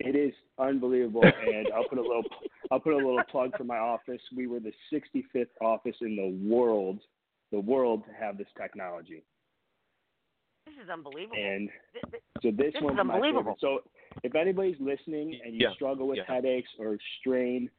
It 0.00 0.16
is 0.16 0.34
unbelievable, 0.58 1.22
and 1.22 1.70
I'll 1.70 1.84
put 1.84 1.98
a 1.98 2.02
little 2.02 2.24
I'll 2.70 2.80
put 2.80 2.94
a 2.94 2.96
little 2.96 3.22
plug 3.30 3.56
for 3.56 3.64
my 3.64 3.78
office. 3.78 4.20
We 4.34 4.46
were 4.46 4.58
the 4.58 4.72
65th 4.92 5.48
office 5.60 5.96
in 6.00 6.16
the 6.16 6.48
world, 6.48 7.00
the 7.52 7.60
world 7.60 8.04
to 8.06 8.12
have 8.14 8.38
this 8.38 8.46
technology, 8.56 9.22
This 10.66 10.74
is 10.82 10.88
unbelievable. 10.88 11.36
and 11.36 11.68
Th- 11.92 12.04
th- 12.10 12.22
so 12.42 12.50
this, 12.50 12.72
This 12.72 12.82
one's 12.82 12.94
is 12.96 13.00
unbelievable. 13.00 13.56
favorite. 13.60 13.60
So 13.60 13.90
if 14.22 14.34
anybody's 14.34 14.80
listening 14.80 15.38
and 15.44 15.54
you 15.54 15.60
Yeah, 15.68 15.74
struggle 15.74 16.08
with 16.08 16.18
yeah. 16.18 16.24
headaches 16.26 16.70
or 16.78 16.98
strain, 17.20 17.70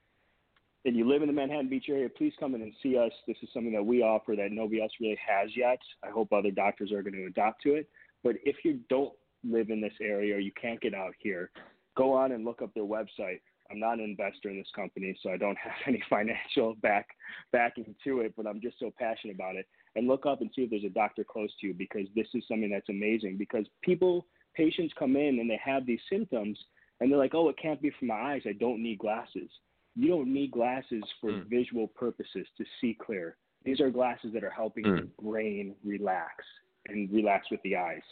and 0.85 0.95
you 0.95 1.09
live 1.09 1.23
in 1.23 1.27
the 1.27 1.33
Manhattan 1.33 1.67
Beach 1.67 1.87
area, 1.89 2.07
please 2.07 2.33
come 2.39 2.53
in 2.53 2.61
and 2.61 2.73
see 2.81 2.95
us. 2.95 3.11
This 3.27 3.37
is 3.41 3.49
something 3.53 3.73
that 3.73 3.83
we 3.83 4.03
offer 4.03 4.35
that 4.35 4.51
nobody 4.51 4.81
else 4.81 4.91
really 5.01 5.17
has 5.27 5.49
yet. 5.55 5.79
I 6.03 6.11
hope 6.11 6.31
other 6.31 6.51
doctors 6.51 6.91
are 6.91 7.01
going 7.01 7.15
to 7.15 7.25
adopt 7.25 7.63
to 7.63 7.73
it. 7.73 7.89
But 8.23 8.35
if 8.43 8.57
you 8.63 8.79
don't 8.87 9.13
live 9.43 9.71
in 9.71 9.81
this 9.81 9.93
area 9.99 10.35
or 10.35 10.39
you 10.39 10.51
can't 10.59 10.79
get 10.79 10.93
out 10.93 11.13
here, 11.17 11.49
go 11.97 12.13
on 12.13 12.33
and 12.33 12.45
look 12.45 12.61
up 12.61 12.73
their 12.75 12.83
website. 12.83 13.41
I'm 13.71 13.79
not 13.79 13.97
an 13.97 14.03
investor 14.03 14.49
in 14.49 14.57
this 14.57 14.69
company, 14.75 15.17
so 15.23 15.31
I 15.31 15.37
don't 15.37 15.57
have 15.63 15.73
any 15.87 16.03
financial 16.07 16.75
back 16.83 17.07
backing 17.51 17.95
to 18.03 18.19
it, 18.19 18.33
but 18.37 18.45
I'm 18.45 18.61
just 18.61 18.77
so 18.79 18.93
passionate 18.95 19.35
about 19.35 19.55
it. 19.55 19.65
And 19.95 20.07
look 20.07 20.27
up 20.27 20.41
and 20.41 20.51
see 20.55 20.63
if 20.63 20.69
there's 20.69 20.83
a 20.83 20.89
doctor 20.89 21.23
close 21.23 21.49
to 21.61 21.67
you 21.67 21.73
because 21.73 22.07
this 22.15 22.27
is 22.35 22.43
something 22.47 22.69
that's 22.69 22.89
amazing. 22.89 23.37
Because 23.37 23.65
people, 23.81 24.27
patients 24.53 24.93
come 24.99 25.15
in 25.15 25.39
and 25.39 25.49
they 25.49 25.59
have 25.63 25.87
these 25.87 26.01
symptoms 26.11 26.59
and 26.99 27.11
they're 27.11 27.17
like, 27.17 27.33
oh, 27.33 27.49
it 27.49 27.57
can't 27.59 27.81
be 27.81 27.91
from 27.97 28.09
my 28.09 28.33
eyes. 28.33 28.41
I 28.45 28.53
don't 28.53 28.83
need 28.83 28.99
glasses. 28.99 29.49
You 29.95 30.09
don't 30.09 30.33
need 30.33 30.51
glasses 30.51 31.03
for 31.21 31.31
Mm. 31.31 31.45
visual 31.47 31.87
purposes 31.87 32.47
to 32.57 32.65
see 32.81 32.93
clear. 32.93 33.37
These 33.63 33.79
are 33.81 33.89
glasses 33.89 34.33
that 34.33 34.43
are 34.43 34.49
helping 34.49 34.83
Mm. 34.85 34.97
the 35.15 35.21
brain 35.23 35.75
relax 35.83 36.45
and 36.87 37.09
relax 37.11 37.49
with 37.49 37.61
the 37.63 37.75
eyes. 37.77 38.03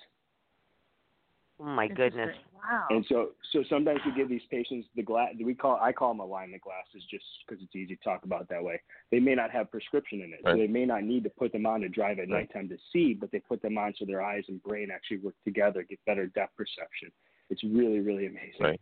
oh 1.60 1.66
my 1.66 1.88
goodness. 1.88 2.36
Wow. 2.56 2.88
And 2.90 3.06
so, 3.06 3.36
so 3.52 3.64
sometimes 3.70 4.02
we 4.06 4.12
give 4.14 4.28
these 4.28 4.46
patients 4.48 4.88
the 4.96 5.04
glass. 5.04 5.34
We 5.40 5.54
call 5.54 5.78
I 5.80 5.94
call 5.94 6.10
them 6.10 6.20
alignment 6.20 6.62
glasses 6.64 7.06
just 7.06 7.24
because 7.46 7.64
it's 7.64 7.76
easy 7.76 7.96
to 7.96 8.04
talk 8.04 8.26
about 8.26 8.50
that 8.50 8.62
way. 8.62 8.82
They 9.12 9.20
may 9.20 9.36
not 9.36 9.52
have 9.52 9.70
prescription 9.72 10.22
in 10.22 10.34
it, 10.34 10.40
so 10.44 10.58
they 10.58 10.68
may 10.68 10.86
not 10.86 11.04
need 11.04 11.24
to 11.26 11.30
put 11.30 11.52
them 11.54 11.66
on 11.66 11.82
to 11.82 11.90
drive 11.90 12.18
at 12.20 12.28
Right. 12.28 12.50
nighttime 12.50 12.68
to 12.70 12.78
see, 12.92 13.14
but 13.14 13.32
they 13.32 13.40
put 13.40 13.62
them 13.62 13.78
on 13.78 13.94
so 13.94 14.04
their 14.04 14.22
eyes 14.22 14.44
and 14.50 14.62
brain 14.64 14.90
actually 14.92 15.18
work 15.18 15.36
together, 15.46 15.84
get 15.84 16.04
better 16.06 16.26
depth 16.28 16.56
perception. 16.58 17.12
It's 17.50 17.64
really, 17.64 18.00
really 18.00 18.26
amazing. 18.26 18.62
Right. 18.62 18.82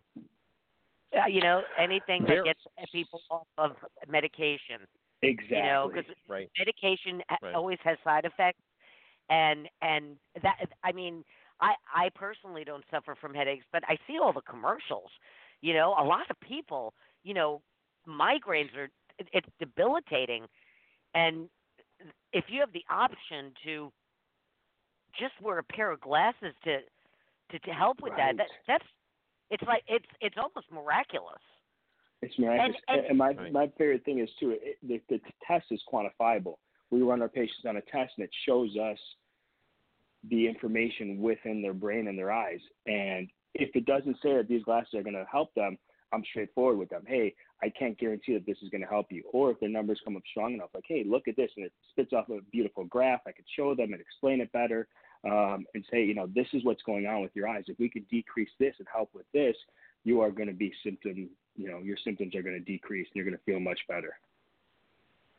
Yeah, 1.14 1.28
you 1.28 1.42
know, 1.42 1.62
anything 1.78 2.24
that 2.24 2.44
gets 2.46 2.60
people 2.92 3.22
off 3.30 3.48
of 3.58 3.72
medication. 4.08 4.88
Exactly. 5.22 5.58
You 5.58 5.64
know, 5.64 5.92
because 5.94 6.16
Right. 6.28 6.50
medication 6.58 7.22
Right. 7.42 7.54
always 7.54 7.80
has 7.84 7.98
side 8.04 8.26
effects, 8.26 8.62
and 9.30 9.70
and 9.82 10.18
that 10.42 10.58
I 10.84 10.92
mean, 10.92 11.24
I 11.60 11.76
I 11.94 12.10
personally 12.10 12.64
don't 12.64 12.86
suffer 12.90 13.16
from 13.16 13.34
headaches, 13.34 13.66
but 13.72 13.84
I 13.88 13.98
see 14.08 14.20
all 14.20 14.34
the 14.34 14.42
commercials. 14.42 15.12
You 15.62 15.74
know, 15.74 15.96
a 16.00 16.04
lot 16.04 16.30
of 16.30 16.40
people, 16.40 16.94
you 17.24 17.34
know, 17.34 17.62
migraines 18.08 18.76
are 18.76 18.90
it, 19.20 19.28
it's 19.34 19.48
debilitating, 19.60 20.48
and 21.14 21.50
if 22.34 22.46
you 22.48 22.62
have 22.62 22.72
the 22.72 22.86
option 22.90 23.54
to 23.66 23.92
just 25.20 25.34
wear 25.42 25.60
a 25.60 25.64
pair 25.64 25.92
of 25.92 26.00
glasses 26.00 26.54
to 26.64 26.80
to, 27.52 27.60
to 27.60 27.72
help 27.72 28.02
with 28.02 28.14
Right. 28.14 28.38
that. 28.38 28.38
That 28.38 28.48
that's 28.68 28.86
it's 29.52 29.64
like 29.68 29.84
it's 29.88 30.06
it's 30.22 30.36
almost 30.38 30.72
miraculous. 30.72 31.42
It's 32.22 32.38
miraculous. 32.40 32.82
And- 32.88 33.06
and- 33.06 33.18
my 33.18 33.32
Right. 33.32 33.52
my 33.52 33.68
favorite 33.78 34.04
thing 34.06 34.20
is 34.20 34.30
too, 34.40 34.52
it, 34.52 34.78
the, 34.84 35.02
the 35.10 35.20
test 35.46 35.66
is 35.72 35.82
quantifiable. 35.92 36.58
We 36.90 37.02
run 37.02 37.22
our 37.22 37.30
patients 37.30 37.66
on 37.68 37.78
a 37.78 37.82
test, 37.82 38.14
and 38.18 38.24
it 38.26 38.32
shows 38.46 38.76
us 38.78 38.98
the 40.30 40.48
information 40.48 41.20
within 41.20 41.62
their 41.62 41.74
brain 41.74 42.08
and 42.08 42.18
their 42.18 42.32
eyes. 42.32 42.60
And 42.86 43.30
if 43.56 43.76
it 43.76 43.86
doesn't 43.86 44.18
say 44.22 44.36
that 44.38 44.48
these 44.48 44.64
glasses 44.64 44.94
are 44.94 45.02
going 45.04 45.16
to 45.16 45.26
help 45.32 45.54
them, 45.56 45.78
I'm 46.14 46.24
straightforward 46.26 46.78
with 46.78 46.90
them. 46.90 47.04
Hey, 47.08 47.34
I 47.64 47.70
can't 47.70 47.98
guarantee 47.98 48.34
that 48.34 48.46
this 48.46 48.58
is 48.62 48.70
going 48.70 48.82
to 48.82 48.88
help 48.88 49.12
you. 49.12 49.24
Or 49.32 49.52
if 49.52 49.60
their 49.60 49.70
numbers 49.70 50.00
come 50.04 50.16
up 50.18 50.24
strong 50.30 50.54
enough, 50.54 50.70
like, 50.76 50.84
hey, 50.88 51.04
look 51.08 51.28
at 51.28 51.38
this, 51.38 51.50
and 51.56 51.66
it 51.66 51.74
spits 51.90 52.14
off 52.14 52.30
a 52.30 52.42
beautiful 52.52 52.84
graph. 52.84 53.22
I 53.26 53.32
could 53.32 53.46
show 53.56 53.74
them 53.74 53.94
and 53.94 54.02
explain 54.02 54.42
it 54.42 54.52
better, 54.52 54.88
um, 55.26 55.66
and 55.74 55.86
say, 55.92 56.04
you 56.04 56.14
know, 56.14 56.28
this 56.34 56.48
is 56.54 56.64
what's 56.64 56.82
going 56.84 57.06
on 57.06 57.22
with 57.22 57.32
your 57.36 57.48
eyes. 57.48 57.64
If 57.68 57.80
we 57.80 57.90
could 57.90 58.08
decrease 58.08 58.50
this 58.60 58.76
and 58.80 58.88
help 58.92 59.10
with 59.14 59.26
this, 59.34 59.56
you 60.04 60.22
are 60.22 60.32
going 60.32 60.48
to 60.48 60.54
be 60.54 60.74
symptom, 60.84 61.30
you 61.56 61.70
know, 61.70 61.80
your 61.80 61.98
symptoms 62.04 62.36
are 62.36 62.42
going 62.42 62.58
to 62.58 62.72
decrease, 62.72 63.08
and 63.08 63.16
you're 63.16 63.26
going 63.26 63.38
to 63.38 63.44
feel 63.44 63.60
much 63.60 63.80
better. 63.88 64.18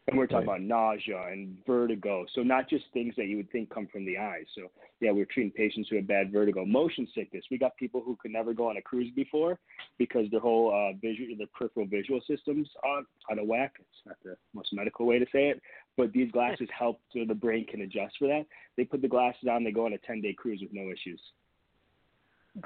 And 0.09 0.19
we're 0.19 0.27
talking 0.27 0.49
Right. 0.49 0.57
about 0.57 0.63
nausea 0.63 1.29
and 1.31 1.57
vertigo. 1.65 2.27
So 2.35 2.43
not 2.43 2.69
just 2.69 2.85
things 2.93 3.15
that 3.17 3.27
you 3.27 3.37
would 3.37 3.51
think 3.53 3.71
come 3.71 3.87
from 3.87 4.05
the 4.05 4.19
eyes. 4.19 4.47
So 4.53 4.71
yeah, 5.01 5.13
we're 5.13 5.27
treating 5.27 5.53
patients 5.53 5.89
who 5.89 5.97
have 5.97 6.09
bad 6.09 6.33
vertigo, 6.33 6.65
motion 6.65 7.07
sickness. 7.15 7.45
We 7.53 7.59
got 7.59 7.77
people 7.77 8.03
who 8.03 8.17
could 8.17 8.33
never 8.33 8.53
go 8.53 8.69
on 8.69 8.77
a 8.79 8.83
cruise 8.83 9.13
before 9.15 9.61
because 9.99 10.29
their 10.31 10.41
whole 10.41 10.75
uh, 10.75 10.95
visual, 11.01 11.37
their 11.37 11.47
peripheral 11.57 11.87
visual 11.87 12.21
systems 12.27 12.69
are 12.83 13.03
out 13.31 13.39
of 13.39 13.47
whack. 13.47 13.75
It's 13.79 14.07
not 14.07 14.17
the 14.25 14.37
most 14.55 14.73
medical 14.73 15.07
way 15.07 15.21
to 15.21 15.27
say 15.27 15.51
it, 15.51 15.63
but 15.97 16.13
these 16.13 16.33
glasses 16.33 16.69
help 16.77 17.01
so 17.13 17.21
the 17.25 17.35
brain 17.35 17.65
can 17.67 17.83
adjust 17.83 18.17
for 18.19 18.27
that. 18.27 18.45
They 18.77 18.85
put 18.85 19.03
the 19.03 19.09
glasses 19.09 19.49
on, 19.49 19.63
they 19.63 19.71
go 19.71 19.87
on 19.87 19.93
a 19.93 19.99
10 19.99 20.21
day 20.21 20.35
cruise 20.35 20.61
with 20.61 20.73
no 20.73 20.91
issues. 20.91 21.21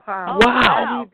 Wow. 0.07 0.39
Wow. 0.39 1.07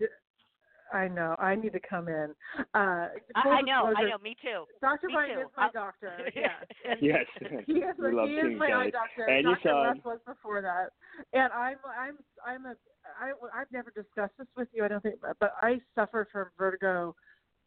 Need 0.92 0.98
to, 0.98 1.04
I 1.04 1.08
know. 1.08 1.36
I 1.38 1.54
need 1.54 1.72
to 1.72 1.80
come 1.80 2.08
in. 2.08 2.34
Uh, 2.58 2.62
I, 2.74 3.08
full 3.42 3.52
I 3.52 3.60
know, 3.62 3.84
I 3.86 3.88
disclosure, 3.90 4.08
know, 4.10 4.18
me 4.22 4.36
too. 4.40 4.64
Dr. 4.80 5.06
Me 5.08 5.14
Ryan 5.14 5.34
too. 5.36 5.40
is 5.42 5.46
my 5.56 5.62
I'll- 5.64 5.72
doctor. 5.72 6.12
Yes. 6.34 6.50
And 6.88 6.98
Yes, 7.00 7.26
he 7.66 7.72
is, 7.74 7.94
we 7.98 8.12
love 8.12 8.28
he 8.28 8.34
is 8.36 8.42
seeing 8.44 8.58
my 8.58 8.66
eye 8.66 8.70
Kelly. 8.70 8.90
doctor. 8.90 9.24
And 9.24 9.44
Dr. 9.44 9.60
son. 9.62 9.74
Russ 9.74 9.98
was 10.04 10.18
before 10.26 10.62
that. 10.62 10.90
And 11.32 11.52
I'm 11.52 11.76
I'm 11.98 12.16
I'm 12.46 12.66
a 12.66 12.74
I 13.20 13.32
I've 13.58 13.70
never 13.72 13.90
discussed 13.90 14.34
this 14.38 14.46
with 14.56 14.68
you. 14.72 14.84
I 14.84 14.88
don't 14.88 15.02
think, 15.02 15.16
but 15.40 15.54
I 15.60 15.80
suffer 15.94 16.28
from 16.32 16.46
vertigo. 16.58 17.14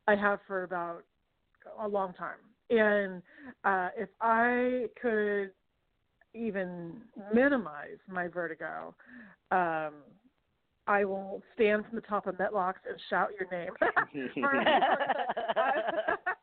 I 0.07 0.15
have 0.15 0.39
for 0.47 0.63
about 0.63 1.03
a 1.81 1.87
long 1.87 2.13
time. 2.13 2.37
And 2.69 3.21
uh, 3.63 3.89
if 3.97 4.09
I 4.21 4.85
could 5.01 5.51
even 6.33 7.01
minimize 7.33 7.97
my 8.09 8.27
vertigo, 8.27 8.93
um, 9.51 9.93
I 10.87 11.03
will 11.05 11.41
stand 11.55 11.85
from 11.85 11.95
the 11.95 12.01
top 12.01 12.27
of 12.27 12.35
Metlox 12.35 12.75
and 12.87 12.99
shout 13.09 13.29
your 13.39 13.49
name. 13.51 13.71
I, 13.81 13.91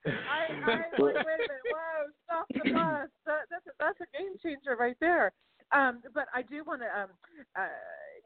I, 0.05 0.49
I, 0.67 0.69
wait, 0.69 0.83
wait 0.99 1.17
a 1.17 1.25
minute! 1.25 1.63
Whoa! 1.71 2.11
Stop 2.27 2.47
the 2.49 2.73
bus! 2.73 3.09
That, 3.27 3.47
that's 3.51 3.67
a, 3.67 3.71
that's 3.79 4.01
a 4.01 4.19
game 4.19 4.35
changer 4.43 4.77
right 4.79 4.97
there. 5.01 5.33
Um, 5.73 6.03
but 6.13 6.27
I 6.35 6.43
do 6.43 6.65
want 6.67 6.83
to. 6.83 6.87
Um, 6.87 7.09
uh, 7.57 7.69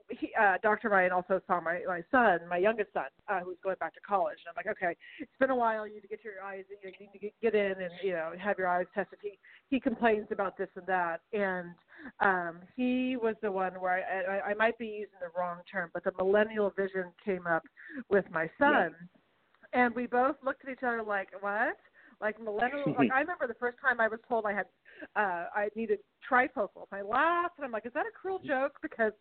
he, 0.08 0.30
uh, 0.40 0.54
Dr. 0.62 0.88
Ryan 0.88 1.12
also 1.12 1.40
saw 1.46 1.60
my 1.60 1.80
my 1.86 2.02
son, 2.10 2.40
my 2.48 2.58
youngest 2.58 2.92
son, 2.92 3.06
uh, 3.28 3.40
who's 3.40 3.56
going 3.62 3.76
back 3.80 3.94
to 3.94 4.00
college, 4.00 4.38
and 4.44 4.50
I'm 4.50 4.56
like, 4.56 4.76
okay, 4.76 4.96
it's 5.18 5.30
been 5.40 5.50
a 5.50 5.56
while. 5.56 5.86
You 5.86 5.94
need 5.94 6.02
to 6.02 6.08
get 6.08 6.24
your 6.24 6.34
eyes. 6.44 6.64
You 6.70 6.76
need 6.76 7.12
to 7.12 7.18
get, 7.18 7.32
get 7.42 7.54
in 7.54 7.82
and 7.82 7.92
you 8.02 8.12
know 8.12 8.32
have 8.38 8.58
your 8.58 8.68
eyes 8.68 8.86
tested. 8.94 9.18
He 9.22 9.38
he 9.68 9.80
complains 9.80 10.26
about 10.30 10.56
this 10.56 10.68
and 10.76 10.86
that, 10.86 11.20
and 11.32 11.74
um, 12.20 12.60
he 12.76 13.16
was 13.16 13.34
the 13.42 13.50
one 13.50 13.72
where 13.74 14.04
I, 14.06 14.36
I 14.36 14.50
I 14.50 14.54
might 14.54 14.78
be 14.78 14.86
using 14.86 15.18
the 15.20 15.38
wrong 15.38 15.58
term, 15.70 15.90
but 15.92 16.04
the 16.04 16.12
millennial 16.16 16.70
vision 16.76 17.06
came 17.24 17.46
up 17.46 17.64
with 18.08 18.24
my 18.30 18.48
son, 18.58 18.94
and 19.72 19.94
we 19.94 20.06
both 20.06 20.36
looked 20.44 20.64
at 20.64 20.70
each 20.70 20.82
other 20.82 21.02
like, 21.02 21.28
what? 21.40 21.76
Like 22.20 22.40
millennial? 22.40 22.94
like 22.98 23.10
I 23.14 23.20
remember 23.20 23.46
the 23.46 23.54
first 23.54 23.78
time 23.80 24.00
I 24.00 24.08
was 24.08 24.20
told 24.28 24.46
I 24.46 24.52
had 24.52 24.66
uh 25.14 25.46
I 25.54 25.68
needed 25.76 25.98
trifocals. 26.30 26.88
I 26.92 27.02
laughed 27.02 27.54
and 27.58 27.64
I'm 27.64 27.72
like, 27.72 27.86
is 27.86 27.92
that 27.94 28.06
a 28.06 28.10
cruel 28.10 28.40
joke? 28.46 28.78
Because 28.82 29.12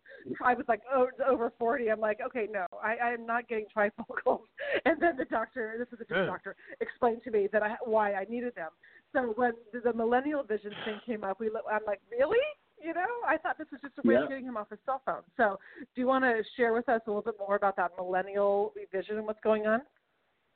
I 0.42 0.54
was 0.54 0.64
like, 0.68 0.80
oh, 0.92 1.08
over 1.28 1.52
forty. 1.58 1.90
I'm 1.90 2.00
like, 2.00 2.18
okay, 2.24 2.46
no, 2.50 2.66
I 2.82 2.96
I'm 2.98 3.26
not 3.26 3.48
getting 3.48 3.66
trifocals. 3.76 4.40
And 4.84 5.00
then 5.00 5.16
the 5.16 5.24
doctor, 5.26 5.74
this 5.78 5.88
is 5.88 5.94
a 6.00 6.04
different 6.04 6.26
Yeah. 6.26 6.32
doctor, 6.32 6.56
explained 6.80 7.22
to 7.24 7.30
me 7.30 7.48
that 7.52 7.62
I 7.62 7.76
why 7.84 8.14
I 8.14 8.24
needed 8.28 8.54
them. 8.54 8.70
So 9.12 9.32
when 9.36 9.52
the, 9.72 9.80
the 9.80 9.92
millennial 9.92 10.42
vision 10.42 10.74
thing 10.84 11.00
came 11.04 11.24
up, 11.24 11.40
we 11.40 11.48
I'm 11.70 11.84
like, 11.86 12.00
really? 12.10 12.38
You 12.82 12.92
know, 12.92 13.06
I 13.26 13.38
thought 13.38 13.56
this 13.58 13.68
was 13.72 13.80
just 13.80 13.94
a 13.98 14.02
way 14.06 14.14
Yeah. 14.14 14.22
of 14.24 14.28
getting 14.28 14.44
him 14.44 14.56
off 14.56 14.68
his 14.70 14.78
cell 14.84 15.00
phone. 15.06 15.22
So, 15.36 15.58
do 15.94 16.00
you 16.00 16.06
want 16.06 16.24
to 16.24 16.42
share 16.56 16.74
with 16.74 16.88
us 16.90 17.00
a 17.06 17.10
little 17.10 17.22
bit 17.22 17.34
more 17.38 17.56
about 17.56 17.74
that 17.76 17.92
millennial 17.96 18.74
vision 18.92 19.16
and 19.16 19.26
what's 19.26 19.40
going 19.40 19.66
on? 19.66 19.80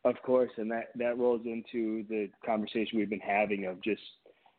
Of 0.05 0.17
course, 0.23 0.51
and 0.57 0.71
that 0.71 0.89
that 0.97 1.19
rolls 1.19 1.43
into 1.45 2.05
the 2.09 2.31
conversation 2.45 2.99
we've 2.99 3.11
been 3.11 3.21
having 3.21 3.67
of 3.67 3.83
just, 3.83 4.01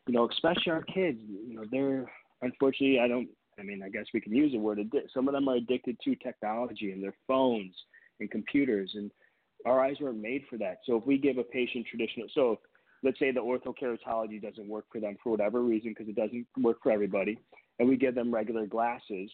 you 0.08 0.14
know, 0.14 0.30
especially 0.30 0.72
our 0.72 0.84
kids. 0.84 1.20
You 1.20 1.56
know, 1.56 1.66
they're 1.72 2.12
unfortunately, 2.44 3.00
I 3.00 3.08
don't. 3.08 3.28
I 3.60 3.64
mean, 3.64 3.82
I 3.84 3.89
guess 3.89 4.06
we 4.14 4.22
can 4.22 4.36
use 4.36 4.52
the 4.52 4.60
word 4.60 4.80
addict. 4.80 5.12
Some 5.14 5.28
of 5.28 5.34
them 5.34 5.48
are 5.50 5.56
addicted 5.56 5.98
to 6.04 6.16
technology 6.16 6.92
and 6.92 7.04
their 7.04 7.16
phones 7.28 7.74
and 8.20 8.30
computers, 8.30 8.92
and 8.94 9.12
our 9.66 9.84
eyes 9.84 9.98
weren't 10.00 10.22
made 10.22 10.44
for 10.50 10.58
that. 10.58 10.78
So 10.86 10.96
if 10.96 11.06
we 11.06 11.18
give 11.18 11.38
a 11.38 11.44
patient 11.44 11.88
traditional, 11.89 12.28
so 12.34 12.60
let's 13.04 13.18
say 13.18 13.32
the 13.32 13.39
orthokeratology 13.39 14.42
doesn't 14.42 14.70
work 14.70 14.86
for 14.92 15.02
them 15.02 15.18
for 15.24 15.32
whatever 15.32 15.62
reason, 15.62 15.89
because 15.89 16.08
it 16.08 16.16
doesn't 16.16 16.46
work 16.60 16.78
for 16.84 16.92
everybody, 16.92 17.39
and 17.80 17.89
we 17.89 17.98
give 17.98 18.16
them 18.16 18.34
regular 18.34 18.68
glasses, 18.68 19.30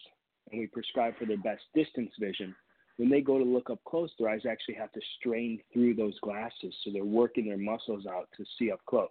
and 0.50 0.60
we 0.60 0.66
prescribe 0.66 1.18
for 1.18 1.26
their 1.26 1.36
best 1.36 1.62
distance 1.74 2.12
vision 2.18 2.54
when 2.98 3.08
they 3.08 3.20
go 3.20 3.38
to 3.38 3.44
look 3.44 3.70
up 3.70 3.82
close, 3.84 4.10
their 4.18 4.28
eyes 4.28 4.42
actually 4.48 4.74
have 4.74 4.92
to 4.92 5.00
strain 5.18 5.60
through 5.72 5.94
those 5.94 6.18
glasses, 6.20 6.74
so 6.84 6.90
they're 6.92 7.04
working 7.04 7.48
their 7.48 7.56
muscles 7.56 8.06
out 8.06 8.28
to 8.36 8.44
see 8.58 8.70
up 8.70 8.80
close. 8.86 9.08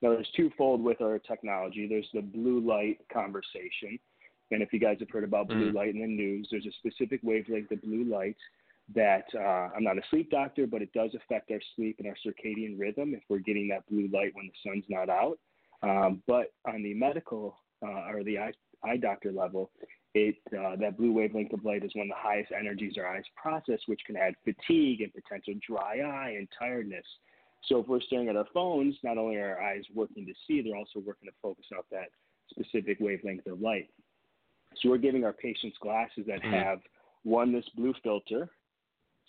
Now, 0.00 0.10
there's 0.10 0.30
twofold 0.36 0.82
with 0.82 1.00
our 1.00 1.18
technology. 1.18 1.86
There's 1.88 2.08
the 2.14 2.22
blue 2.22 2.60
light 2.60 2.98
conversation, 3.12 3.98
and 4.52 4.62
if 4.62 4.72
you 4.72 4.78
guys 4.78 4.98
have 5.00 5.10
heard 5.10 5.24
about 5.24 5.48
blue 5.48 5.70
Mm. 5.70 5.74
light 5.74 5.94
in 5.94 6.00
the 6.00 6.06
news, 6.06 6.48
there's 6.50 6.66
a 6.66 6.72
specific 6.72 7.20
wavelength 7.22 7.72
of 7.72 7.82
blue 7.82 8.04
light 8.04 8.36
that 8.94 9.26
uh, 9.34 9.70
I'm 9.74 9.82
not 9.82 9.98
a 9.98 10.02
sleep 10.10 10.30
doctor, 10.30 10.68
but 10.68 10.80
it 10.80 10.92
does 10.92 11.12
affect 11.14 11.50
our 11.50 11.60
sleep 11.74 11.98
and 11.98 12.06
our 12.06 12.16
circadian 12.24 12.78
rhythm 12.78 13.14
if 13.14 13.22
we're 13.28 13.40
getting 13.40 13.66
that 13.68 13.84
blue 13.88 14.08
light 14.12 14.32
when 14.34 14.46
the 14.46 14.70
sun's 14.70 14.84
not 14.88 15.08
out. 15.08 15.40
Um, 15.82 16.22
but 16.28 16.52
on 16.64 16.84
the 16.84 16.94
medical 16.94 17.58
uh, 17.82 18.08
or 18.12 18.22
the 18.22 18.38
eye, 18.38 18.52
eye 18.84 18.96
doctor 18.96 19.32
level, 19.32 19.72
it 20.16 20.36
uh, 20.58 20.76
that 20.76 20.96
blue 20.96 21.12
wavelength 21.12 21.52
of 21.52 21.64
light 21.64 21.84
is 21.84 21.94
one 21.94 22.06
of 22.06 22.16
the 22.16 22.28
highest 22.28 22.50
energies 22.58 22.94
our 22.96 23.06
eyes 23.06 23.24
process, 23.40 23.78
which 23.86 24.00
can 24.06 24.16
add 24.16 24.34
fatigue 24.44 25.02
and 25.02 25.12
potential 25.12 25.54
dry 25.66 25.98
eye 26.00 26.34
and 26.38 26.48
tiredness. 26.58 27.04
So 27.68 27.80
if 27.80 27.88
we're 27.88 28.00
staring 28.00 28.28
at 28.28 28.36
our 28.36 28.46
phones, 28.54 28.96
not 29.02 29.18
only 29.18 29.36
are 29.36 29.56
our 29.56 29.62
eyes 29.62 29.82
working 29.94 30.24
to 30.26 30.32
see, 30.46 30.62
they're 30.62 30.76
also 30.76 31.00
working 31.00 31.28
to 31.28 31.34
focus 31.42 31.66
out 31.76 31.84
that 31.90 32.08
specific 32.48 32.98
wavelength 32.98 33.46
of 33.46 33.60
light. 33.60 33.90
So 34.76 34.88
we're 34.88 34.98
giving 34.98 35.24
our 35.24 35.34
patients 35.34 35.76
glasses 35.82 36.24
that 36.26 36.42
Mhm. 36.42 36.52
have 36.52 36.80
one 37.24 37.52
this 37.52 37.68
blue 37.70 37.92
filter, 38.02 38.48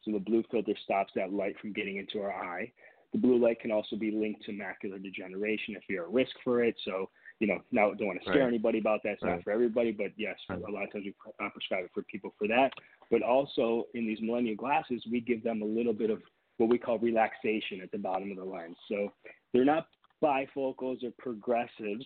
so 0.03 0.11
the 0.11 0.19
blue 0.19 0.43
filter 0.43 0.75
stops 0.83 1.11
that 1.15 1.33
light 1.33 1.59
from 1.59 1.73
getting 1.73 1.97
into 1.97 2.21
our 2.21 2.31
eye. 2.31 2.71
The 3.11 3.17
blue 3.17 3.37
light 3.37 3.59
can 3.59 3.71
also 3.71 3.97
be 3.97 4.11
linked 4.11 4.43
to 4.43 4.51
macular 4.51 5.01
degeneration 5.01 5.75
if 5.75 5.83
you're 5.89 6.05
at 6.05 6.11
risk 6.11 6.39
for 6.43 6.63
it. 6.63 6.79
So 6.85 7.09
you 7.39 7.47
know, 7.47 7.61
now 7.71 7.93
don't 7.93 8.07
want 8.07 8.19
to 8.21 8.25
scare 8.29 8.41
Right. 8.41 8.47
anybody 8.47 8.79
about 8.79 9.03
that. 9.03 9.13
It's 9.13 9.23
Right. 9.23 9.35
not 9.35 9.43
for 9.43 9.51
everybody, 9.51 9.91
but 9.91 10.11
yes, 10.17 10.39
Right. 10.49 10.59
a 10.59 10.71
lot 10.71 10.83
of 10.85 10.91
times 10.91 11.05
we 11.05 11.13
uh, 11.39 11.49
prescribe 11.49 11.85
it 11.85 11.91
for 11.93 12.03
people 12.03 12.33
for 12.37 12.47
that. 12.47 12.73
But 13.11 13.21
also 13.21 13.87
in 13.93 14.05
these 14.07 14.21
millennial 14.21 14.55
glasses, 14.55 15.05
we 15.11 15.21
give 15.21 15.43
them 15.43 15.61
a 15.61 15.65
little 15.65 15.93
bit 15.93 16.09
of 16.09 16.23
what 16.57 16.69
we 16.69 16.77
call 16.79 16.97
relaxation 16.97 17.81
at 17.81 17.91
the 17.91 17.99
bottom 17.99 18.31
of 18.31 18.37
the 18.37 18.43
lens. 18.43 18.77
So 18.87 19.13
they're 19.53 19.65
not 19.65 19.87
bifocals 20.23 21.03
or 21.03 21.11
progressives, 21.19 22.05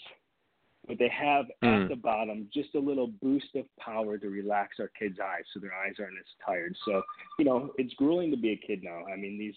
but 0.88 0.98
they 0.98 1.08
have 1.08 1.50
Mm. 1.62 1.84
at 1.84 1.90
the 1.90 1.96
bottom 1.96 2.50
just 2.54 2.76
a 2.76 2.80
little 2.80 3.08
boost 3.08 3.56
of 3.56 3.66
power 3.78 4.18
to 4.18 4.30
relax 4.30 4.80
our 4.82 4.90
kids' 4.90 5.20
eyes 5.20 5.46
so 5.54 5.60
their 5.60 5.74
eyes 5.74 5.98
aren't 6.00 6.20
as 6.20 6.26
tired. 6.46 6.76
So, 6.84 7.02
you 7.40 7.46
know, 7.46 7.74
it's 7.78 7.94
grueling 7.94 8.32
to 8.32 8.38
be 8.38 8.52
a 8.52 8.58
kid 8.58 8.84
now. 8.84 9.06
I 9.08 9.16
mean, 9.16 9.38
these 9.38 9.56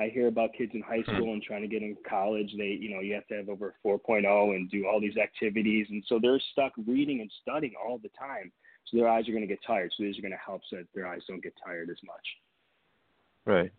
I 0.00 0.08
hear 0.08 0.28
about 0.28 0.54
kids 0.54 0.72
in 0.74 0.80
high 0.82 1.02
Hmm. 1.06 1.16
school 1.16 1.32
and 1.32 1.42
trying 1.42 1.62
to 1.62 1.68
get 1.68 1.82
in 1.82 1.96
college. 2.08 2.52
They, 2.56 2.68
you 2.80 2.94
know, 2.94 3.00
you 3.00 3.14
have 3.14 3.26
to 3.28 3.34
have 3.34 3.48
over 3.48 3.74
4.0 3.84 4.54
and 4.54 4.70
do 4.70 4.86
all 4.86 5.00
these 5.00 5.16
activities, 5.16 5.86
and 5.90 6.02
so 6.06 6.18
they're 6.18 6.40
stuck 6.52 6.72
reading 6.86 7.20
and 7.20 7.30
studying 7.42 7.74
all 7.76 7.98
the 7.98 8.08
time. 8.10 8.50
So 8.86 8.96
their 8.96 9.08
eyes 9.08 9.28
are 9.28 9.32
going 9.32 9.42
to 9.42 9.48
get 9.48 9.62
tired. 9.64 9.92
So 9.96 10.02
these 10.02 10.18
are 10.18 10.22
going 10.22 10.32
to 10.32 10.38
help 10.38 10.62
so 10.68 10.76
that 10.76 10.86
their 10.94 11.06
eyes 11.06 11.22
don't 11.28 11.42
get 11.42 11.54
tired 11.64 11.88
as 11.90 12.02
much. 12.02 12.26
Right. 13.44 13.72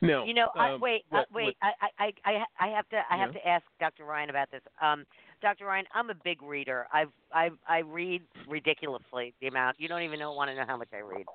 No. 0.00 0.24
You 0.24 0.34
know, 0.34 0.48
I, 0.56 0.72
um, 0.72 0.80
wait, 0.80 1.04
what- 1.08 1.20
uh, 1.20 1.24
wait. 1.32 1.56
what- 1.60 1.74
I, 1.80 1.88
I, 1.98 2.12
I, 2.24 2.44
I 2.58 2.68
have 2.68 2.88
to, 2.88 3.00
I 3.10 3.16
have 3.16 3.32
to 3.32 3.46
ask 3.48 3.64
Dr. 3.78 4.04
Ryan 4.04 4.30
about 4.30 4.50
this. 4.50 4.62
Um, 4.80 5.06
Dr. 5.40 5.66
Ryan, 5.66 5.86
I'm 5.94 6.10
a 6.10 6.14
big 6.14 6.42
reader. 6.42 6.86
I've, 6.92 7.10
I, 7.32 7.50
I 7.68 7.78
read 7.78 8.22
ridiculously 8.48 9.34
the 9.40 9.46
amount. 9.46 9.78
You 9.78 9.86
don't 9.88 10.02
even 10.02 10.18
know, 10.18 10.32
want 10.32 10.50
to 10.50 10.56
know 10.56 10.64
how 10.66 10.76
much 10.76 10.88
I 10.92 10.98
read. 10.98 11.26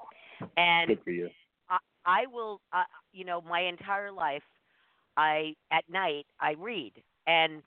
And 0.58 0.90
Good 0.90 1.04
for 1.04 1.12
you. 1.12 1.30
I, 2.06 2.26
will, 2.32 2.62
uh, 2.72 2.84
you 3.12 3.26
know, 3.26 3.42
my 3.42 3.62
entire 3.62 4.12
life, 4.12 4.44
I 5.18 5.54
at 5.72 5.84
night 5.90 6.26
I 6.40 6.54
read, 6.60 6.94
and 7.28 7.62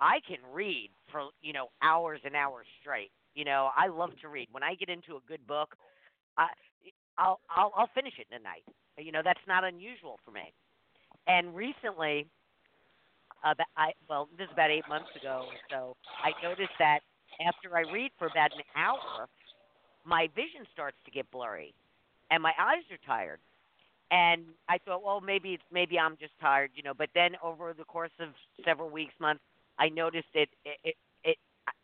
I 0.00 0.20
can 0.26 0.38
read 0.52 0.90
for 1.10 1.28
you 1.42 1.52
know 1.52 1.68
hours 1.82 2.20
and 2.24 2.34
hours 2.36 2.66
straight. 2.80 3.10
You 3.34 3.44
know, 3.44 3.70
I 3.76 3.88
love 3.88 4.10
to 4.22 4.28
read. 4.28 4.48
When 4.52 4.62
I 4.62 4.74
get 4.74 4.88
into 4.88 5.16
a 5.16 5.20
good 5.26 5.46
book, 5.46 5.74
I 6.36 6.48
I'll 7.18 7.40
I'll 7.50 7.72
I'll 7.76 7.90
finish 7.94 8.14
it 8.18 8.26
in 8.30 8.40
a 8.40 8.42
night. 8.42 8.64
You 8.98 9.12
know, 9.12 9.22
that's 9.24 9.40
not 9.48 9.64
unusual 9.64 10.18
for 10.24 10.30
me. 10.30 10.52
And 11.26 11.54
recently, 11.54 12.26
uh, 13.44 13.54
I 13.76 13.92
well, 14.08 14.28
this 14.36 14.44
is 14.44 14.52
about 14.52 14.70
eight 14.70 14.88
months 14.88 15.10
ago. 15.18 15.46
So 15.70 15.96
I 16.22 16.32
noticed 16.46 16.76
that 16.78 17.00
after 17.40 17.76
I 17.76 17.90
read 17.90 18.10
for 18.18 18.26
about 18.26 18.52
an 18.52 18.62
hour, 18.76 19.28
my 20.04 20.28
vision 20.34 20.66
starts 20.72 20.96
to 21.06 21.10
get 21.10 21.30
blurry, 21.30 21.74
and 22.30 22.42
my 22.42 22.52
eyes 22.58 22.84
are 22.90 23.00
tired. 23.06 23.40
And 24.10 24.44
I 24.68 24.78
thought, 24.78 25.02
well, 25.02 25.20
maybe 25.20 25.54
it's 25.54 25.62
maybe 25.72 25.98
I'm 25.98 26.16
just 26.18 26.32
tired, 26.40 26.70
you 26.74 26.82
know. 26.82 26.94
But 26.96 27.08
then 27.14 27.32
over 27.42 27.72
the 27.72 27.84
course 27.84 28.12
of 28.20 28.28
several 28.64 28.90
weeks, 28.90 29.14
months, 29.18 29.42
I 29.78 29.88
noticed 29.88 30.28
it. 30.34 30.48
It, 30.64 30.78
it, 30.84 30.94
it 31.24 31.36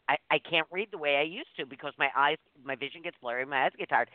I, 0.09 0.17
I 0.31 0.39
can't 0.39 0.67
read 0.71 0.89
the 0.91 0.99
way 0.99 1.17
I 1.17 1.23
used 1.23 1.51
to 1.59 1.67
because 1.67 1.93
my 1.99 2.09
eyes, 2.17 2.37
my 2.65 2.75
vision 2.77 3.03
gets 3.03 3.17
blurry, 3.21 3.45
my 3.47 3.65
eyes 3.65 3.73
get 3.79 3.89
tired. 3.89 4.11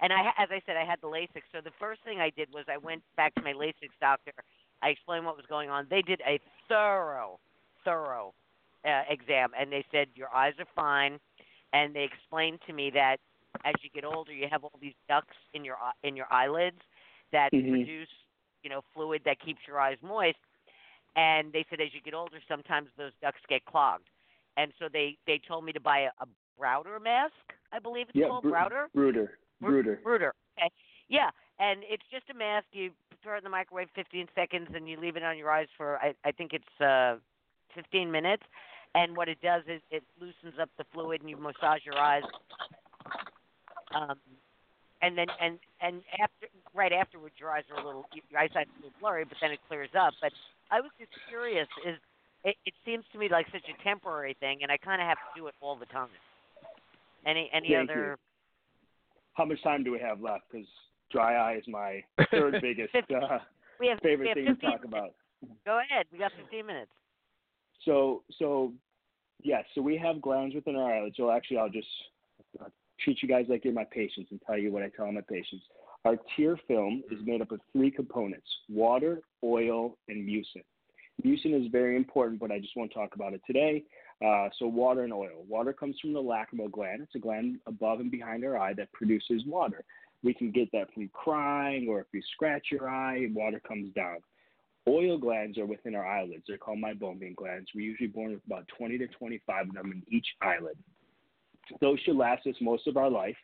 And 0.00 0.12
I, 0.12 0.28
as 0.38 0.48
I 0.50 0.60
said, 0.66 0.76
I 0.76 0.84
had 0.84 1.00
the 1.00 1.08
LASIK. 1.08 1.42
So 1.52 1.60
the 1.62 1.72
first 1.80 2.02
thing 2.04 2.20
I 2.20 2.30
did 2.30 2.48
was 2.52 2.64
I 2.68 2.76
went 2.76 3.02
back 3.16 3.34
to 3.34 3.42
my 3.42 3.52
LASIK 3.52 3.90
doctor. 4.00 4.32
I 4.82 4.88
explained 4.90 5.26
what 5.26 5.36
was 5.36 5.46
going 5.48 5.70
on. 5.70 5.86
They 5.90 6.02
did 6.02 6.20
a 6.26 6.38
thorough, 6.68 7.40
thorough 7.84 8.34
uh, 8.84 9.02
exam, 9.08 9.50
and 9.58 9.72
they 9.72 9.84
said 9.90 10.08
your 10.14 10.32
eyes 10.34 10.54
are 10.58 10.66
fine. 10.76 11.18
And 11.72 11.94
they 11.94 12.04
explained 12.04 12.60
to 12.66 12.72
me 12.72 12.90
that 12.94 13.16
as 13.64 13.74
you 13.82 13.90
get 13.90 14.04
older, 14.04 14.32
you 14.32 14.46
have 14.50 14.62
all 14.62 14.78
these 14.80 14.94
ducts 15.08 15.36
in 15.52 15.64
your 15.64 15.76
in 16.02 16.16
your 16.16 16.26
eyelids 16.30 16.80
that 17.32 17.52
Mhm. 17.52 17.70
produce, 17.70 18.08
you 18.62 18.70
know, 18.70 18.82
fluid 18.94 19.22
that 19.24 19.38
keeps 19.40 19.66
your 19.66 19.80
eyes 19.80 19.98
moist. 20.02 20.38
And 21.16 21.52
they 21.52 21.64
said 21.68 21.80
as 21.80 21.92
you 21.94 22.00
get 22.00 22.14
older, 22.14 22.40
sometimes 22.46 22.90
those 22.96 23.12
ducts 23.20 23.40
get 23.48 23.64
clogged. 23.64 24.08
And 24.56 24.72
so 24.78 24.88
they 24.88 25.16
they 25.26 25.38
told 25.38 25.64
me 25.64 25.72
to 25.72 25.80
buy 25.80 26.00
a, 26.00 26.10
a 26.20 26.26
Browder 26.58 27.00
mask, 27.00 27.34
I 27.72 27.78
believe 27.78 28.08
it's 28.08 28.16
yeah, 28.16 28.28
called 28.28 28.42
Bru- 28.42 28.52
Browder. 28.52 28.86
Bruder, 28.92 29.38
Bru- 29.60 29.70
Bruder. 29.70 30.00
Bruder. 30.02 30.34
Okay. 30.58 30.70
Yeah, 31.08 31.30
and 31.58 31.84
it's 31.84 32.02
just 32.10 32.28
a 32.30 32.34
mask. 32.34 32.66
You 32.72 32.90
throw 33.22 33.34
it 33.34 33.38
in 33.38 33.44
the 33.44 33.50
microwave 33.50 33.88
15 33.94 34.28
seconds, 34.34 34.68
and 34.74 34.88
you 34.88 34.98
leave 34.98 35.16
it 35.16 35.22
on 35.22 35.38
your 35.38 35.50
eyes 35.50 35.68
for 35.76 35.98
I, 35.98 36.14
I 36.24 36.32
think 36.32 36.52
it's 36.52 36.80
uh, 36.80 37.16
15 37.74 38.10
minutes. 38.10 38.42
And 38.94 39.16
what 39.16 39.28
it 39.28 39.40
does 39.40 39.62
is 39.68 39.80
it 39.90 40.02
loosens 40.20 40.58
up 40.60 40.70
the 40.78 40.84
fluid, 40.92 41.20
and 41.20 41.30
you 41.30 41.36
massage 41.36 41.84
your 41.84 41.98
eyes. 41.98 42.22
Um, 43.94 44.18
and 45.00 45.16
then 45.16 45.28
and 45.40 45.58
and 45.80 46.02
after 46.20 46.48
right 46.74 46.92
afterwards, 46.92 47.34
your 47.38 47.50
eyes 47.50 47.64
are 47.70 47.82
a 47.82 47.86
little 47.86 48.06
your 48.12 48.40
eyesight's 48.40 48.70
a 48.78 48.86
little 48.86 48.98
blurry, 49.00 49.24
but 49.24 49.36
then 49.40 49.52
it 49.52 49.60
clears 49.68 49.90
up. 49.98 50.14
But 50.20 50.32
I 50.70 50.80
was 50.80 50.90
just 50.98 51.10
curious. 51.28 51.68
Is 51.86 51.96
it, 52.44 52.56
it 52.66 52.74
seems 52.84 53.04
to 53.12 53.18
me 53.18 53.28
like 53.28 53.46
such 53.52 53.66
a 53.68 53.82
temporary 53.82 54.36
thing, 54.40 54.60
and 54.62 54.70
I 54.72 54.76
kind 54.76 55.00
of 55.02 55.08
have 55.08 55.18
to 55.18 55.40
do 55.40 55.46
it 55.48 55.54
all 55.60 55.76
the 55.76 55.86
time. 55.86 56.08
Any 57.26 57.50
any 57.52 57.68
Thank 57.68 57.88
you. 57.90 57.94
other? 57.94 58.18
How 59.34 59.44
much 59.44 59.62
time 59.62 59.84
do 59.84 59.92
we 59.92 60.00
have 60.00 60.20
left? 60.20 60.44
Because 60.50 60.66
dry 61.10 61.34
eye 61.34 61.56
is 61.56 61.64
my 61.68 62.02
third 62.30 62.58
biggest 62.62 62.92
Fifty- 62.92 63.14
uh, 63.14 63.38
We 63.80 63.88
have 63.88 63.98
we 64.02 64.10
favorite 64.10 64.28
have 64.28 64.34
thing 64.34 64.46
to 64.46 64.52
15 64.54 64.70
talk 64.70 64.84
about. 64.84 65.14
Go 65.64 65.80
ahead. 65.80 66.06
We 66.12 66.18
got 66.18 66.32
15 66.40 66.66
minutes. 66.66 66.90
So, 67.84 68.22
so 68.38 68.72
yes, 69.42 69.64
so 69.74 69.80
we 69.82 69.96
have 69.96 70.20
glands 70.20 70.54
within 70.54 70.74
our 70.76 70.92
eyelids. 70.92 71.16
So 71.16 71.30
actually, 71.30 71.58
I'll 71.58 71.68
just 71.68 71.86
uh, 72.60 72.64
treat 73.00 73.22
you 73.22 73.28
guys 73.28 73.46
like 73.48 73.64
you're 73.64 73.72
my 73.72 73.84
patients 73.84 74.28
and 74.30 74.40
tell 74.46 74.58
you 74.58 74.72
what 74.72 74.82
I 74.82 74.88
tell 74.88 75.10
my 75.12 75.20
patients. 75.20 75.62
Our 76.04 76.16
tear 76.36 76.58
film 76.68 77.02
is 77.10 77.18
made 77.24 77.42
up 77.42 77.52
of 77.52 77.60
three 77.72 77.90
components: 77.90 78.48
water, 78.68 79.20
oil, 79.42 79.96
and 80.08 80.26
mucin. 80.28 80.62
Mucin 81.24 81.60
is 81.60 81.70
very 81.72 81.96
important, 81.96 82.38
but 82.40 82.52
I 82.52 82.60
just 82.60 82.76
won't 82.76 82.92
talk 82.92 83.14
about 83.14 83.34
it 83.34 83.42
today. 83.46 83.82
Uh, 84.24 84.48
so 84.58 84.66
water 84.66 85.02
and 85.02 85.12
oil. 85.12 85.44
Water 85.48 85.72
comes 85.72 85.96
from 86.00 86.12
the 86.12 86.22
lacrimal 86.22 86.70
gland. 86.70 87.02
It's 87.02 87.14
a 87.14 87.18
gland 87.18 87.58
above 87.66 88.00
and 88.00 88.10
behind 88.10 88.44
our 88.44 88.56
eye 88.56 88.74
that 88.74 88.92
produces 88.92 89.42
water. 89.46 89.84
We 90.22 90.34
can 90.34 90.50
get 90.50 90.70
that 90.72 90.92
from 90.92 91.08
crying, 91.12 91.88
or 91.88 92.00
if 92.00 92.06
you 92.12 92.20
scratch 92.32 92.66
your 92.70 92.88
eye, 92.88 93.28
water 93.32 93.60
comes 93.66 93.92
down. 93.94 94.18
Oil 94.88 95.18
glands 95.18 95.58
are 95.58 95.66
within 95.66 95.94
our 95.94 96.06
eyelids. 96.06 96.44
They're 96.48 96.56
called 96.56 96.78
meibomian 96.78 97.36
glands. 97.36 97.68
We're 97.74 97.82
usually 97.82 98.08
born 98.08 98.32
with 98.32 98.44
about 98.46 98.66
20 98.76 98.98
to 98.98 99.06
25 99.06 99.68
of 99.68 99.74
them 99.74 99.92
in 99.92 100.02
each 100.08 100.26
eyelid. 100.40 100.78
Those 101.80 102.00
should 102.00 102.16
last 102.16 102.46
us 102.46 102.54
most 102.60 102.86
of 102.86 102.96
our 102.96 103.10
life. 103.10 103.36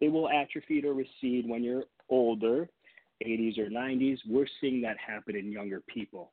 They 0.00 0.08
will 0.08 0.28
atrophy 0.28 0.84
or 0.84 0.94
recede 0.94 1.48
when 1.48 1.62
you're 1.62 1.84
older, 2.12 2.68
80s 3.26 3.58
or 3.58 3.68
90s. 3.68 4.18
We're 4.28 4.46
seeing 4.60 4.82
that 4.82 4.96
happen 4.98 5.34
in 5.34 5.50
younger 5.50 5.82
people. 5.88 6.32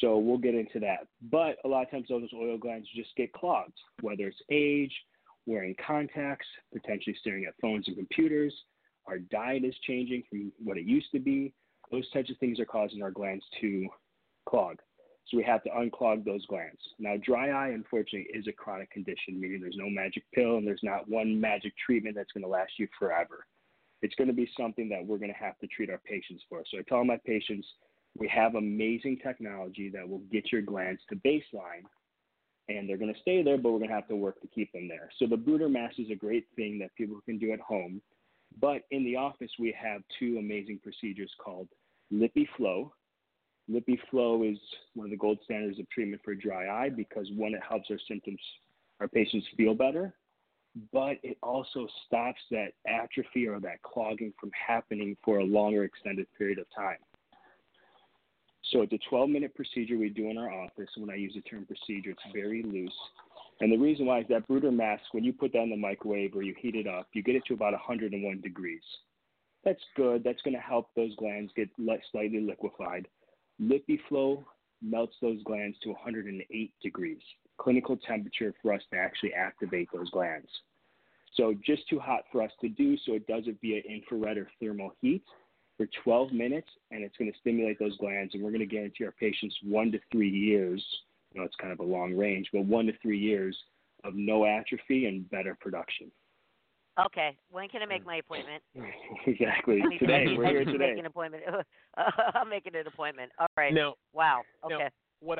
So 0.00 0.18
we'll 0.18 0.38
get 0.38 0.54
into 0.54 0.78
that. 0.80 1.08
But 1.30 1.56
a 1.64 1.68
lot 1.68 1.82
of 1.82 1.90
times 1.90 2.06
those 2.08 2.28
oil 2.34 2.56
glands 2.56 2.88
just 2.94 3.14
get 3.16 3.32
clogged, 3.32 3.72
whether 4.00 4.28
it's 4.28 4.40
age, 4.50 4.92
wearing 5.46 5.74
contacts, 5.84 6.46
potentially 6.72 7.16
staring 7.20 7.46
at 7.46 7.54
phones 7.60 7.88
and 7.88 7.96
computers. 7.96 8.54
Our 9.06 9.18
diet 9.18 9.64
is 9.64 9.74
changing 9.86 10.22
from 10.28 10.52
what 10.62 10.76
it 10.76 10.84
used 10.84 11.10
to 11.12 11.18
be. 11.18 11.52
Those 11.90 12.08
types 12.10 12.30
of 12.30 12.36
things 12.36 12.60
are 12.60 12.66
causing 12.66 13.02
our 13.02 13.10
glands 13.10 13.44
to 13.60 13.88
clog. 14.48 14.76
So 15.28 15.36
we 15.36 15.42
have 15.44 15.62
to 15.64 15.70
unclog 15.70 16.24
those 16.24 16.44
glands. 16.46 16.80
Now, 16.98 17.14
dry 17.22 17.50
eye, 17.50 17.70
unfortunately, 17.70 18.28
is 18.32 18.46
a 18.46 18.52
chronic 18.52 18.90
condition, 18.90 19.40
meaning 19.40 19.60
there's 19.60 19.76
no 19.76 19.90
magic 19.90 20.24
pill 20.34 20.56
and 20.56 20.66
there's 20.66 20.82
not 20.82 21.08
one 21.08 21.38
magic 21.38 21.72
treatment 21.84 22.14
that's 22.14 22.32
going 22.32 22.44
to 22.44 22.48
last 22.48 22.72
you 22.78 22.88
forever. 22.98 23.46
It's 24.02 24.14
going 24.14 24.28
to 24.28 24.34
be 24.34 24.48
something 24.56 24.88
that 24.90 25.04
we're 25.04 25.18
going 25.18 25.32
to 25.32 25.38
have 25.38 25.58
to 25.58 25.66
treat 25.66 25.90
our 25.90 25.98
patients 25.98 26.42
for. 26.48 26.62
So 26.70 26.78
I 26.78 26.82
tell 26.82 27.04
my 27.04 27.18
patients, 27.24 27.66
we 28.16 28.28
have 28.28 28.54
amazing 28.54 29.18
technology 29.22 29.90
that 29.90 30.08
will 30.08 30.22
get 30.32 30.50
your 30.52 30.62
glands 30.62 31.00
to 31.08 31.16
baseline, 31.16 31.84
and 32.68 32.88
they're 32.88 32.96
going 32.96 33.12
to 33.12 33.20
stay 33.20 33.42
there, 33.42 33.56
but 33.56 33.72
we're 33.72 33.78
going 33.78 33.90
to 33.90 33.94
have 33.94 34.08
to 34.08 34.16
work 34.16 34.40
to 34.40 34.48
keep 34.48 34.72
them 34.72 34.88
there. 34.88 35.10
So 35.18 35.26
the 35.26 35.36
Bruder 35.36 35.68
Mask 35.68 35.98
is 35.98 36.10
a 36.10 36.16
great 36.16 36.46
thing 36.54 36.78
that 36.80 36.94
people 36.96 37.20
can 37.24 37.38
do 37.38 37.52
at 37.52 37.60
home. 37.60 38.00
But 38.60 38.82
in 38.90 39.04
the 39.04 39.16
office, 39.16 39.50
we 39.58 39.74
have 39.80 40.02
two 40.18 40.38
amazing 40.38 40.80
procedures 40.82 41.30
called 41.42 41.68
LipiFlow. 42.12 42.90
Lippy 43.68 44.00
Flow 44.10 44.42
is 44.44 44.56
one 44.94 45.06
of 45.06 45.10
the 45.10 45.16
gold 45.16 45.38
standards 45.44 45.78
of 45.78 45.88
treatment 45.90 46.22
for 46.24 46.34
dry 46.34 46.66
eye 46.66 46.88
because 46.88 47.28
one, 47.34 47.54
it 47.54 47.60
helps 47.68 47.90
our 47.90 47.98
symptoms, 48.08 48.40
our 48.98 49.08
patients 49.08 49.46
feel 49.56 49.74
better, 49.74 50.14
but 50.92 51.16
it 51.22 51.36
also 51.42 51.86
stops 52.06 52.40
that 52.50 52.72
atrophy 52.86 53.46
or 53.46 53.60
that 53.60 53.82
clogging 53.82 54.32
from 54.38 54.50
happening 54.66 55.16
for 55.24 55.38
a 55.38 55.44
longer 55.44 55.84
extended 55.84 56.26
period 56.36 56.58
of 56.58 56.66
time. 56.74 56.98
So 58.72 58.82
it's 58.82 58.92
a 58.92 58.98
12 59.08 59.30
minute 59.30 59.54
procedure 59.54 59.96
we 59.96 60.10
do 60.10 60.30
in 60.30 60.36
our 60.36 60.52
office. 60.52 60.90
When 60.96 61.10
I 61.10 61.14
use 61.14 61.32
the 61.34 61.40
term 61.42 61.64
procedure, 61.64 62.10
it's 62.10 62.34
very 62.34 62.62
loose. 62.62 62.92
And 63.60 63.72
the 63.72 63.78
reason 63.78 64.06
why 64.06 64.20
is 64.20 64.26
that 64.28 64.46
Bruder 64.46 64.70
mask, 64.70 65.02
when 65.12 65.24
you 65.24 65.32
put 65.32 65.52
that 65.52 65.62
in 65.62 65.70
the 65.70 65.76
microwave 65.76 66.34
or 66.36 66.42
you 66.42 66.54
heat 66.60 66.74
it 66.74 66.86
up, 66.86 67.08
you 67.12 67.22
get 67.22 67.34
it 67.34 67.44
to 67.46 67.54
about 67.54 67.72
101 67.72 68.40
degrees. 68.40 68.82
That's 69.64 69.82
good. 69.96 70.22
That's 70.22 70.40
going 70.42 70.54
to 70.54 70.60
help 70.60 70.90
those 70.94 71.14
glands 71.16 71.50
get 71.56 71.68
slightly 72.12 72.40
liquefied. 72.40 73.08
LipiFlow 73.60 74.44
melts 74.80 75.16
those 75.20 75.42
glands 75.42 75.76
to 75.82 75.90
108 75.90 76.72
degrees, 76.80 77.18
clinical 77.58 77.96
temperature 77.96 78.54
for 78.62 78.72
us 78.72 78.82
to 78.92 78.98
actually 78.98 79.34
activate 79.34 79.88
those 79.92 80.08
glands. 80.10 80.48
So 81.34 81.54
just 81.64 81.88
too 81.88 81.98
hot 81.98 82.22
for 82.32 82.42
us 82.42 82.50
to 82.60 82.68
do, 82.68 82.96
so 83.06 83.12
it 83.14 83.26
does 83.26 83.44
it 83.46 83.56
via 83.60 83.80
infrared 83.88 84.38
or 84.38 84.48
thermal 84.60 84.92
heat 85.00 85.22
for 85.76 85.86
12 86.02 86.32
minutes, 86.32 86.68
and 86.90 87.04
it's 87.04 87.16
going 87.16 87.30
to 87.32 87.38
stimulate 87.38 87.78
those 87.78 87.96
glands, 87.98 88.34
and 88.34 88.42
we're 88.42 88.50
going 88.50 88.60
to 88.60 88.66
guarantee 88.66 89.04
our 89.04 89.12
patients 89.12 89.56
one 89.62 89.92
to 89.92 89.98
three 90.10 90.30
years. 90.30 90.84
You 91.32 91.40
know, 91.40 91.44
it's 91.46 91.54
kind 91.56 91.72
of 91.72 91.80
a 91.80 91.84
long 91.84 92.16
range, 92.16 92.48
but 92.52 92.64
one 92.64 92.86
to 92.86 92.92
three 93.00 93.18
years 93.18 93.56
of 94.04 94.14
no 94.14 94.44
atrophy 94.44 95.06
and 95.06 95.28
better 95.30 95.56
production. 95.60 96.10
Okay. 97.06 97.36
When 97.50 97.68
can 97.68 97.82
I 97.82 97.86
make 97.86 98.04
my 98.04 98.16
appointment? 98.16 98.62
exactly. 99.26 99.80
I 99.84 99.88
need 99.88 99.98
to- 99.98 100.06
Today, 100.06 100.34
we're 100.36 100.48
here 100.48 100.64
today. 100.64 100.90
Make 100.90 100.98
an 100.98 101.06
appointment. 101.06 101.44
I'm 102.34 102.48
making 102.48 102.74
an 102.74 102.86
appointment. 102.88 103.30
All 103.38 103.46
right. 103.56 103.72
Now, 103.72 103.94
Wow. 104.12 104.42
Now- 104.68 104.76
Okay. 104.76 104.88
what 105.20 105.38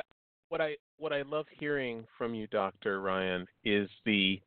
what 0.49 0.61
I 0.61 0.75
what 0.97 1.11
I 1.13 1.21
love 1.23 1.45
hearing 1.59 2.05
from 2.17 2.33
you, 2.33 2.47
Doctor 2.47 3.01
Ryan, 3.01 3.45
is 3.65 3.89
the 4.05 4.39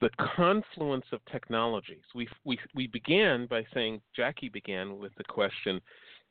the 0.00 0.10
confluence 0.36 1.06
of 1.12 1.20
technologies. 1.30 2.02
We 2.14 2.28
we 2.44 2.58
we 2.74 2.86
began 2.86 3.46
by 3.46 3.64
saying 3.72 4.00
Jackie 4.14 4.48
began 4.48 4.98
with 4.98 5.14
the 5.16 5.24
question: 5.24 5.80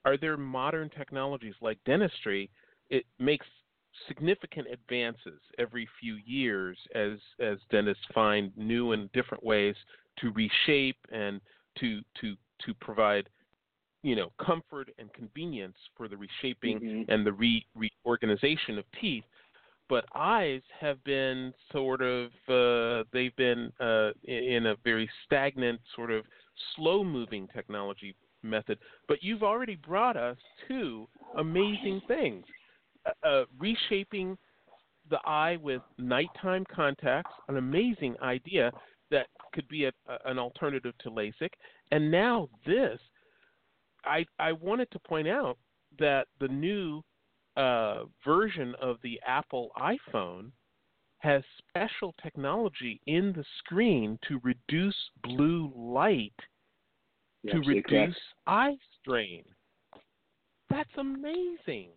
Are 0.05 0.17
there 0.17 0.37
modern 0.37 0.89
technologies 0.89 1.55
like 1.61 1.79
dentistry? 1.85 2.49
It 2.89 3.05
makes 3.19 3.45
significant 4.07 4.67
advances 4.71 5.39
every 5.59 5.87
few 5.99 6.15
years 6.25 6.77
as 6.95 7.19
as 7.39 7.57
dentists 7.69 8.03
find 8.13 8.51
new 8.57 8.91
and 8.91 9.11
different 9.13 9.43
ways 9.43 9.75
to 10.19 10.31
reshape 10.31 10.97
and 11.11 11.39
to 11.79 12.01
to 12.19 12.35
to 12.65 12.73
provide 12.75 13.29
you 14.03 14.15
know 14.15 14.31
comfort 14.43 14.89
and 14.99 15.11
convenience 15.13 15.77
for 15.95 16.07
the 16.07 16.17
reshaping 16.17 16.79
Mhm. 16.79 17.05
and 17.07 17.25
the 17.25 17.33
re- 17.33 17.65
reorganization 17.75 18.77
of 18.77 18.85
teeth. 18.99 19.23
But 19.93 20.05
eyes 20.15 20.63
have 20.79 21.03
been 21.03 21.53
sort 21.71 22.01
of 22.01 22.31
uh, 22.49 23.03
they've 23.13 23.35
been 23.35 23.71
uh, 23.79 24.09
in 24.23 24.65
a 24.65 24.75
very 24.83 25.07
stagnant, 25.23 25.79
sort 25.95 26.09
of 26.09 26.25
slow-moving 26.75 27.47
technology 27.53 28.15
method. 28.41 28.79
But 29.07 29.21
you've 29.21 29.43
already 29.43 29.75
brought 29.75 30.17
us 30.17 30.37
two 30.67 31.07
amazing 31.37 32.01
things: 32.07 32.43
uh, 33.05 33.27
uh, 33.27 33.43
reshaping 33.59 34.35
the 35.11 35.19
eye 35.27 35.57
with 35.61 35.83
nighttime 35.99 36.65
contacts, 36.73 37.35
an 37.47 37.57
amazing 37.57 38.15
idea 38.23 38.71
that 39.11 39.27
could 39.53 39.67
be 39.67 39.85
a, 39.85 39.91
an 40.25 40.39
alternative 40.39 40.95
to 41.01 41.11
LASIK, 41.11 41.51
and 41.91 42.09
now 42.09 42.49
this. 42.65 42.99
I 44.05 44.25
I 44.39 44.53
wanted 44.53 44.89
to 44.89 44.97
point 44.97 45.27
out 45.27 45.59
that 45.99 46.29
the 46.39 46.47
new 46.47 47.03
uh, 47.57 48.03
version 48.25 48.75
of 48.81 48.97
the 49.03 49.19
Apple 49.25 49.71
iPhone 49.77 50.51
has 51.19 51.43
special 51.57 52.13
technology 52.21 52.99
in 53.07 53.31
the 53.33 53.45
screen 53.59 54.19
to 54.27 54.41
reduce 54.43 54.95
blue 55.23 55.71
light 55.75 56.33
to 57.49 57.59
reduce 57.59 57.85
correct. 57.85 58.15
eye 58.47 58.77
strain. 58.99 59.43
That's 60.69 60.89
amazing. 60.97 61.89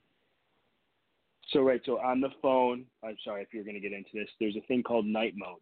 So 1.50 1.60
right, 1.60 1.80
so 1.84 1.98
on 2.00 2.20
the 2.20 2.30
phone, 2.42 2.84
I'm 3.04 3.16
sorry 3.24 3.42
if 3.42 3.48
you're 3.52 3.64
going 3.64 3.74
to 3.74 3.80
get 3.80 3.92
into 3.92 4.10
this. 4.14 4.28
There's 4.40 4.56
a 4.56 4.66
thing 4.66 4.82
called 4.82 5.06
night 5.06 5.34
mode. 5.36 5.60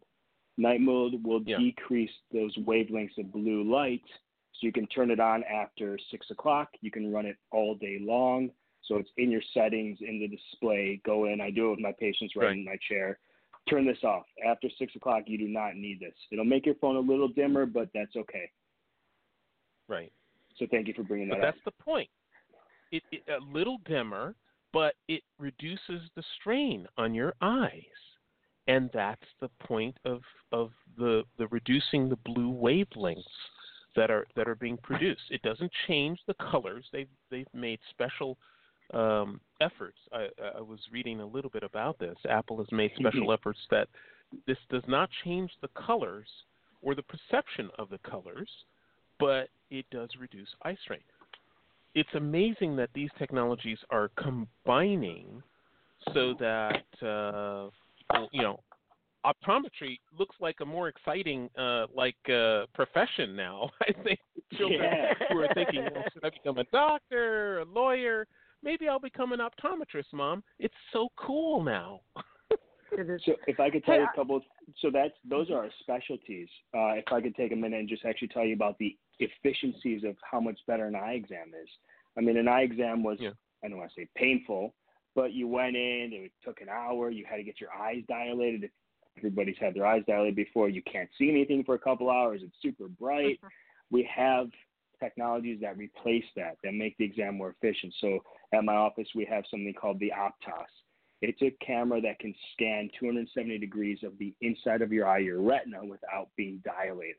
Night 0.57 0.81
mode 0.81 1.23
will 1.23 1.41
yeah. 1.45 1.57
decrease 1.57 2.09
those 2.33 2.55
wavelengths 2.57 3.17
of 3.17 3.31
blue 3.31 3.63
light, 3.63 4.01
so 4.53 4.59
you 4.61 4.71
can 4.71 4.87
turn 4.87 5.11
it 5.11 5.19
on 5.19 5.43
after 5.43 5.97
six 6.11 6.27
o'clock. 6.31 6.69
You 6.81 6.91
can 6.91 7.11
run 7.11 7.25
it 7.25 7.37
all 7.51 7.75
day 7.75 7.99
long. 8.01 8.49
So 8.87 8.97
it's 8.97 9.09
in 9.17 9.31
your 9.31 9.41
settings 9.53 9.97
in 10.01 10.19
the 10.19 10.27
display. 10.27 11.01
Go 11.05 11.25
in. 11.25 11.41
I 11.41 11.49
do 11.49 11.67
it 11.67 11.71
with 11.71 11.79
my 11.79 11.93
patients 11.99 12.33
right, 12.35 12.47
right. 12.47 12.57
in 12.57 12.65
my 12.65 12.77
chair. 12.87 13.17
Turn 13.69 13.85
this 13.85 14.03
off 14.03 14.25
after 14.45 14.67
six 14.77 14.95
o'clock. 14.95 15.23
You 15.25 15.37
do 15.37 15.47
not 15.47 15.75
need 15.75 15.99
this. 15.99 16.13
It'll 16.31 16.45
make 16.45 16.65
your 16.65 16.75
phone 16.75 16.95
a 16.95 16.99
little 16.99 17.27
dimmer, 17.27 17.65
but 17.65 17.89
that's 17.93 18.15
okay. 18.15 18.49
Right. 19.87 20.11
So 20.57 20.65
thank 20.69 20.87
you 20.87 20.93
for 20.93 21.03
bringing 21.03 21.29
that 21.29 21.39
but 21.39 21.47
up. 21.47 21.55
That's 21.55 21.65
the 21.65 21.83
point. 21.83 22.09
It, 22.91 23.03
it, 23.11 23.23
a 23.27 23.43
little 23.51 23.79
dimmer, 23.85 24.35
but 24.71 24.93
it 25.07 25.23
reduces 25.39 26.01
the 26.15 26.23
strain 26.39 26.87
on 26.97 27.13
your 27.13 27.33
eyes, 27.41 27.81
and 28.67 28.89
that's 28.93 29.25
the 29.41 29.49
point 29.59 29.97
of 30.05 30.21
of 30.51 30.71
the 30.97 31.23
the 31.37 31.47
reducing 31.47 32.07
the 32.07 32.17
blue 32.17 32.53
wavelengths 32.53 33.23
that 33.95 34.11
are 34.11 34.27
that 34.35 34.47
are 34.47 34.55
being 34.55 34.77
produced. 34.77 35.23
It 35.31 35.41
doesn't 35.41 35.71
change 35.87 36.19
the 36.27 36.35
colors. 36.35 36.85
They've 36.93 37.09
they've 37.31 37.47
made 37.53 37.79
special 37.89 38.37
um, 38.93 39.39
efforts. 39.61 39.97
I, 40.11 40.27
I 40.57 40.61
was 40.61 40.79
reading 40.91 41.21
a 41.21 41.25
little 41.25 41.49
bit 41.49 41.63
about 41.63 41.99
this. 41.99 42.15
Apple 42.29 42.57
has 42.57 42.67
made 42.71 42.91
special 42.95 43.21
mm-hmm. 43.21 43.31
efforts 43.31 43.59
that 43.71 43.87
this 44.47 44.57
does 44.69 44.83
not 44.87 45.09
change 45.23 45.51
the 45.61 45.69
colors 45.69 46.27
or 46.81 46.95
the 46.95 47.03
perception 47.03 47.69
of 47.77 47.89
the 47.89 47.99
colors, 47.99 48.49
but 49.19 49.49
it 49.71 49.85
does 49.91 50.09
reduce 50.19 50.49
eye 50.63 50.77
strain. 50.83 50.99
It's 51.93 52.09
amazing 52.13 52.75
that 52.75 52.89
these 52.93 53.09
technologies 53.17 53.77
are 53.89 54.09
combining 54.17 55.41
so 56.13 56.35
that 56.39 56.83
uh, 57.01 57.69
you 58.31 58.41
know 58.41 58.59
optometry 59.25 59.99
looks 60.17 60.35
like 60.39 60.57
a 60.61 60.65
more 60.65 60.87
exciting 60.87 61.49
uh, 61.57 61.85
like 61.95 62.17
uh, 62.29 62.65
profession 62.73 63.35
now. 63.35 63.71
I 63.81 63.93
think 64.03 64.19
children 64.57 64.81
yeah. 64.83 65.13
who 65.31 65.39
are 65.39 65.53
thinking, 65.53 65.87
well, 65.93 66.03
should 66.13 66.23
I 66.23 66.29
become 66.29 66.57
a 66.57 66.63
doctor, 66.65 67.59
a 67.59 67.65
lawyer? 67.65 68.27
Maybe 68.65 68.89
I'll 68.89 68.99
become 68.99 69.31
an 69.31 69.39
optometrist, 69.39 70.11
mom. 70.11 70.43
It's 70.57 70.73
so 70.91 71.07
cool 71.17 71.63
now. 71.63 72.01
so 72.49 73.35
if 73.47 73.59
I 73.59 73.69
could 73.69 73.85
tell 73.85 73.95
you 73.95 74.07
a 74.11 74.15
couple, 74.15 74.41
so 74.79 74.89
that's 74.91 75.13
those 75.29 75.51
are 75.51 75.57
our 75.57 75.69
specialties. 75.81 76.49
Uh, 76.75 76.93
if 76.95 77.05
I 77.11 77.21
could 77.21 77.35
take 77.35 77.51
a 77.51 77.55
minute 77.55 77.79
and 77.79 77.87
just 77.87 78.03
actually 78.05 78.29
tell 78.29 78.43
you 78.43 78.55
about 78.55 78.77
the 78.79 78.97
efficiencies 79.19 80.03
of 80.03 80.15
how 80.29 80.39
much 80.39 80.59
better 80.65 80.87
an 80.87 80.95
eye 80.95 81.13
exam 81.13 81.51
is. 81.61 81.69
I 82.17 82.21
mean, 82.21 82.37
an 82.37 82.47
eye 82.47 82.61
exam 82.61 83.03
was 83.03 83.17
yeah. 83.21 83.29
I 83.63 83.69
don't 83.69 83.77
want 83.77 83.91
to 83.95 84.01
say 84.01 84.07
painful, 84.15 84.73
but 85.13 85.31
you 85.31 85.47
went 85.47 85.75
in, 85.75 86.09
it 86.11 86.31
took 86.43 86.61
an 86.61 86.69
hour. 86.69 87.11
You 87.11 87.23
had 87.29 87.37
to 87.37 87.43
get 87.43 87.61
your 87.61 87.71
eyes 87.71 88.03
dilated. 88.07 88.71
Everybody's 89.17 89.57
had 89.59 89.75
their 89.75 89.85
eyes 89.85 90.03
dilated 90.07 90.35
before, 90.35 90.69
you 90.69 90.81
can't 90.91 91.09
see 91.17 91.29
anything 91.29 91.63
for 91.63 91.75
a 91.75 91.79
couple 91.79 92.09
hours. 92.09 92.41
It's 92.43 92.55
super 92.61 92.87
bright. 92.87 93.39
We 93.91 94.09
have 94.13 94.49
technologies 94.99 95.59
that 95.61 95.77
replace 95.77 96.25
that, 96.35 96.57
that 96.63 96.73
make 96.73 96.97
the 96.97 97.05
exam 97.05 97.37
more 97.37 97.55
efficient. 97.59 97.93
So 97.99 98.19
at 98.53 98.63
my 98.63 98.75
office, 98.75 99.07
we 99.15 99.25
have 99.25 99.43
something 99.49 99.73
called 99.73 99.99
the 99.99 100.11
Optos. 100.17 100.65
It's 101.21 101.41
a 101.41 101.55
camera 101.65 102.01
that 102.01 102.19
can 102.19 102.33
scan 102.53 102.89
270 102.99 103.57
degrees 103.57 103.99
of 104.03 104.17
the 104.19 104.33
inside 104.41 104.81
of 104.81 104.91
your 104.91 105.07
eye, 105.07 105.19
your 105.19 105.41
retina, 105.41 105.83
without 105.83 106.29
being 106.35 106.61
dilated. 106.63 107.15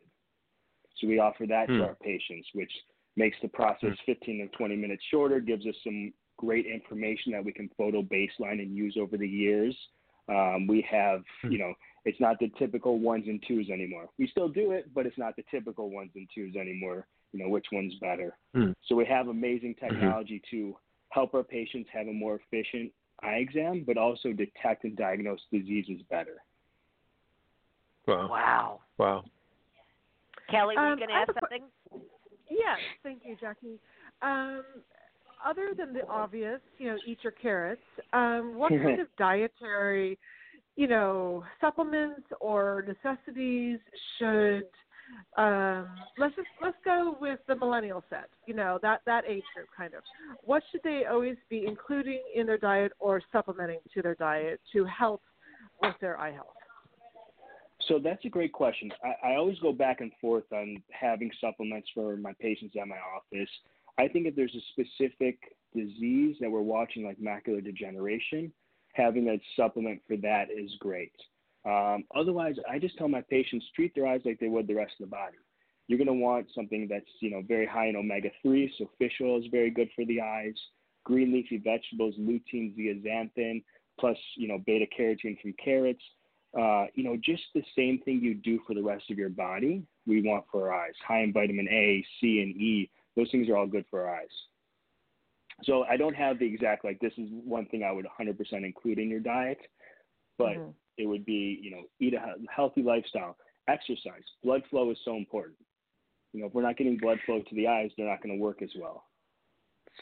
So 1.01 1.09
we 1.09 1.19
offer 1.19 1.47
that 1.47 1.69
hmm. 1.69 1.79
to 1.79 1.85
our 1.85 1.97
patients, 1.97 2.49
which 2.55 2.71
makes 3.17 3.37
the 3.43 3.49
process 3.49 3.97
hmm. 4.05 4.13
15 4.13 4.51
to 4.51 4.57
20 4.57 4.77
minutes 4.77 5.03
shorter, 5.11 5.41
gives 5.41 5.67
us 5.67 5.75
some 5.83 6.13
great 6.37 6.67
information 6.67 7.33
that 7.33 7.45
we 7.45 7.53
can 7.53 7.71
photo 7.77 8.03
baseline 8.03 8.61
and 8.61 8.77
use 8.77 8.97
over 9.01 9.17
the 9.17 9.29
years. 9.29 9.77
Um, 10.29 10.67
we 10.67 10.87
have, 10.91 11.23
hmm. 11.43 11.53
you 11.53 11.59
know, 11.59 11.73
it's 12.05 12.21
not 12.21 12.39
the 12.39 12.51
typical 12.59 13.01
ones 13.01 13.25
and 13.27 13.43
twos 13.47 13.69
anymore. 13.71 14.07
We 14.19 14.29
still 14.29 14.49
do 14.49 14.71
it, 14.73 14.95
but 14.95 15.07
it's 15.07 15.19
not 15.19 15.35
the 15.37 15.45
typical 15.51 15.91
ones 15.91 16.13
and 16.15 16.29
twos 16.33 16.55
anymore. 16.55 17.07
You 17.33 17.45
know, 17.45 17.49
which 17.49 17.67
one's 17.73 17.95
better? 18.01 18.37
Hmm. 18.55 18.73
So 18.89 18.95
we 18.95 19.05
have 19.07 19.29
amazing 19.29 19.75
mm-hmm. 19.75 19.95
technology 19.95 20.43
mm-hmm. 20.47 20.57
to 20.57 20.77
help 21.11 21.35
our 21.35 21.43
patients 21.43 21.89
have 21.93 22.09
a 22.09 22.13
more 22.13 22.41
efficient 22.41 22.93
eye 23.23 23.37
exam, 23.37 23.85
but 23.87 23.97
also 23.97 24.33
detect 24.33 24.85
and 24.85 24.97
diagnose 24.97 25.41
diseases 25.53 26.03
better. 26.11 26.43
Wow. 28.07 28.29
Wow. 28.31 28.81
Wow. 28.99 29.25
Kelly, 30.51 30.77
were 30.77 30.87
you 30.87 30.93
um, 30.93 30.99
going 30.99 31.09
to 31.09 31.15
add 31.15 31.29
something? 31.41 31.69
Yes, 32.49 32.79
thank 33.03 33.23
you, 33.25 33.37
Jackie. 33.41 33.81
Um, 34.23 34.63
other 35.45 35.73
than 35.77 35.93
the 35.93 36.07
obvious, 36.09 36.61
you 36.79 36.89
know, 36.89 36.97
eat 37.07 37.19
your 37.23 37.33
carrots, 37.33 37.83
um, 38.13 38.55
what 38.57 38.71
kind 38.83 39.01
of 39.01 39.09
dietary, 39.19 40.19
you 40.77 40.87
know, 40.87 41.45
supplements 41.61 42.29
or 42.41 42.85
necessities 42.87 43.79
should 44.19 44.69
um, 45.37 45.89
let's 46.19 46.35
just 46.35 46.49
let's 46.63 46.77
go 46.85 47.17
with 47.21 47.41
the 47.47 47.57
millennial 47.57 48.03
set. 48.09 48.29
You 48.47 48.55
know 48.55 48.79
that 48.83 49.03
that 49.07 49.25
age 49.27 49.45
group 49.55 49.69
kind 49.77 49.95
of. 49.95 50.03
What 50.43 50.63
should 50.71 50.83
they 50.83 51.05
always 51.11 51.37
be 51.49 51.67
including 51.67 52.23
in 52.35 52.47
their 52.47 52.59
diet 52.59 52.93
or 52.99 53.21
supplementing 53.33 53.81
to 53.95 54.03
their 54.03 54.15
diet 54.15 54.61
to 54.73 54.85
help 54.85 55.23
with 55.83 55.95
their 56.01 56.19
eye 56.19 56.33
health? 56.33 56.47
So 57.89 58.01
that's 58.03 58.25
a 58.25 58.29
great 58.29 58.53
question. 58.53 58.91
I, 59.05 59.33
I 59.33 59.37
always 59.37 59.59
go 59.61 59.73
back 59.73 60.01
and 60.01 60.11
forth 60.21 60.51
on 60.53 60.83
having 60.91 61.31
supplements 61.41 61.89
for 61.95 62.17
my 62.17 62.33
patients 62.41 62.75
at 62.81 62.89
my 62.89 62.97
office. 62.97 63.51
I 63.99 64.09
think 64.09 64.27
if 64.27 64.35
there's 64.35 64.55
a 64.55 64.83
specific 64.83 65.39
disease 65.75 66.37
that 66.41 66.51
we're 66.51 66.63
watching, 66.63 67.05
like 67.05 67.19
macular 67.19 67.63
degeneration, 67.63 68.53
having 68.95 69.29
a 69.29 69.41
supplement 69.55 70.01
for 70.07 70.17
that 70.19 70.47
is 70.51 70.71
great. 70.81 71.13
Um, 71.67 72.05
otherwise, 72.15 72.55
I 72.71 72.79
just 72.79 72.97
tell 72.97 73.09
my 73.09 73.23
patients 73.23 73.67
treat 73.75 73.95
their 73.95 74.07
eyes 74.07 74.21
like 74.25 74.39
they 74.39 74.49
would 74.49 74.69
the 74.69 74.75
rest 74.75 74.93
of 75.01 75.09
the 75.09 75.11
body. 75.11 75.37
You're 75.89 75.99
going 75.99 76.07
to 76.07 76.13
want 76.13 76.47
something 76.55 76.87
that's 76.89 77.07
you 77.21 77.31
know 77.31 77.43
very 77.47 77.67
high 77.67 77.89
in 77.89 77.97
omega 77.97 78.31
three, 78.43 78.73
so 78.79 78.89
fish 78.99 79.13
oil 79.21 79.39
is 79.39 79.47
very 79.51 79.71
good 79.71 79.89
for 79.95 80.05
the 80.05 80.21
eyes. 80.21 80.55
Green 81.05 81.33
leafy 81.33 81.59
vegetables, 81.59 82.15
lutein, 82.19 82.75
zeaxanthin, 82.77 83.63
plus 83.99 84.17
you 84.37 84.49
know 84.49 84.59
beta 84.65 84.87
carotene 84.99 85.41
from 85.41 85.55
carrots. 85.63 86.03
Uh, 86.57 86.87
you 86.95 87.05
know, 87.05 87.17
just 87.23 87.43
the 87.55 87.63
same 87.77 88.01
thing 88.05 88.21
you 88.21 88.35
do 88.35 88.61
for 88.67 88.75
the 88.75 88.83
rest 88.83 89.05
of 89.11 89.19
your 89.19 89.29
body, 89.29 89.83
we 90.07 90.23
want 90.23 90.45
for 90.51 90.73
our 90.73 90.85
eyes. 90.85 90.95
High 91.07 91.21
in 91.21 91.33
vitamin 91.33 91.69
A, 91.69 92.05
C, 92.21 92.41
and 92.41 92.57
E. 92.57 92.91
Those 93.17 93.31
things 93.31 93.49
are 93.49 93.57
all 93.57 93.67
good 93.67 93.85
for 93.91 94.07
our 94.07 94.17
eyes. 94.17 94.29
So 95.65 95.85
I 95.85 95.97
don't 95.97 96.15
have 96.15 96.39
the 96.39 96.47
exact 96.47 96.85
like 96.85 97.01
this 97.01 97.13
is 97.19 97.29
one 97.31 97.67
thing 97.67 97.83
I 97.83 97.91
would 97.91 98.07
100% 98.07 98.37
include 98.65 98.99
in 98.99 99.09
your 99.09 99.21
diet, 99.21 99.59
but 100.39 100.57
mm-hmm 100.57 100.71
it 100.99 101.07
would 101.07 101.25
be, 101.25 101.59
you 101.63 101.71
know, 101.71 101.83
eat 102.01 102.15
a 102.15 102.35
healthy 102.55 102.83
lifestyle, 102.83 103.37
exercise. 103.69 104.23
Blood 104.43 104.63
flow 104.71 104.91
is 104.91 104.99
so 105.05 105.17
important. 105.17 105.57
You 106.33 106.41
know, 106.41 106.47
if 106.47 106.55
we're 106.55 106.63
not 106.63 106.77
getting 106.77 106.99
blood 106.99 107.19
flow 107.25 107.41
to 107.41 107.55
the 107.55 107.67
eyes, 107.67 107.91
they're 107.97 108.09
not 108.09 108.23
going 108.23 108.37
to 108.37 108.43
work 108.43 108.63
as 108.63 108.71
well. 108.79 109.05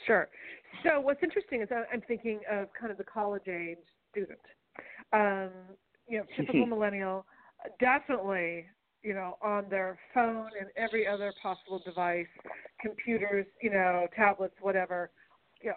Sure. 0.07 0.28
So 0.82 1.01
what's 1.01 1.22
interesting 1.22 1.62
is 1.62 1.68
I'm 1.70 2.01
thinking 2.03 2.40
of 2.51 2.68
kind 2.78 2.90
of 2.90 2.99
the 2.99 3.05
college 3.05 3.49
age 3.49 3.78
student. 4.11 4.40
Um, 5.12 5.51
you 6.09 6.18
know, 6.18 6.24
typical 6.36 6.66
millennial, 6.66 7.24
definitely, 7.80 8.66
you 9.03 9.14
know, 9.14 9.38
on 9.42 9.66
their 9.70 9.99
phone 10.12 10.49
and 10.59 10.70
every 10.76 11.07
other 11.07 11.32
possible 11.42 11.80
device, 11.84 12.26
computers, 12.80 13.47
you 13.62 13.70
know, 13.70 14.07
tablets, 14.16 14.55
whatever, 14.61 15.11
you 15.62 15.68
know, 15.68 15.76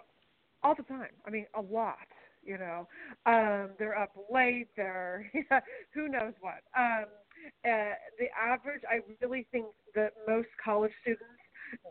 all 0.62 0.74
the 0.74 0.82
time. 0.82 1.10
I 1.26 1.30
mean, 1.30 1.46
a 1.54 1.60
lot 1.60 1.96
you 2.48 2.58
know 2.58 2.88
um 3.26 3.70
they're 3.78 3.98
up 3.98 4.12
late 4.32 4.68
they're 4.76 5.30
who 5.94 6.08
knows 6.08 6.34
what. 6.40 6.62
Um 6.78 7.06
uh, 7.64 7.94
the 8.18 8.26
average 8.38 8.82
i 8.90 9.00
really 9.22 9.46
think 9.52 9.66
that 9.94 10.12
most 10.28 10.48
college 10.64 10.92
students 11.02 11.37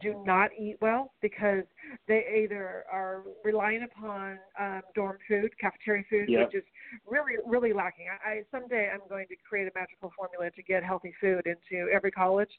do 0.02 0.22
not 0.26 0.52
eat 0.58 0.78
well 0.82 1.14
because 1.22 1.64
they 2.08 2.44
either 2.44 2.86
are 2.92 3.24
relying 3.44 3.84
upon 3.84 4.40
um, 4.60 4.82
dorm 4.96 5.18
food, 5.28 5.52
cafeteria 5.60 6.04
food, 6.10 6.30
yep. 6.30 6.48
which 6.48 6.56
is 6.56 6.64
really, 7.08 7.34
really 7.46 7.74
lacking. 7.74 8.08
I, 8.26 8.30
I 8.30 8.42
someday 8.52 8.90
I'm 8.94 9.08
going 9.10 9.28
to 9.28 9.36
create 9.48 9.68
a 9.68 9.72
magical 9.78 10.12
formula 10.16 10.52
to 10.52 10.64
get 10.64 10.84
healthy 10.84 11.14
food 11.20 11.46
into 11.46 11.90
every 11.92 12.12
college, 12.12 12.52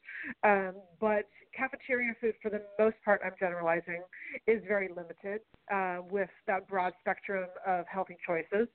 um, 0.45 0.75
but 1.01 1.25
cafeteria 1.57 2.15
food, 2.21 2.35
for 2.43 2.51
the 2.51 2.63
most 2.79 2.97
part, 3.05 3.21
I'm 3.25 3.35
generalizing, 3.39 4.03
is 4.47 4.63
very 4.67 4.89
limited 4.89 5.41
uh, 5.73 5.99
with 6.11 6.31
that 6.47 6.69
broad 6.69 6.93
spectrum 7.01 7.49
of 7.67 7.87
healthy 7.87 8.17
choices. 8.27 8.69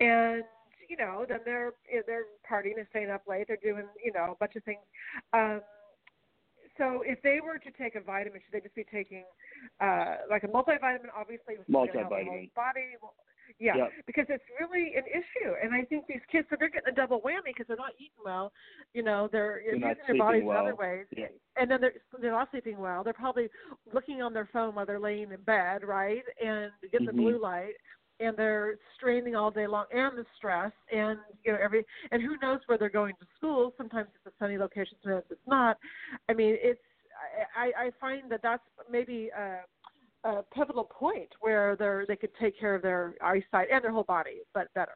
And 0.00 0.44
you 0.88 0.96
know, 0.96 1.24
then 1.26 1.38
they're 1.44 1.72
they're 2.06 2.24
partying 2.48 2.76
and 2.76 2.86
staying 2.90 3.10
up 3.10 3.22
late. 3.26 3.46
They're 3.48 3.58
doing 3.62 3.86
you 4.04 4.12
know 4.12 4.32
a 4.32 4.36
bunch 4.38 4.56
of 4.56 4.64
things. 4.64 4.82
Um, 5.32 5.60
so 6.78 7.02
if 7.04 7.20
they 7.22 7.38
were 7.44 7.58
to 7.58 7.70
take 7.76 7.94
a 7.94 8.00
vitamin, 8.00 8.40
should 8.44 8.52
they 8.52 8.60
just 8.60 8.74
be 8.74 8.84
taking 8.84 9.24
uh, 9.80 10.16
like 10.30 10.44
a 10.44 10.48
multivitamin? 10.48 11.12
Obviously, 11.16 11.56
with 11.58 11.68
multivitamin 11.68 12.52
body. 12.54 12.96
Well, 13.00 13.14
Yeah, 13.58 13.76
yep. 13.76 13.90
because 14.06 14.26
it's 14.28 14.44
really 14.58 14.94
an 14.96 15.04
issue, 15.10 15.52
and 15.62 15.74
I 15.74 15.84
think 15.84 16.06
these 16.06 16.24
kids, 16.30 16.46
so 16.48 16.56
they're 16.58 16.70
getting 16.70 16.92
a 16.92 16.94
double 16.94 17.20
whammy 17.20 17.52
because 17.52 17.66
they're 17.66 17.76
not 17.76 17.92
eating 17.98 18.22
well. 18.24 18.52
You 18.94 19.02
know, 19.02 19.28
they're, 19.30 19.60
they're 19.64 19.74
using 19.74 19.94
their 20.06 20.18
bodies 20.18 20.42
well. 20.44 20.60
in 20.60 20.66
other 20.66 20.76
ways, 20.76 21.06
yeah. 21.16 21.26
and 21.56 21.70
then 21.70 21.80
they're 21.80 21.92
they're 22.20 22.32
not 22.32 22.50
sleeping 22.50 22.78
well. 22.78 23.04
They're 23.04 23.12
probably 23.12 23.48
looking 23.92 24.22
on 24.22 24.32
their 24.32 24.48
phone 24.52 24.74
while 24.74 24.86
they're 24.86 25.00
laying 25.00 25.30
in 25.32 25.42
bed, 25.44 25.82
right, 25.84 26.22
and 26.42 26.70
getting 26.90 27.06
mm-hmm. 27.06 27.16
the 27.16 27.22
blue 27.22 27.40
light 27.40 27.74
and 28.20 28.36
they're 28.36 28.76
straining 28.96 29.34
all 29.34 29.50
day 29.50 29.66
long 29.66 29.84
and 29.92 30.16
the 30.16 30.24
stress 30.36 30.72
and 30.92 31.18
you 31.44 31.52
know 31.52 31.58
every 31.62 31.84
and 32.10 32.22
who 32.22 32.36
knows 32.42 32.60
where 32.66 32.78
they're 32.78 32.88
going 32.88 33.14
to 33.20 33.26
school. 33.36 33.72
Sometimes 33.76 34.08
it's 34.14 34.34
a 34.34 34.44
sunny 34.44 34.58
location 34.58 34.96
sometimes 35.02 35.24
it's 35.30 35.40
not. 35.46 35.78
I 36.28 36.34
mean 36.34 36.56
it's 36.60 36.80
i 37.56 37.70
i 37.86 37.90
find 38.00 38.30
that 38.30 38.40
that's 38.42 38.62
maybe 38.90 39.30
a, 39.36 40.28
a 40.28 40.42
pivotal 40.54 40.84
point 40.84 41.28
where 41.40 41.76
they're 41.76 42.04
they 42.06 42.16
could 42.16 42.34
take 42.40 42.58
care 42.58 42.74
of 42.74 42.82
their 42.82 43.14
eyesight 43.22 43.68
and 43.72 43.82
their 43.82 43.92
whole 43.92 44.04
body 44.04 44.40
but 44.54 44.72
better. 44.74 44.92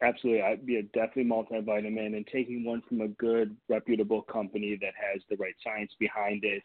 Absolutely. 0.00 0.42
I'd 0.42 0.64
be 0.64 0.76
a 0.76 0.82
definitely 0.84 1.24
multivitamin 1.24 2.16
and 2.16 2.24
taking 2.32 2.64
one 2.64 2.82
from 2.88 3.00
a 3.00 3.08
good 3.08 3.56
reputable 3.68 4.22
company 4.22 4.78
that 4.80 4.92
has 4.94 5.22
the 5.28 5.36
right 5.38 5.56
science 5.64 5.90
behind 5.98 6.44
it. 6.44 6.62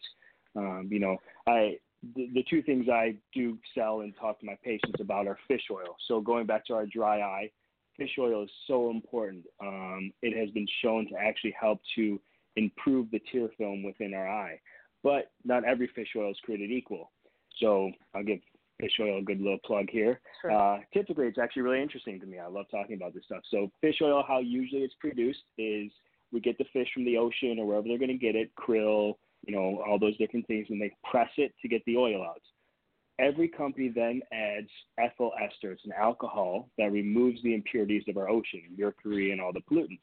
Um, 0.55 0.87
you 0.91 0.99
know 0.99 1.17
i 1.47 1.77
the, 2.15 2.29
the 2.33 2.43
two 2.49 2.61
things 2.61 2.87
I 2.89 3.15
do 3.33 3.57
sell 3.75 4.01
and 4.01 4.13
talk 4.19 4.39
to 4.39 4.45
my 4.45 4.57
patients 4.63 4.99
about 4.99 5.27
are 5.27 5.37
fish 5.47 5.63
oil. 5.71 5.95
So 6.07 6.21
going 6.21 6.45
back 6.45 6.65
to 6.67 6.73
our 6.73 6.85
dry 6.85 7.21
eye, 7.21 7.51
fish 7.97 8.11
oil 8.19 8.43
is 8.43 8.49
so 8.67 8.89
important. 8.89 9.45
Um, 9.61 10.11
it 10.21 10.37
has 10.37 10.49
been 10.51 10.67
shown 10.83 11.07
to 11.09 11.15
actually 11.15 11.55
help 11.59 11.79
to 11.95 12.19
improve 12.55 13.09
the 13.11 13.21
tear 13.31 13.49
film 13.57 13.83
within 13.83 14.13
our 14.13 14.27
eye. 14.27 14.59
But 15.03 15.31
not 15.43 15.65
every 15.65 15.89
fish 15.95 16.09
oil 16.17 16.31
is 16.31 16.37
created 16.43 16.71
equal. 16.71 17.11
So 17.59 17.91
I'll 18.15 18.23
give 18.23 18.39
fish 18.79 18.93
oil 18.99 19.19
a 19.19 19.23
good 19.23 19.39
little 19.39 19.59
plug 19.65 19.85
here. 19.89 20.19
Sure. 20.41 20.51
Uh, 20.51 20.79
typically, 20.93 21.27
it's 21.27 21.37
actually 21.37 21.61
really 21.61 21.81
interesting 21.81 22.19
to 22.19 22.25
me. 22.25 22.39
I 22.39 22.47
love 22.47 22.65
talking 22.71 22.95
about 22.95 23.13
this 23.13 23.23
stuff. 23.25 23.43
So 23.49 23.71
fish 23.81 23.99
oil, 24.01 24.23
how 24.27 24.39
usually 24.39 24.81
it's 24.81 24.95
produced 24.99 25.43
is 25.57 25.91
we 26.31 26.39
get 26.39 26.57
the 26.57 26.65
fish 26.73 26.87
from 26.93 27.05
the 27.05 27.17
ocean 27.17 27.59
or 27.59 27.67
wherever 27.67 27.87
they're 27.87 27.99
going 27.99 28.09
to 28.09 28.17
get 28.17 28.35
it, 28.35 28.51
krill, 28.55 29.15
you 29.45 29.53
know, 29.53 29.83
all 29.87 29.99
those 29.99 30.17
different 30.17 30.47
things, 30.47 30.67
and 30.69 30.81
they 30.81 30.91
press 31.09 31.29
it 31.37 31.53
to 31.61 31.67
get 31.67 31.83
the 31.85 31.97
oil 31.97 32.23
out. 32.23 32.41
Every 33.19 33.47
company 33.47 33.91
then 33.93 34.21
adds 34.31 34.69
ethyl 34.97 35.31
ester. 35.41 35.71
It's 35.71 35.85
an 35.85 35.93
alcohol 35.97 36.69
that 36.77 36.91
removes 36.91 37.41
the 37.43 37.53
impurities 37.53 38.03
of 38.07 38.17
our 38.17 38.27
ocean, 38.27 38.61
mercury, 38.77 39.31
and 39.31 39.39
all 39.39 39.53
the 39.53 39.61
pollutants. 39.61 39.99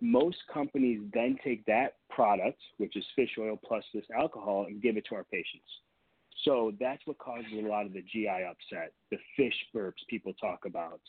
Most 0.00 0.38
companies 0.52 1.00
then 1.12 1.36
take 1.42 1.64
that 1.66 1.94
product, 2.08 2.60
which 2.78 2.96
is 2.96 3.04
fish 3.16 3.30
oil 3.38 3.58
plus 3.62 3.84
this 3.92 4.04
alcohol, 4.16 4.66
and 4.68 4.80
give 4.80 4.96
it 4.96 5.04
to 5.08 5.16
our 5.16 5.24
patients. 5.24 5.66
So 6.44 6.72
that's 6.78 7.04
what 7.06 7.18
causes 7.18 7.52
a 7.52 7.66
lot 7.66 7.86
of 7.86 7.92
the 7.92 8.02
GI 8.02 8.28
upset, 8.28 8.92
the 9.10 9.18
fish 9.36 9.54
burps 9.74 10.06
people 10.08 10.32
talk 10.34 10.64
about, 10.64 11.00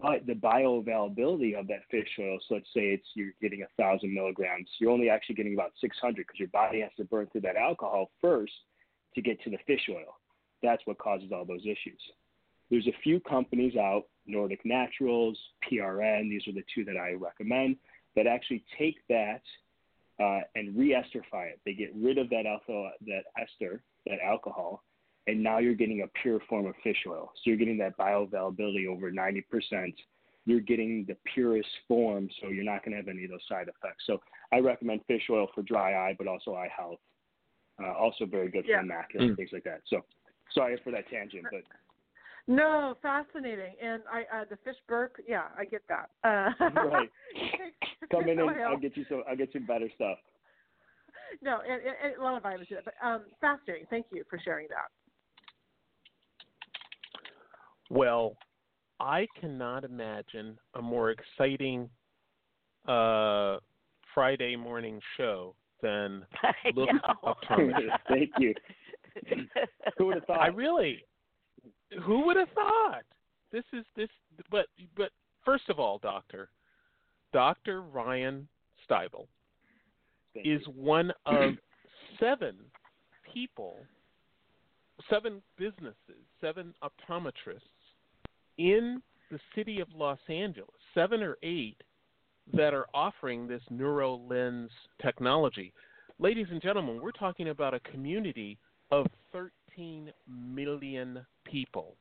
but 0.00 0.26
the 0.26 0.34
bioavailability 0.34 1.58
of 1.58 1.66
that 1.68 1.80
fish 1.90 2.08
oil, 2.18 2.38
so 2.48 2.54
let's 2.54 2.66
say 2.74 2.90
it's 2.90 3.06
you're 3.14 3.32
getting 3.42 3.62
a 3.62 3.82
thousand 3.82 4.14
milligrams, 4.14 4.68
you're 4.78 4.90
only 4.90 5.10
actually 5.10 5.34
getting 5.34 5.54
about 5.54 5.72
600 5.80 6.16
because 6.16 6.38
your 6.38 6.48
body 6.48 6.80
has 6.80 6.90
to 6.96 7.04
burn 7.04 7.26
through 7.30 7.42
that 7.42 7.56
alcohol 7.56 8.10
first 8.20 8.52
to 9.14 9.22
get 9.22 9.42
to 9.42 9.50
the 9.50 9.58
fish 9.66 9.88
oil. 9.90 10.16
That's 10.62 10.82
what 10.86 10.98
causes 10.98 11.30
all 11.32 11.44
those 11.44 11.64
issues. 11.64 12.00
There's 12.70 12.86
a 12.86 12.96
few 13.02 13.20
companies 13.20 13.76
out, 13.76 14.04
Nordic 14.26 14.60
Naturals, 14.64 15.38
PRN, 15.70 16.30
these 16.30 16.46
are 16.46 16.52
the 16.52 16.64
two 16.74 16.84
that 16.84 16.96
I 16.96 17.12
recommend, 17.12 17.76
that 18.14 18.26
actually 18.26 18.64
take 18.78 18.96
that 19.08 19.42
uh, 20.22 20.40
and 20.54 20.76
re-esterify 20.76 21.48
it. 21.48 21.60
They 21.64 21.72
get 21.72 21.92
rid 21.96 22.18
of 22.18 22.30
that 22.30 22.46
alpha, 22.46 22.90
that 23.06 23.24
ester, 23.40 23.82
that 24.06 24.18
alcohol, 24.24 24.84
and 25.26 25.42
now 25.42 25.58
you're 25.58 25.74
getting 25.74 26.02
a 26.02 26.06
pure 26.22 26.40
form 26.48 26.66
of 26.66 26.74
fish 26.82 26.96
oil. 27.08 27.30
So 27.36 27.42
you're 27.44 27.56
getting 27.56 27.78
that 27.78 27.96
bioavailability 27.98 28.86
over 28.88 29.10
90%. 29.10 29.42
You're 30.46 30.60
getting 30.60 31.04
the 31.06 31.16
purest 31.34 31.68
form, 31.86 32.28
so 32.40 32.48
you're 32.48 32.64
not 32.64 32.84
going 32.84 32.92
to 32.92 32.96
have 32.96 33.08
any 33.08 33.24
of 33.24 33.30
those 33.30 33.40
side 33.48 33.68
effects. 33.68 34.04
So 34.06 34.20
I 34.52 34.58
recommend 34.58 35.02
fish 35.06 35.22
oil 35.30 35.48
for 35.54 35.62
dry 35.62 35.94
eye, 35.94 36.14
but 36.16 36.26
also 36.26 36.54
eye 36.54 36.70
health. 36.74 36.98
Uh, 37.82 37.92
also 37.92 38.26
very 38.26 38.50
good 38.50 38.64
for 38.64 38.70
yeah. 38.70 38.82
the 38.82 38.88
macula 38.88 39.22
and 39.22 39.30
mm. 39.32 39.36
things 39.36 39.50
like 39.52 39.64
that. 39.64 39.80
So 39.88 40.04
sorry 40.54 40.78
for 40.82 40.90
that 40.90 41.08
tangent, 41.08 41.44
but 41.50 41.62
no, 42.46 42.94
fascinating. 43.00 43.74
And 43.82 44.02
I 44.10 44.40
uh, 44.40 44.44
the 44.50 44.56
fish 44.64 44.76
burp, 44.88 45.16
yeah, 45.26 45.44
I 45.56 45.64
get 45.64 45.82
that. 45.88 46.10
Uh, 46.24 46.50
right. 46.88 47.10
Come 48.10 48.28
in 48.28 48.40
and 48.40 48.50
I'll 48.62 48.78
get 48.78 48.96
you 48.96 49.04
some. 49.08 49.22
I'll 49.28 49.36
get 49.36 49.54
you 49.54 49.60
better 49.60 49.88
stuff. 49.94 50.18
No, 51.42 51.60
and, 51.60 51.80
and 51.80 52.20
a 52.20 52.22
lot 52.22 52.36
of 52.36 52.42
vitamins, 52.42 52.68
but 52.84 52.94
um, 53.02 53.22
fascinating. 53.40 53.86
Thank 53.88 54.06
you 54.12 54.24
for 54.28 54.38
sharing 54.44 54.66
that. 54.68 54.90
Well, 57.90 58.36
I 59.00 59.26
cannot 59.40 59.84
imagine 59.84 60.58
a 60.74 60.82
more 60.82 61.10
exciting 61.10 61.90
uh, 62.86 63.58
Friday 64.14 64.56
morning 64.56 65.00
show 65.16 65.54
than 65.82 66.24
Look 66.74 66.88
Optometrist. 67.24 67.98
Thank 68.08 68.30
you. 68.38 68.54
who 69.98 70.06
would 70.06 70.16
have 70.16 70.24
thought? 70.24 70.40
I 70.40 70.46
really. 70.48 71.04
Who 72.04 72.24
would 72.26 72.36
have 72.36 72.48
thought? 72.54 73.02
This 73.50 73.64
is 73.72 73.84
this, 73.96 74.08
but 74.50 74.66
but 74.96 75.10
first 75.44 75.68
of 75.68 75.80
all, 75.80 75.98
Doctor, 75.98 76.48
Doctor 77.32 77.82
Ryan 77.82 78.46
Stybel 78.88 79.26
Thank 80.34 80.46
is 80.46 80.60
you. 80.66 80.72
one 80.76 81.12
of 81.26 81.54
seven 82.20 82.54
people, 83.32 83.76
seven 85.08 85.42
businesses, 85.58 86.22
seven 86.40 86.74
optometrists 86.84 87.79
in 88.60 89.00
the 89.30 89.40
city 89.54 89.80
of 89.80 89.88
Los 89.96 90.18
Angeles, 90.28 90.68
seven 90.92 91.22
or 91.22 91.38
eight 91.42 91.78
that 92.52 92.74
are 92.74 92.86
offering 92.92 93.48
this 93.48 93.62
NeuroLens 93.72 94.68
technology. 95.00 95.72
Ladies 96.18 96.46
and 96.50 96.60
gentlemen, 96.60 97.00
we're 97.02 97.10
talking 97.12 97.48
about 97.48 97.72
a 97.72 97.80
community 97.80 98.58
of 98.90 99.06
13 99.32 100.12
million 100.28 101.24
people 101.44 101.96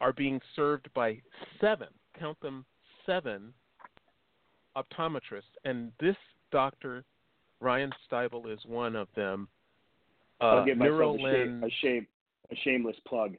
are 0.00 0.12
being 0.12 0.40
served 0.56 0.88
by 0.94 1.18
seven, 1.60 1.88
count 2.18 2.40
them 2.40 2.64
seven 3.04 3.52
optometrists. 4.76 5.42
And 5.64 5.92
this 6.00 6.16
doctor, 6.50 7.04
Ryan 7.60 7.92
Stybel, 8.10 8.52
is 8.52 8.58
one 8.66 8.96
of 8.96 9.06
them. 9.14 9.48
Uh, 10.40 10.44
I'll 10.44 10.64
give 10.66 10.76
myself 10.76 10.98
NeuroLens, 10.98 11.22
a, 11.22 11.30
shame, 11.30 11.62
a, 11.62 11.70
shame, 11.82 12.06
a 12.50 12.56
shameless 12.64 12.96
plug. 13.06 13.36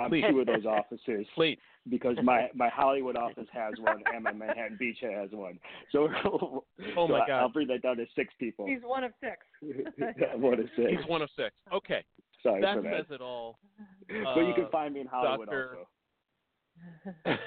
I'm 0.00 0.10
Please. 0.10 0.24
two 0.30 0.40
of 0.40 0.46
those 0.46 0.64
offices 0.66 1.26
Please. 1.34 1.58
because 1.88 2.16
my 2.22 2.48
my 2.54 2.68
Hollywood 2.68 3.16
office 3.16 3.46
has 3.52 3.74
one 3.78 4.02
and 4.14 4.24
my 4.24 4.32
Manhattan 4.32 4.76
Beach 4.78 4.98
has 5.02 5.30
one. 5.32 5.58
So, 5.92 6.08
oh 6.24 6.64
so 6.94 7.08
my 7.08 7.20
God, 7.26 7.30
I'll 7.40 7.48
bring 7.48 7.68
that 7.68 7.82
down 7.82 7.96
to 7.98 8.06
six 8.16 8.32
people. 8.40 8.66
He's 8.66 8.82
one 8.82 9.04
of 9.04 9.12
six. 9.20 9.36
one 10.36 10.54
of 10.60 10.66
six. 10.76 10.90
he's 10.90 11.06
one 11.08 11.22
of 11.22 11.28
six. 11.36 11.50
Okay, 11.72 12.02
Sorry 12.42 12.60
that 12.62 12.76
for 12.76 12.82
that. 12.82 12.92
says 12.96 13.06
it 13.10 13.20
all. 13.20 13.58
but 14.08 14.40
you 14.46 14.54
can 14.54 14.64
Uh, 14.64 14.70
find 14.70 14.94
me 14.94 15.00
in 15.00 15.06
Hollywood 15.06 15.46
Doctor- 15.48 15.78
also. 17.26 17.38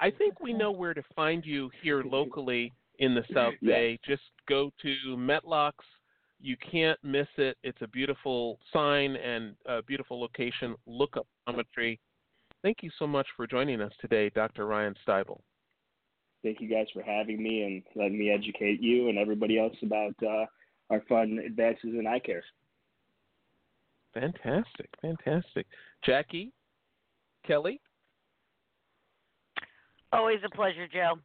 I 0.00 0.10
think 0.10 0.40
we 0.40 0.52
know 0.52 0.70
where 0.70 0.94
to 0.94 1.02
find 1.14 1.44
you 1.44 1.70
here 1.82 2.02
locally 2.02 2.72
in 2.98 3.14
the 3.14 3.24
South 3.34 3.54
Yeah. 3.60 3.74
Bay. 3.74 3.98
Just 4.06 4.22
go 4.48 4.70
to 4.82 4.94
Metlox. 5.16 5.72
You 6.40 6.56
can't 6.70 6.98
miss 7.02 7.26
it. 7.36 7.56
It's 7.62 7.80
a 7.82 7.88
beautiful 7.88 8.58
sign 8.72 9.16
and 9.16 9.54
a 9.66 9.82
beautiful 9.82 10.20
location. 10.20 10.74
Look 10.86 11.16
up 11.16 11.26
optometry. 11.48 11.98
Thank 12.62 12.78
you 12.82 12.90
so 12.98 13.06
much 13.06 13.26
for 13.36 13.46
joining 13.46 13.80
us 13.80 13.92
today, 14.00 14.30
Dr. 14.34 14.66
Ryan 14.66 14.94
Stybel. 15.06 15.40
Thank 16.42 16.60
you 16.60 16.68
guys 16.68 16.86
for 16.92 17.02
having 17.02 17.42
me 17.42 17.62
and 17.62 17.82
letting 17.94 18.18
me 18.18 18.30
educate 18.30 18.80
you 18.80 19.08
and 19.10 19.18
everybody 19.18 19.58
else 19.58 19.76
about 19.82 20.14
uh, 20.22 20.46
our 20.88 21.02
fun 21.08 21.38
advances 21.44 21.90
in 21.98 22.06
eye 22.06 22.18
care. 22.18 22.42
Fantastic, 24.14 24.88
fantastic. 25.02 25.66
Jackie, 26.04 26.52
Kelly, 27.46 27.80
Always 30.12 30.38
a 30.44 30.54
pleasure, 30.54 30.88
Joe. 30.92 31.18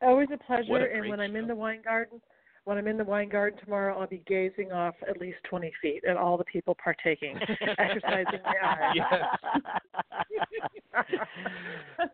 Always 0.00 0.28
a 0.32 0.38
pleasure. 0.38 0.76
a 0.76 0.82
and 0.82 1.00
great 1.00 1.10
when 1.10 1.20
I'm 1.20 1.36
in 1.36 1.46
the 1.46 1.54
wine 1.54 1.82
garden, 1.84 2.20
when 2.64 2.78
I'm 2.78 2.86
in 2.86 2.96
the 2.96 3.04
wine 3.04 3.28
garden 3.28 3.58
tomorrow, 3.62 3.98
I'll 3.98 4.06
be 4.06 4.22
gazing 4.26 4.72
off 4.72 4.94
at 5.08 5.20
least 5.20 5.38
20 5.48 5.72
feet 5.80 6.04
at 6.08 6.16
all 6.16 6.36
the 6.36 6.44
people 6.44 6.76
partaking, 6.82 7.38
exercising 7.78 8.40
my 8.44 8.54
eyes. 8.64 8.94
Yes. 8.94 9.24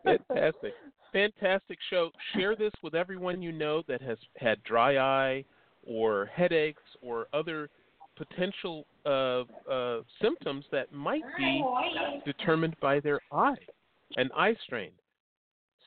fantastic, 0.03 0.73
fantastic 1.13 1.77
show. 1.89 2.09
Share 2.33 2.55
this 2.55 2.71
with 2.81 2.95
everyone 2.95 3.41
you 3.41 3.51
know 3.51 3.83
that 3.87 4.01
has 4.01 4.17
had 4.37 4.63
dry 4.63 4.97
eye 4.97 5.45
or 5.85 6.29
headaches 6.33 6.81
or 7.01 7.27
other 7.33 7.69
potential 8.15 8.85
uh, 9.05 9.43
uh, 9.71 10.01
symptoms 10.21 10.65
that 10.71 10.91
might 10.91 11.23
be 11.37 11.63
determined 12.25 12.75
by 12.81 12.99
their 12.99 13.19
eye. 13.31 13.55
and 14.17 14.31
eye 14.35 14.55
strain. 14.65 14.91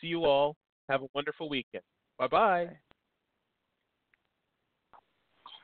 See 0.00 0.06
you 0.06 0.24
all. 0.24 0.56
Have 0.88 1.02
a 1.02 1.06
wonderful 1.14 1.48
weekend. 1.48 1.82
Bye 2.18 2.28
bye. 2.28 2.68